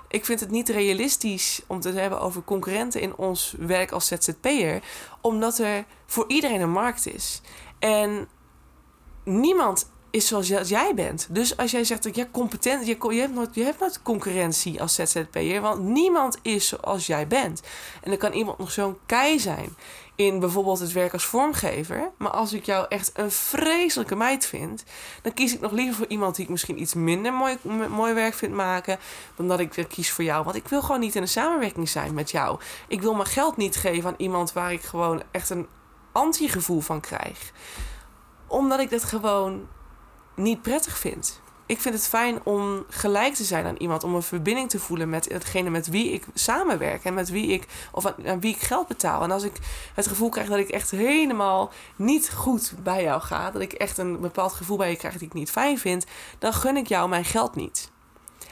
ik 0.07 0.25
vind 0.25 0.39
het 0.39 0.51
niet 0.51 0.69
realistisch 0.69 1.61
om 1.67 1.79
te 1.79 1.91
hebben 1.91 2.21
over 2.21 2.43
concurrenten 2.43 3.01
in 3.01 3.15
ons 3.15 3.55
werk 3.59 3.91
als 3.91 4.07
ZZP'er, 4.07 4.81
omdat 5.21 5.57
er 5.57 5.85
voor 6.05 6.25
iedereen 6.27 6.61
een 6.61 6.71
markt 6.71 7.07
is. 7.07 7.41
En 7.79 8.27
niemand 9.23 9.91
is 10.15 10.27
zoals 10.27 10.69
jij 10.69 10.91
bent. 10.95 11.27
Dus 11.29 11.57
als 11.57 11.71
jij 11.71 11.83
zegt 11.83 12.03
dat 12.03 12.15
jij 12.15 12.29
competent, 12.31 12.87
je, 12.87 12.97
je, 13.09 13.19
hebt 13.19 13.33
nooit, 13.33 13.55
je 13.55 13.63
hebt 13.63 13.79
nooit 13.79 14.01
concurrentie 14.01 14.81
als 14.81 14.95
ZZP'er, 14.95 15.61
want 15.61 15.81
niemand 15.81 16.37
is 16.41 16.67
zoals 16.67 17.07
jij 17.07 17.27
bent. 17.27 17.61
En 18.01 18.09
dan 18.09 18.19
kan 18.19 18.31
iemand 18.31 18.57
nog 18.57 18.71
zo'n 18.71 18.97
kei 19.05 19.39
zijn 19.39 19.75
in 20.15 20.39
bijvoorbeeld 20.39 20.79
het 20.79 20.91
werk 20.91 21.13
als 21.13 21.25
vormgever. 21.25 22.11
Maar 22.17 22.29
als 22.29 22.53
ik 22.53 22.65
jou 22.65 22.85
echt 22.89 23.11
een 23.13 23.31
vreselijke 23.31 24.15
meid 24.15 24.45
vind, 24.45 24.83
dan 25.21 25.33
kies 25.33 25.53
ik 25.53 25.59
nog 25.59 25.71
liever 25.71 25.95
voor 25.95 26.07
iemand 26.07 26.35
die 26.35 26.45
ik 26.45 26.51
misschien 26.51 26.81
iets 26.81 26.93
minder 26.93 27.33
mooi, 27.33 27.57
mooi 27.89 28.13
werk 28.13 28.33
vind 28.33 28.53
maken, 28.53 28.99
dan 29.35 29.47
dat 29.47 29.59
ik 29.59 29.85
kies 29.89 30.11
voor 30.11 30.23
jou. 30.23 30.43
Want 30.43 30.55
ik 30.55 30.67
wil 30.67 30.81
gewoon 30.81 30.99
niet 30.99 31.15
in 31.15 31.21
een 31.21 31.27
samenwerking 31.27 31.89
zijn 31.89 32.13
met 32.13 32.31
jou. 32.31 32.59
Ik 32.87 33.01
wil 33.01 33.13
mijn 33.13 33.27
geld 33.27 33.57
niet 33.57 33.75
geven 33.75 34.09
aan 34.09 34.15
iemand 34.17 34.53
waar 34.53 34.73
ik 34.73 34.81
gewoon 34.81 35.23
echt 35.31 35.49
een 35.49 35.67
anti-gevoel 36.11 36.81
van 36.81 36.99
krijg. 36.99 37.51
Omdat 38.47 38.79
ik 38.79 38.89
dat 38.89 39.03
gewoon 39.03 39.67
niet 40.35 40.61
prettig 40.61 40.97
vind 40.97 41.39
ik 41.67 41.81
vind 41.81 41.95
het 41.95 42.07
fijn 42.07 42.39
om 42.43 42.85
gelijk 42.89 43.33
te 43.33 43.43
zijn 43.43 43.65
aan 43.65 43.75
iemand. 43.77 44.03
Om 44.03 44.15
een 44.15 44.21
verbinding 44.21 44.69
te 44.69 44.79
voelen 44.79 45.09
met 45.09 45.31
hetgene 45.31 45.69
met 45.69 45.87
wie 45.87 46.11
ik 46.11 46.23
samenwerk. 46.33 47.03
En 47.03 47.13
met 47.13 47.29
wie 47.29 47.47
ik, 47.47 47.67
of 47.91 48.05
aan 48.05 48.39
wie 48.39 48.55
ik 48.55 48.61
geld 48.61 48.87
betaal. 48.87 49.23
En 49.23 49.31
als 49.31 49.43
ik 49.43 49.53
het 49.93 50.07
gevoel 50.07 50.29
krijg 50.29 50.47
dat 50.47 50.57
ik 50.57 50.69
echt 50.69 50.91
helemaal 50.91 51.71
niet 51.95 52.31
goed 52.31 52.73
bij 52.83 53.03
jou 53.03 53.21
ga. 53.21 53.51
Dat 53.51 53.61
ik 53.61 53.73
echt 53.73 53.97
een 53.97 54.19
bepaald 54.19 54.53
gevoel 54.53 54.77
bij 54.77 54.89
je 54.89 54.95
krijg 54.95 55.17
die 55.17 55.27
ik 55.27 55.33
niet 55.33 55.51
fijn 55.51 55.77
vind. 55.77 56.05
Dan 56.39 56.53
gun 56.53 56.77
ik 56.77 56.87
jou 56.87 57.09
mijn 57.09 57.25
geld 57.25 57.55
niet. 57.55 57.91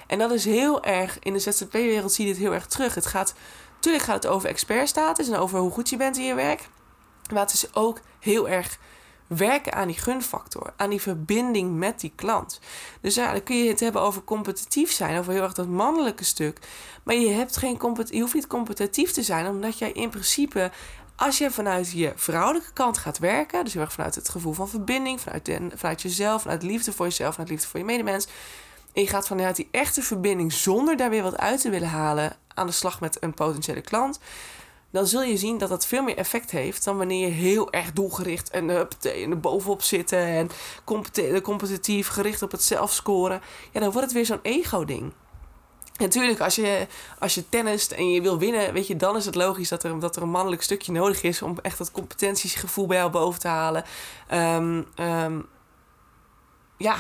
En 0.08 0.20
dat 0.20 0.32
is 0.32 0.46
heel 0.46 0.84
erg, 0.84 1.20
in 1.20 1.34
de 1.34 1.40
ZZP-wereld 1.40 2.14
zie 2.14 2.26
je 2.26 2.34
dit 2.34 2.42
heel 2.42 2.54
erg 2.54 2.66
terug. 2.66 2.96
Het 2.96 3.06
gaat, 3.06 3.34
natuurlijk 3.76 4.04
gaat 4.04 4.24
het 4.24 4.32
over 4.32 4.50
expertstatus 4.50 5.28
en 5.28 5.38
over 5.38 5.60
hoe 5.60 5.72
goed 5.72 5.90
je 5.90 5.98
bent 5.98 6.18
in 6.18 6.26
je 6.26 6.36
werk. 6.36 6.70
Maar 7.32 7.42
het 7.42 7.54
is 7.54 7.76
ook 7.76 8.00
heel 8.20 8.50
erg 8.50 8.78
werken 9.38 9.74
aan 9.74 9.88
die 9.88 9.98
gunfactor, 9.98 10.74
aan 10.78 10.90
die 10.90 11.02
verbinding 11.02 11.76
met 11.76 12.00
die 12.00 12.12
klant. 12.16 12.60
Dus 13.02 13.16
ja, 13.16 13.32
dan 13.32 13.44
kun 13.44 13.56
je 13.56 13.70
het 13.70 13.80
hebben 13.80 14.02
over 14.02 14.24
competitief 14.24 14.92
zijn, 14.92 15.20
over 15.20 15.34
heel 15.34 15.42
erg 15.42 15.54
dat 15.54 15.68
mannelijke 15.68 16.24
stuk. 16.24 16.60
Maar 17.04 17.16
je, 17.16 17.30
hebt 17.30 17.58
geen 17.58 17.80
je 18.10 18.20
hoeft 18.20 18.34
niet 18.34 18.48
competitief 18.48 19.12
te 19.12 19.24
zijn, 19.24 19.48
omdat 19.48 19.78
jij 19.78 19.92
in 19.92 20.10
principe 20.10 20.72
als 21.16 21.38
je 21.38 21.52
vanuit 21.52 21.92
je 21.92 22.12
vrouwelijke 22.16 22.74
kant 22.74 22.98
gaat 22.98 23.18
werken, 23.18 23.64
dus 23.64 23.74
heel 23.74 23.82
erg 23.82 23.94
vanuit 23.94 24.16
het 24.16 24.30
gevoel 24.30 24.54
van 24.54 24.70
verbinding, 24.70 25.22
vanuit, 25.22 25.60
vanuit 25.76 26.02
jezelf, 26.02 26.42
vanuit 26.42 26.64
liefde 26.64 26.92
voor 26.92 27.06
jezelf, 27.06 27.32
vanuit 27.32 27.50
liefde 27.50 27.68
voor 27.68 27.80
je 27.80 27.86
medemens. 27.86 28.28
En 28.94 29.02
je 29.02 29.08
gaat 29.08 29.28
vanuit 29.28 29.56
die 29.56 29.68
echte 29.72 30.02
verbinding 30.02 30.54
zonder 30.54 30.98
daar 30.98 31.10
weer 31.10 31.24
wat 31.24 31.38
uit 31.38 31.62
te 31.62 31.70
willen 31.70 31.90
halen 31.90 32.38
aan 32.54 32.68
de 32.68 32.74
slag 32.74 33.00
met 33.00 33.18
een 33.24 33.34
potentiële 33.34 33.82
klant 33.82 34.20
dan 34.94 35.08
zul 35.08 35.24
je 35.24 35.38
zien 35.38 35.58
dat 35.58 35.70
dat 35.70 35.86
veel 35.86 36.04
meer 36.04 36.18
effect 36.18 36.52
heeft 36.52 36.84
dan 36.84 36.98
wanneer 36.98 37.28
je 37.28 37.34
heel 37.34 37.72
erg 37.72 37.94
doelgericht 37.94 38.50
en, 38.50 38.70
er 38.70 39.40
bovenop 39.40 39.82
zitten 39.82 40.20
en 40.20 40.50
competitief 41.42 42.08
gericht 42.08 42.42
op 42.42 42.52
het 42.52 42.64
zelfscoren. 42.64 43.42
Ja, 43.72 43.80
dan 43.80 43.92
wordt 43.92 44.06
het 44.06 44.16
weer 44.16 44.26
zo'n 44.26 44.40
ego-ding. 44.42 45.14
Natuurlijk, 45.98 46.40
als 46.40 46.56
je, 46.56 46.88
als 47.20 47.36
je 47.36 47.50
tennist 47.50 47.92
en 47.92 48.10
je 48.10 48.22
wil 48.22 48.38
winnen, 48.38 48.74
weet 48.74 48.88
je, 48.88 48.96
dan 48.96 49.16
is 49.16 49.26
het 49.26 49.36
logisch 49.36 49.70
dat 49.70 49.84
er, 49.84 50.00
dat 50.00 50.16
er 50.16 50.22
een 50.22 50.30
mannelijk 50.30 50.62
stukje 50.62 50.92
nodig 50.92 51.24
is 51.24 51.42
om 51.42 51.58
echt 51.62 51.78
dat 51.78 51.92
competentiegevoel 51.92 52.86
bij 52.86 52.98
jou 52.98 53.12
boven 53.12 53.40
te 53.40 53.48
halen. 53.48 53.84
Um, 54.32 54.88
um, 55.00 55.46
ja, 56.78 56.98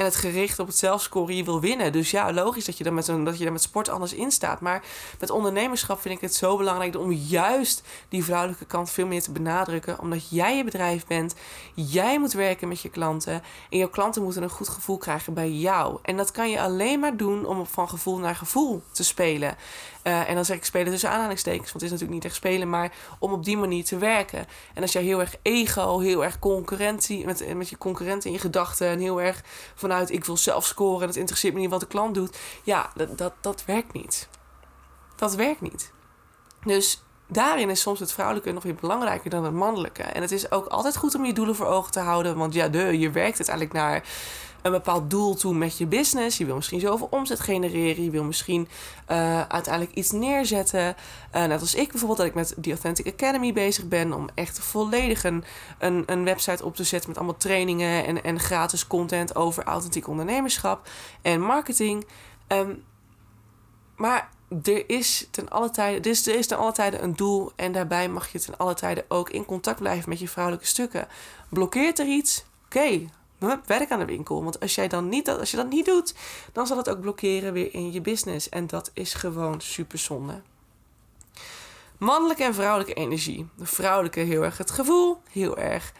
en 0.00 0.06
het 0.06 0.16
gericht 0.16 0.58
op 0.58 0.66
het 0.66 0.76
zelfscoren, 0.76 1.36
je 1.36 1.44
wil 1.44 1.60
winnen. 1.60 1.92
Dus 1.92 2.10
ja, 2.10 2.32
logisch 2.32 2.64
dat 2.64 2.78
je, 2.78 2.84
dan 2.84 2.94
met 2.94 3.08
een, 3.08 3.24
dat 3.24 3.38
je 3.38 3.44
er 3.44 3.52
met 3.52 3.62
sport 3.62 3.88
anders 3.88 4.12
in 4.12 4.30
staat. 4.30 4.60
Maar 4.60 4.82
met 5.18 5.30
ondernemerschap 5.30 6.00
vind 6.00 6.14
ik 6.14 6.20
het 6.20 6.34
zo 6.34 6.56
belangrijk 6.56 6.96
om 6.96 7.12
juist 7.12 7.82
die 8.08 8.24
vrouwelijke 8.24 8.64
kant 8.64 8.90
veel 8.90 9.06
meer 9.06 9.22
te 9.22 9.32
benadrukken. 9.32 10.00
Omdat 10.00 10.30
jij 10.30 10.56
je 10.56 10.64
bedrijf 10.64 11.06
bent, 11.06 11.34
jij 11.74 12.18
moet 12.18 12.32
werken 12.32 12.68
met 12.68 12.80
je 12.80 12.88
klanten. 12.88 13.42
En 13.70 13.78
jouw 13.78 13.88
klanten 13.88 14.22
moeten 14.22 14.42
een 14.42 14.50
goed 14.50 14.68
gevoel 14.68 14.98
krijgen 14.98 15.34
bij 15.34 15.50
jou. 15.50 15.98
En 16.02 16.16
dat 16.16 16.30
kan 16.30 16.50
je 16.50 16.60
alleen 16.60 17.00
maar 17.00 17.16
doen 17.16 17.46
om 17.46 17.66
van 17.66 17.88
gevoel 17.88 18.18
naar 18.18 18.36
gevoel 18.36 18.82
te 18.92 19.04
spelen. 19.04 19.56
Uh, 20.04 20.28
en 20.28 20.34
dan 20.34 20.44
zeg 20.44 20.56
ik 20.56 20.64
spelen 20.64 20.92
tussen 20.92 21.10
aanhalingstekens, 21.10 21.72
want 21.72 21.72
het 21.72 21.82
is 21.82 21.90
natuurlijk 21.90 22.14
niet 22.14 22.24
echt 22.24 22.34
spelen, 22.34 22.70
maar 22.70 22.92
om 23.18 23.32
op 23.32 23.44
die 23.44 23.56
manier 23.56 23.84
te 23.84 23.98
werken. 23.98 24.46
En 24.74 24.82
als 24.82 24.92
jij 24.92 25.02
heel 25.02 25.20
erg 25.20 25.36
ego, 25.42 25.98
heel 25.98 26.24
erg 26.24 26.38
concurrentie, 26.38 27.24
met, 27.24 27.54
met 27.54 27.68
je 27.68 27.78
concurrenten 27.78 28.28
in 28.28 28.34
je 28.34 28.40
gedachten 28.40 28.88
en 28.88 28.98
heel 28.98 29.22
erg 29.22 29.42
vanuit 29.90 30.10
ik 30.10 30.24
wil 30.24 30.36
zelf 30.36 30.66
scoren 30.66 31.02
en 31.02 31.08
het 31.08 31.16
interesseert 31.16 31.54
me 31.54 31.60
niet 31.60 31.70
wat 31.70 31.80
de 31.80 31.86
klant 31.86 32.14
doet, 32.14 32.38
ja, 32.62 32.90
dat, 32.94 33.18
dat, 33.18 33.32
dat 33.40 33.64
werkt 33.64 33.92
niet. 33.92 34.28
Dat 35.16 35.34
werkt 35.34 35.60
niet. 35.60 35.92
Dus 36.64 37.02
daarin 37.26 37.70
is 37.70 37.80
soms 37.80 38.00
het 38.00 38.12
vrouwelijke 38.12 38.52
nog 38.52 38.62
weer 38.62 38.74
belangrijker 38.74 39.30
dan 39.30 39.44
het 39.44 39.52
mannelijke. 39.52 40.02
En 40.02 40.22
het 40.22 40.32
is 40.32 40.50
ook 40.50 40.66
altijd 40.66 40.96
goed 40.96 41.14
om 41.14 41.24
je 41.24 41.32
doelen 41.32 41.56
voor 41.56 41.66
ogen 41.66 41.92
te 41.92 42.00
houden. 42.00 42.36
Want 42.36 42.54
ja, 42.54 42.68
de, 42.68 42.98
je 42.98 43.10
werkt 43.10 43.36
uiteindelijk 43.36 43.76
naar 43.76 44.04
een 44.62 44.72
bepaald 44.72 45.10
doel 45.10 45.34
toe 45.34 45.54
met 45.54 45.78
je 45.78 45.86
business. 45.86 46.38
Je 46.38 46.44
wil 46.44 46.54
misschien 46.54 46.80
zoveel 46.80 47.08
omzet 47.10 47.40
genereren. 47.40 48.04
Je 48.04 48.10
wil 48.10 48.24
misschien 48.24 48.68
uh, 49.10 49.40
uiteindelijk 49.40 49.94
iets 49.94 50.10
neerzetten. 50.10 50.96
Uh, 51.34 51.44
net 51.44 51.60
als 51.60 51.74
ik 51.74 51.90
bijvoorbeeld, 51.90 52.18
dat 52.18 52.26
ik 52.26 52.34
met 52.34 52.54
The 52.60 52.70
Authentic 52.70 53.06
Academy 53.06 53.52
bezig 53.52 53.88
ben. 53.88 54.12
Om 54.12 54.28
echt 54.34 54.58
volledig 54.58 55.24
een, 55.24 55.44
een, 55.78 56.02
een 56.06 56.24
website 56.24 56.64
op 56.64 56.76
te 56.76 56.84
zetten 56.84 57.08
met 57.08 57.18
allemaal 57.18 57.36
trainingen 57.36 58.06
en, 58.06 58.22
en 58.22 58.40
gratis 58.40 58.86
content 58.86 59.36
over 59.36 59.64
authentiek 59.64 60.08
ondernemerschap 60.08 60.88
en 61.22 61.40
marketing. 61.40 62.06
Um, 62.48 62.84
maar 63.96 64.30
er 64.62 64.88
is 64.88 65.28
ten 65.30 65.48
alle 65.48 65.70
tijden, 65.70 66.02
dus 66.02 66.26
er 66.26 66.34
is 66.34 66.46
ten 66.46 66.58
alle 66.58 66.72
tijden 66.72 67.02
een 67.02 67.16
doel. 67.16 67.52
En 67.56 67.72
daarbij 67.72 68.08
mag 68.08 68.32
je 68.32 68.40
ten 68.40 68.56
alle 68.56 68.74
tijden 68.74 69.04
ook 69.08 69.30
in 69.30 69.44
contact 69.44 69.80
blijven 69.80 70.08
met 70.08 70.18
je 70.18 70.28
vrouwelijke 70.28 70.66
stukken. 70.66 71.08
Blokkeert 71.48 71.98
er 71.98 72.06
iets? 72.06 72.44
Oké, 72.64 73.06
werk 73.66 73.90
aan 73.90 73.98
de 73.98 74.04
winkel. 74.04 74.42
Want 74.42 74.60
als, 74.60 74.74
jij 74.74 74.88
dan 74.88 75.08
niet, 75.08 75.28
als 75.28 75.50
je 75.50 75.56
dat 75.56 75.70
niet 75.70 75.86
doet, 75.86 76.14
dan 76.52 76.66
zal 76.66 76.76
het 76.76 76.88
ook 76.88 77.00
blokkeren 77.00 77.52
weer 77.52 77.74
in 77.74 77.92
je 77.92 78.00
business. 78.00 78.48
En 78.48 78.66
dat 78.66 78.90
is 78.94 79.14
gewoon 79.14 79.60
super 79.60 79.98
zonde. 79.98 80.42
Mannelijke 81.98 82.44
en 82.44 82.54
vrouwelijke 82.54 82.94
energie. 82.94 83.48
De 83.56 83.66
vrouwelijke 83.66 84.20
heel 84.20 84.42
erg 84.42 84.58
het 84.58 84.70
gevoel, 84.70 85.22
heel 85.30 85.58
erg 85.58 85.92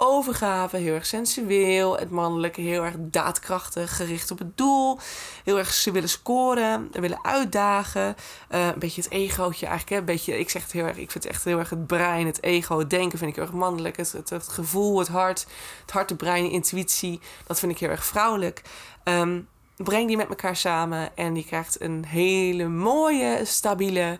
overgave, 0.00 0.76
heel 0.76 0.94
erg 0.94 1.06
sensueel. 1.06 1.98
Het 1.98 2.10
mannelijke 2.10 2.60
heel 2.60 2.84
erg 2.84 2.94
daadkrachtig, 2.98 3.96
gericht 3.96 4.30
op 4.30 4.38
het 4.38 4.56
doel. 4.56 4.98
Heel 5.44 5.58
erg 5.58 5.72
ze 5.72 5.90
willen 5.90 6.08
scoren, 6.08 6.88
willen 6.92 7.24
uitdagen. 7.24 8.16
Uh, 8.50 8.66
een 8.66 8.78
beetje 8.78 9.02
het 9.02 9.10
egootje 9.10 9.66
eigenlijk. 9.66 9.94
Hè? 9.94 9.98
Een 9.98 10.14
beetje, 10.14 10.38
ik 10.38 10.50
zeg 10.50 10.62
het 10.62 10.72
heel 10.72 10.86
erg, 10.86 10.96
ik 10.96 11.10
vind 11.10 11.24
het 11.24 11.32
echt 11.32 11.44
heel 11.44 11.58
erg 11.58 11.70
het 11.70 11.86
brein, 11.86 12.26
het 12.26 12.42
ego, 12.42 12.78
het 12.78 12.90
denken 12.90 13.18
vind 13.18 13.30
ik 13.30 13.36
heel 13.36 13.44
erg 13.44 13.54
mannelijk. 13.54 13.96
Het, 13.96 14.12
het, 14.12 14.48
gevoel, 14.48 14.98
het 14.98 15.08
hart, 15.08 15.46
het 15.80 15.90
hart, 15.90 16.08
de 16.08 16.16
brein, 16.16 16.44
de 16.44 16.50
intuïtie. 16.50 17.20
Dat 17.46 17.58
vind 17.58 17.72
ik 17.72 17.78
heel 17.78 17.90
erg 17.90 18.04
vrouwelijk. 18.04 18.62
Um, 19.04 19.48
breng 19.76 20.06
die 20.06 20.16
met 20.16 20.28
elkaar 20.28 20.56
samen 20.56 21.16
en 21.16 21.36
je 21.36 21.44
krijgt 21.44 21.80
een 21.80 22.04
hele 22.04 22.68
mooie, 22.68 23.40
stabiele 23.44 24.18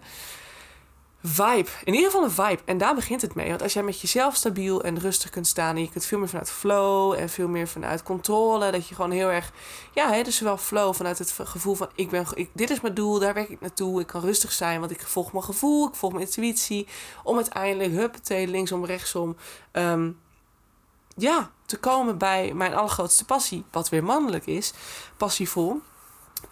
vibe. 1.22 1.70
In 1.84 1.94
ieder 1.94 2.10
geval 2.10 2.24
een 2.24 2.30
vibe. 2.30 2.62
En 2.64 2.78
daar 2.78 2.94
begint 2.94 3.22
het 3.22 3.34
mee. 3.34 3.48
Want 3.48 3.62
als 3.62 3.72
jij 3.72 3.82
met 3.82 4.00
jezelf 4.00 4.34
stabiel 4.34 4.82
en 4.82 4.98
rustig 4.98 5.30
kunt 5.30 5.46
staan... 5.46 5.76
en 5.76 5.82
je 5.82 5.90
kunt 5.90 6.04
veel 6.04 6.18
meer 6.18 6.28
vanuit 6.28 6.50
flow 6.50 7.12
en 7.12 7.28
veel 7.28 7.48
meer 7.48 7.68
vanuit 7.68 8.02
controle... 8.02 8.70
dat 8.70 8.88
je 8.88 8.94
gewoon 8.94 9.10
heel 9.10 9.28
erg... 9.28 9.52
Ja, 9.94 10.12
hè, 10.12 10.22
dus 10.22 10.40
wel 10.40 10.56
flow 10.56 10.94
vanuit 10.94 11.18
het 11.18 11.34
gevoel 11.44 11.74
van... 11.74 11.88
Ik 11.94 12.10
ben, 12.10 12.26
ik, 12.34 12.50
dit 12.52 12.70
is 12.70 12.80
mijn 12.80 12.94
doel, 12.94 13.18
daar 13.18 13.34
werk 13.34 13.48
ik 13.48 13.60
naartoe. 13.60 14.00
Ik 14.00 14.06
kan 14.06 14.20
rustig 14.20 14.52
zijn, 14.52 14.80
want 14.80 14.92
ik 14.92 15.00
volg 15.00 15.32
mijn 15.32 15.44
gevoel. 15.44 15.88
Ik 15.88 15.94
volg 15.94 16.12
mijn 16.12 16.24
intuïtie. 16.24 16.86
Om 17.24 17.36
uiteindelijk, 17.36 17.92
huppatee, 17.92 18.48
linksom, 18.48 18.84
rechtsom... 18.84 19.36
Um, 19.72 20.18
ja, 21.16 21.50
te 21.66 21.78
komen 21.78 22.18
bij 22.18 22.52
mijn 22.54 22.74
allergrootste 22.74 23.24
passie. 23.24 23.64
Wat 23.70 23.88
weer 23.88 24.04
mannelijk 24.04 24.46
is. 24.46 24.72
Passievol. 25.16 25.80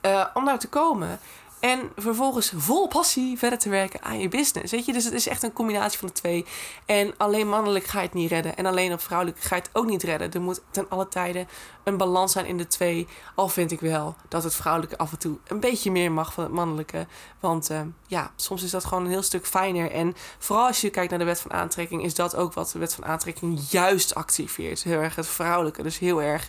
Uh, 0.02 0.26
om 0.34 0.44
daar 0.44 0.58
te 0.58 0.68
komen. 0.68 1.20
En 1.60 1.90
vervolgens 1.96 2.52
vol 2.56 2.88
passie 2.88 3.38
verder 3.38 3.58
te 3.58 3.68
werken 3.68 4.02
aan 4.02 4.18
je 4.18 4.28
business. 4.28 4.72
Weet 4.72 4.86
je, 4.86 4.92
dus 4.92 5.04
het 5.04 5.12
is 5.12 5.28
echt 5.28 5.42
een 5.42 5.52
combinatie 5.52 5.98
van 5.98 6.08
de 6.08 6.14
twee. 6.14 6.46
En 6.86 7.14
alleen 7.16 7.48
mannelijk 7.48 7.84
ga 7.84 7.98
je 7.98 8.06
het 8.06 8.14
niet 8.14 8.30
redden. 8.30 8.56
En 8.56 8.66
alleen 8.66 8.92
op 8.92 9.00
vrouwelijk 9.00 9.40
ga 9.40 9.56
je 9.56 9.62
het 9.62 9.70
ook 9.72 9.86
niet 9.86 10.02
redden. 10.02 10.32
Er 10.32 10.40
moet 10.40 10.60
ten 10.70 10.88
alle 10.88 11.08
tijden 11.08 11.48
een 11.84 11.96
balans 11.96 12.32
zijn 12.32 12.46
in 12.46 12.56
de 12.56 12.66
twee. 12.66 13.06
Al 13.34 13.48
vind 13.48 13.72
ik 13.72 13.80
wel 13.80 14.16
dat 14.28 14.44
het 14.44 14.54
vrouwelijke 14.54 14.98
af 14.98 15.12
en 15.12 15.18
toe 15.18 15.38
een 15.46 15.60
beetje 15.60 15.90
meer 15.90 16.12
mag 16.12 16.32
van 16.32 16.44
het 16.44 16.52
mannelijke. 16.52 17.06
Want 17.40 17.70
uh, 17.70 17.80
ja, 18.06 18.32
soms 18.36 18.62
is 18.62 18.70
dat 18.70 18.84
gewoon 18.84 19.04
een 19.04 19.10
heel 19.10 19.22
stuk 19.22 19.46
fijner. 19.46 19.90
En 19.90 20.14
vooral 20.38 20.66
als 20.66 20.80
je 20.80 20.90
kijkt 20.90 21.10
naar 21.10 21.18
de 21.18 21.24
wet 21.24 21.40
van 21.40 21.52
aantrekking, 21.52 22.04
is 22.04 22.14
dat 22.14 22.36
ook 22.36 22.52
wat 22.52 22.70
de 22.70 22.78
wet 22.78 22.94
van 22.94 23.04
aantrekking 23.04 23.60
juist 23.70 24.14
activeert. 24.14 24.82
Heel 24.82 25.00
erg 25.00 25.14
het 25.14 25.26
vrouwelijke. 25.26 25.82
Dus 25.82 25.98
heel 25.98 26.22
erg 26.22 26.48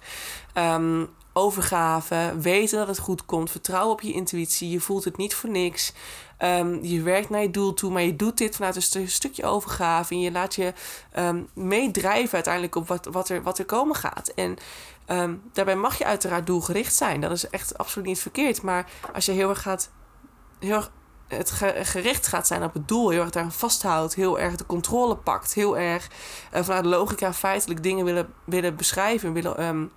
um, 0.54 1.10
overgave, 1.38 2.34
weten 2.40 2.78
dat 2.78 2.88
het 2.88 3.00
goed 3.00 3.26
komt, 3.26 3.52
vertrouwen 3.52 3.94
op 3.94 4.02
je 4.02 4.14
intuïtie. 4.14 4.70
Je 4.70 4.80
voelt 4.80 5.04
het 5.04 5.18
niet 5.18 5.36
voor 5.36 5.50
niks. 5.50 5.94
Um, 6.40 6.84
je 6.84 7.02
werkt 7.02 7.30
naar 7.30 7.42
je 7.42 7.52
doel 7.52 7.74
toe, 7.74 7.92
maar 7.92 8.02
je 8.02 8.16
doet 8.16 8.38
dit 8.38 8.56
vanuit 8.56 8.96
een 8.96 9.10
stukje 9.10 9.46
overgave. 9.46 10.14
En 10.14 10.20
je 10.20 10.32
laat 10.32 10.56
je 10.56 10.74
um, 11.18 11.48
meedrijven 11.54 12.34
uiteindelijk 12.34 12.76
op 12.76 12.88
wat, 12.88 13.06
wat, 13.12 13.30
er, 13.30 13.44
wat 13.44 13.60
er 13.60 13.66
komen 13.66 13.96
gaat. 13.96 14.28
En 14.28 14.58
um, 15.08 15.42
daarbij 15.54 15.76
mag 15.76 15.98
je 15.98 16.06
uiteraard 16.06 16.46
doelgericht 16.46 16.96
zijn. 16.96 17.22
Dat 17.22 17.32
is 17.32 17.50
echt 17.50 17.78
absoluut 17.78 18.08
niet 18.08 18.20
verkeerd. 18.20 18.62
Maar 18.62 18.90
als 19.14 19.26
je 19.26 19.32
heel 19.32 19.50
erg 19.50 19.62
gaat. 19.62 19.92
Heel 20.60 20.84
het 21.28 21.52
gericht 21.82 22.28
gaat 22.28 22.48
zijn 22.48 22.64
op 22.64 22.74
het 22.74 22.88
doel, 22.88 23.10
heel 23.10 23.22
erg 23.22 23.30
daar 23.30 23.52
vasthoudt, 23.52 24.16
heel 24.16 24.40
erg 24.40 24.56
de 24.56 24.66
controle 24.66 25.16
pakt, 25.16 25.54
heel 25.54 25.78
erg 25.78 26.08
uh, 26.54 26.64
vanuit 26.64 26.86
logica 26.86 27.34
feitelijk 27.34 27.84
dingen 27.84 28.06
willen, 28.06 28.34
willen 28.44 28.76
beschrijven, 28.76 29.34
willen 29.34 29.92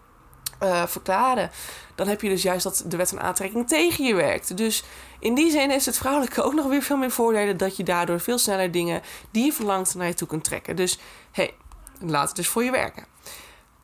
uh, 0.62 0.86
verklaren, 0.86 1.50
dan 1.94 2.08
heb 2.08 2.20
je 2.20 2.28
dus 2.28 2.42
juist 2.42 2.62
dat 2.62 2.84
de 2.86 2.96
wet 2.96 3.08
van 3.08 3.20
aantrekking 3.20 3.68
tegen 3.68 4.04
je 4.04 4.14
werkt. 4.14 4.56
Dus 4.56 4.82
in 5.18 5.34
die 5.34 5.50
zin 5.50 5.70
is 5.70 5.86
het 5.86 5.96
vrouwelijke 5.96 6.42
ook 6.42 6.54
nog 6.54 6.66
weer 6.66 6.82
veel 6.82 6.96
meer 6.96 7.10
voordelen 7.10 7.56
dat 7.56 7.76
je 7.76 7.82
daardoor 7.82 8.20
veel 8.20 8.38
sneller 8.38 8.70
dingen 8.70 9.02
die 9.30 9.44
je 9.44 9.52
verlangt 9.52 9.94
naar 9.94 10.06
je 10.06 10.14
toe 10.14 10.28
kunt 10.28 10.44
trekken. 10.44 10.76
Dus 10.76 10.98
hey, 11.30 11.54
laat 12.00 12.26
het 12.26 12.36
dus 12.36 12.48
voor 12.48 12.64
je 12.64 12.70
werken. 12.70 13.04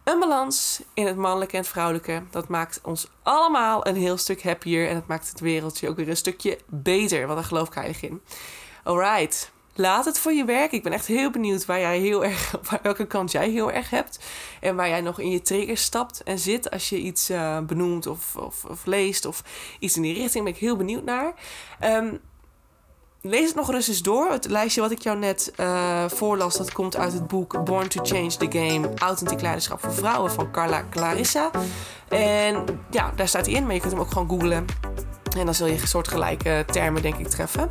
Een 0.04 0.18
balans 0.18 0.82
in 0.94 1.06
het 1.06 1.16
mannelijke 1.16 1.54
en 1.54 1.60
het 1.60 1.70
vrouwelijke, 1.70 2.22
dat 2.30 2.48
maakt 2.48 2.80
ons 2.82 3.10
allemaal 3.22 3.86
een 3.86 3.96
heel 3.96 4.16
stuk 4.16 4.42
happier 4.42 4.88
en 4.88 4.94
dat 4.94 5.06
maakt 5.06 5.28
het 5.28 5.40
wereldje 5.40 5.88
ook 5.88 5.96
weer 5.96 6.08
een 6.08 6.16
stukje 6.16 6.58
beter, 6.66 7.20
want 7.20 7.38
daar 7.38 7.48
geloof 7.48 7.68
ik 7.68 7.74
heilig 7.74 8.02
in. 8.02 8.22
Alright, 8.84 9.50
laat 9.76 10.04
het 10.04 10.18
voor 10.18 10.32
je 10.32 10.44
werken. 10.44 10.76
Ik 10.76 10.82
ben 10.82 10.92
echt 10.92 11.06
heel 11.06 11.30
benieuwd 11.30 11.66
waar 11.66 11.80
jij 11.80 11.98
heel 11.98 12.24
erg, 12.24 12.54
op 12.58 12.80
welke 12.82 13.06
kant 13.06 13.32
jij 13.32 13.50
heel 13.50 13.72
erg 13.72 13.90
hebt. 13.90 14.18
En 14.60 14.76
waar 14.76 14.88
jij 14.88 15.00
nog 15.00 15.20
in 15.20 15.30
je 15.30 15.42
triggers 15.42 15.82
stapt 15.82 16.22
en 16.22 16.38
zit 16.38 16.70
als 16.70 16.88
je 16.88 16.98
iets 16.98 17.30
uh, 17.30 17.58
benoemt 17.60 18.06
of, 18.06 18.36
of, 18.36 18.64
of, 18.64 18.86
leest 18.86 19.24
of 19.24 19.42
iets 19.78 19.96
in 19.96 20.02
die 20.02 20.14
richting. 20.14 20.44
Ben 20.44 20.52
ik 20.52 20.58
heel 20.58 20.76
benieuwd 20.76 21.04
naar. 21.04 21.34
Um, 21.84 22.20
lees 23.20 23.46
het 23.46 23.54
nog 23.54 23.72
eens 23.72 24.02
door. 24.02 24.30
Het 24.30 24.48
lijstje 24.48 24.80
wat 24.80 24.90
ik 24.90 25.02
jou 25.02 25.18
net 25.18 25.52
uh, 25.60 26.08
voorlas, 26.08 26.56
dat 26.56 26.72
komt 26.72 26.96
uit 26.96 27.12
het 27.12 27.26
boek 27.26 27.64
Born 27.64 27.88
to 27.88 28.04
Change 28.04 28.36
the 28.36 28.58
Game: 28.58 28.90
Authentiek 28.94 29.40
Leiderschap 29.40 29.80
voor 29.80 29.94
Vrouwen 29.94 30.32
van 30.32 30.50
Carla 30.50 30.84
Clarissa. 30.90 31.50
En 32.08 32.64
ja, 32.90 33.12
daar 33.16 33.28
staat 33.28 33.46
hij 33.46 33.54
in, 33.54 33.64
maar 33.64 33.74
je 33.74 33.80
kunt 33.80 33.92
hem 33.92 34.00
ook 34.00 34.10
gewoon 34.10 34.28
googlen. 34.28 34.66
En 35.38 35.44
dan 35.44 35.54
zul 35.54 35.66
je 35.66 35.86
soortgelijke 35.86 36.64
termen, 36.72 37.02
denk 37.02 37.16
ik, 37.16 37.28
treffen. 37.28 37.70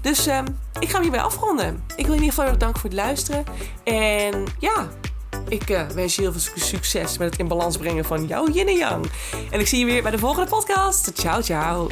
Dus 0.00 0.26
uh, 0.26 0.38
ik 0.78 0.88
ga 0.88 0.92
hem 0.92 1.02
hierbij 1.02 1.20
afronden. 1.20 1.84
Ik 1.96 2.06
wil 2.06 2.14
in 2.14 2.22
ieder 2.22 2.28
geval 2.28 2.44
heel 2.44 2.52
erg 2.52 2.62
danken 2.62 2.80
voor 2.80 2.90
het 2.90 2.98
luisteren. 2.98 3.44
En 3.84 4.44
ja, 4.58 4.88
ik 5.48 5.70
uh, 5.70 5.86
wens 5.86 6.14
je 6.16 6.22
heel 6.22 6.32
veel 6.32 6.52
succes 6.54 7.18
met 7.18 7.30
het 7.30 7.38
in 7.38 7.48
balans 7.48 7.76
brengen 7.76 8.04
van 8.04 8.26
jouw 8.26 8.48
yin 8.48 8.68
en 8.68 8.76
yang. 8.76 9.06
En 9.50 9.60
ik 9.60 9.66
zie 9.66 9.78
je 9.78 9.84
weer 9.84 10.02
bij 10.02 10.10
de 10.10 10.18
volgende 10.18 10.48
podcast. 10.50 11.12
Ciao, 11.14 11.40
ciao. 11.42 11.88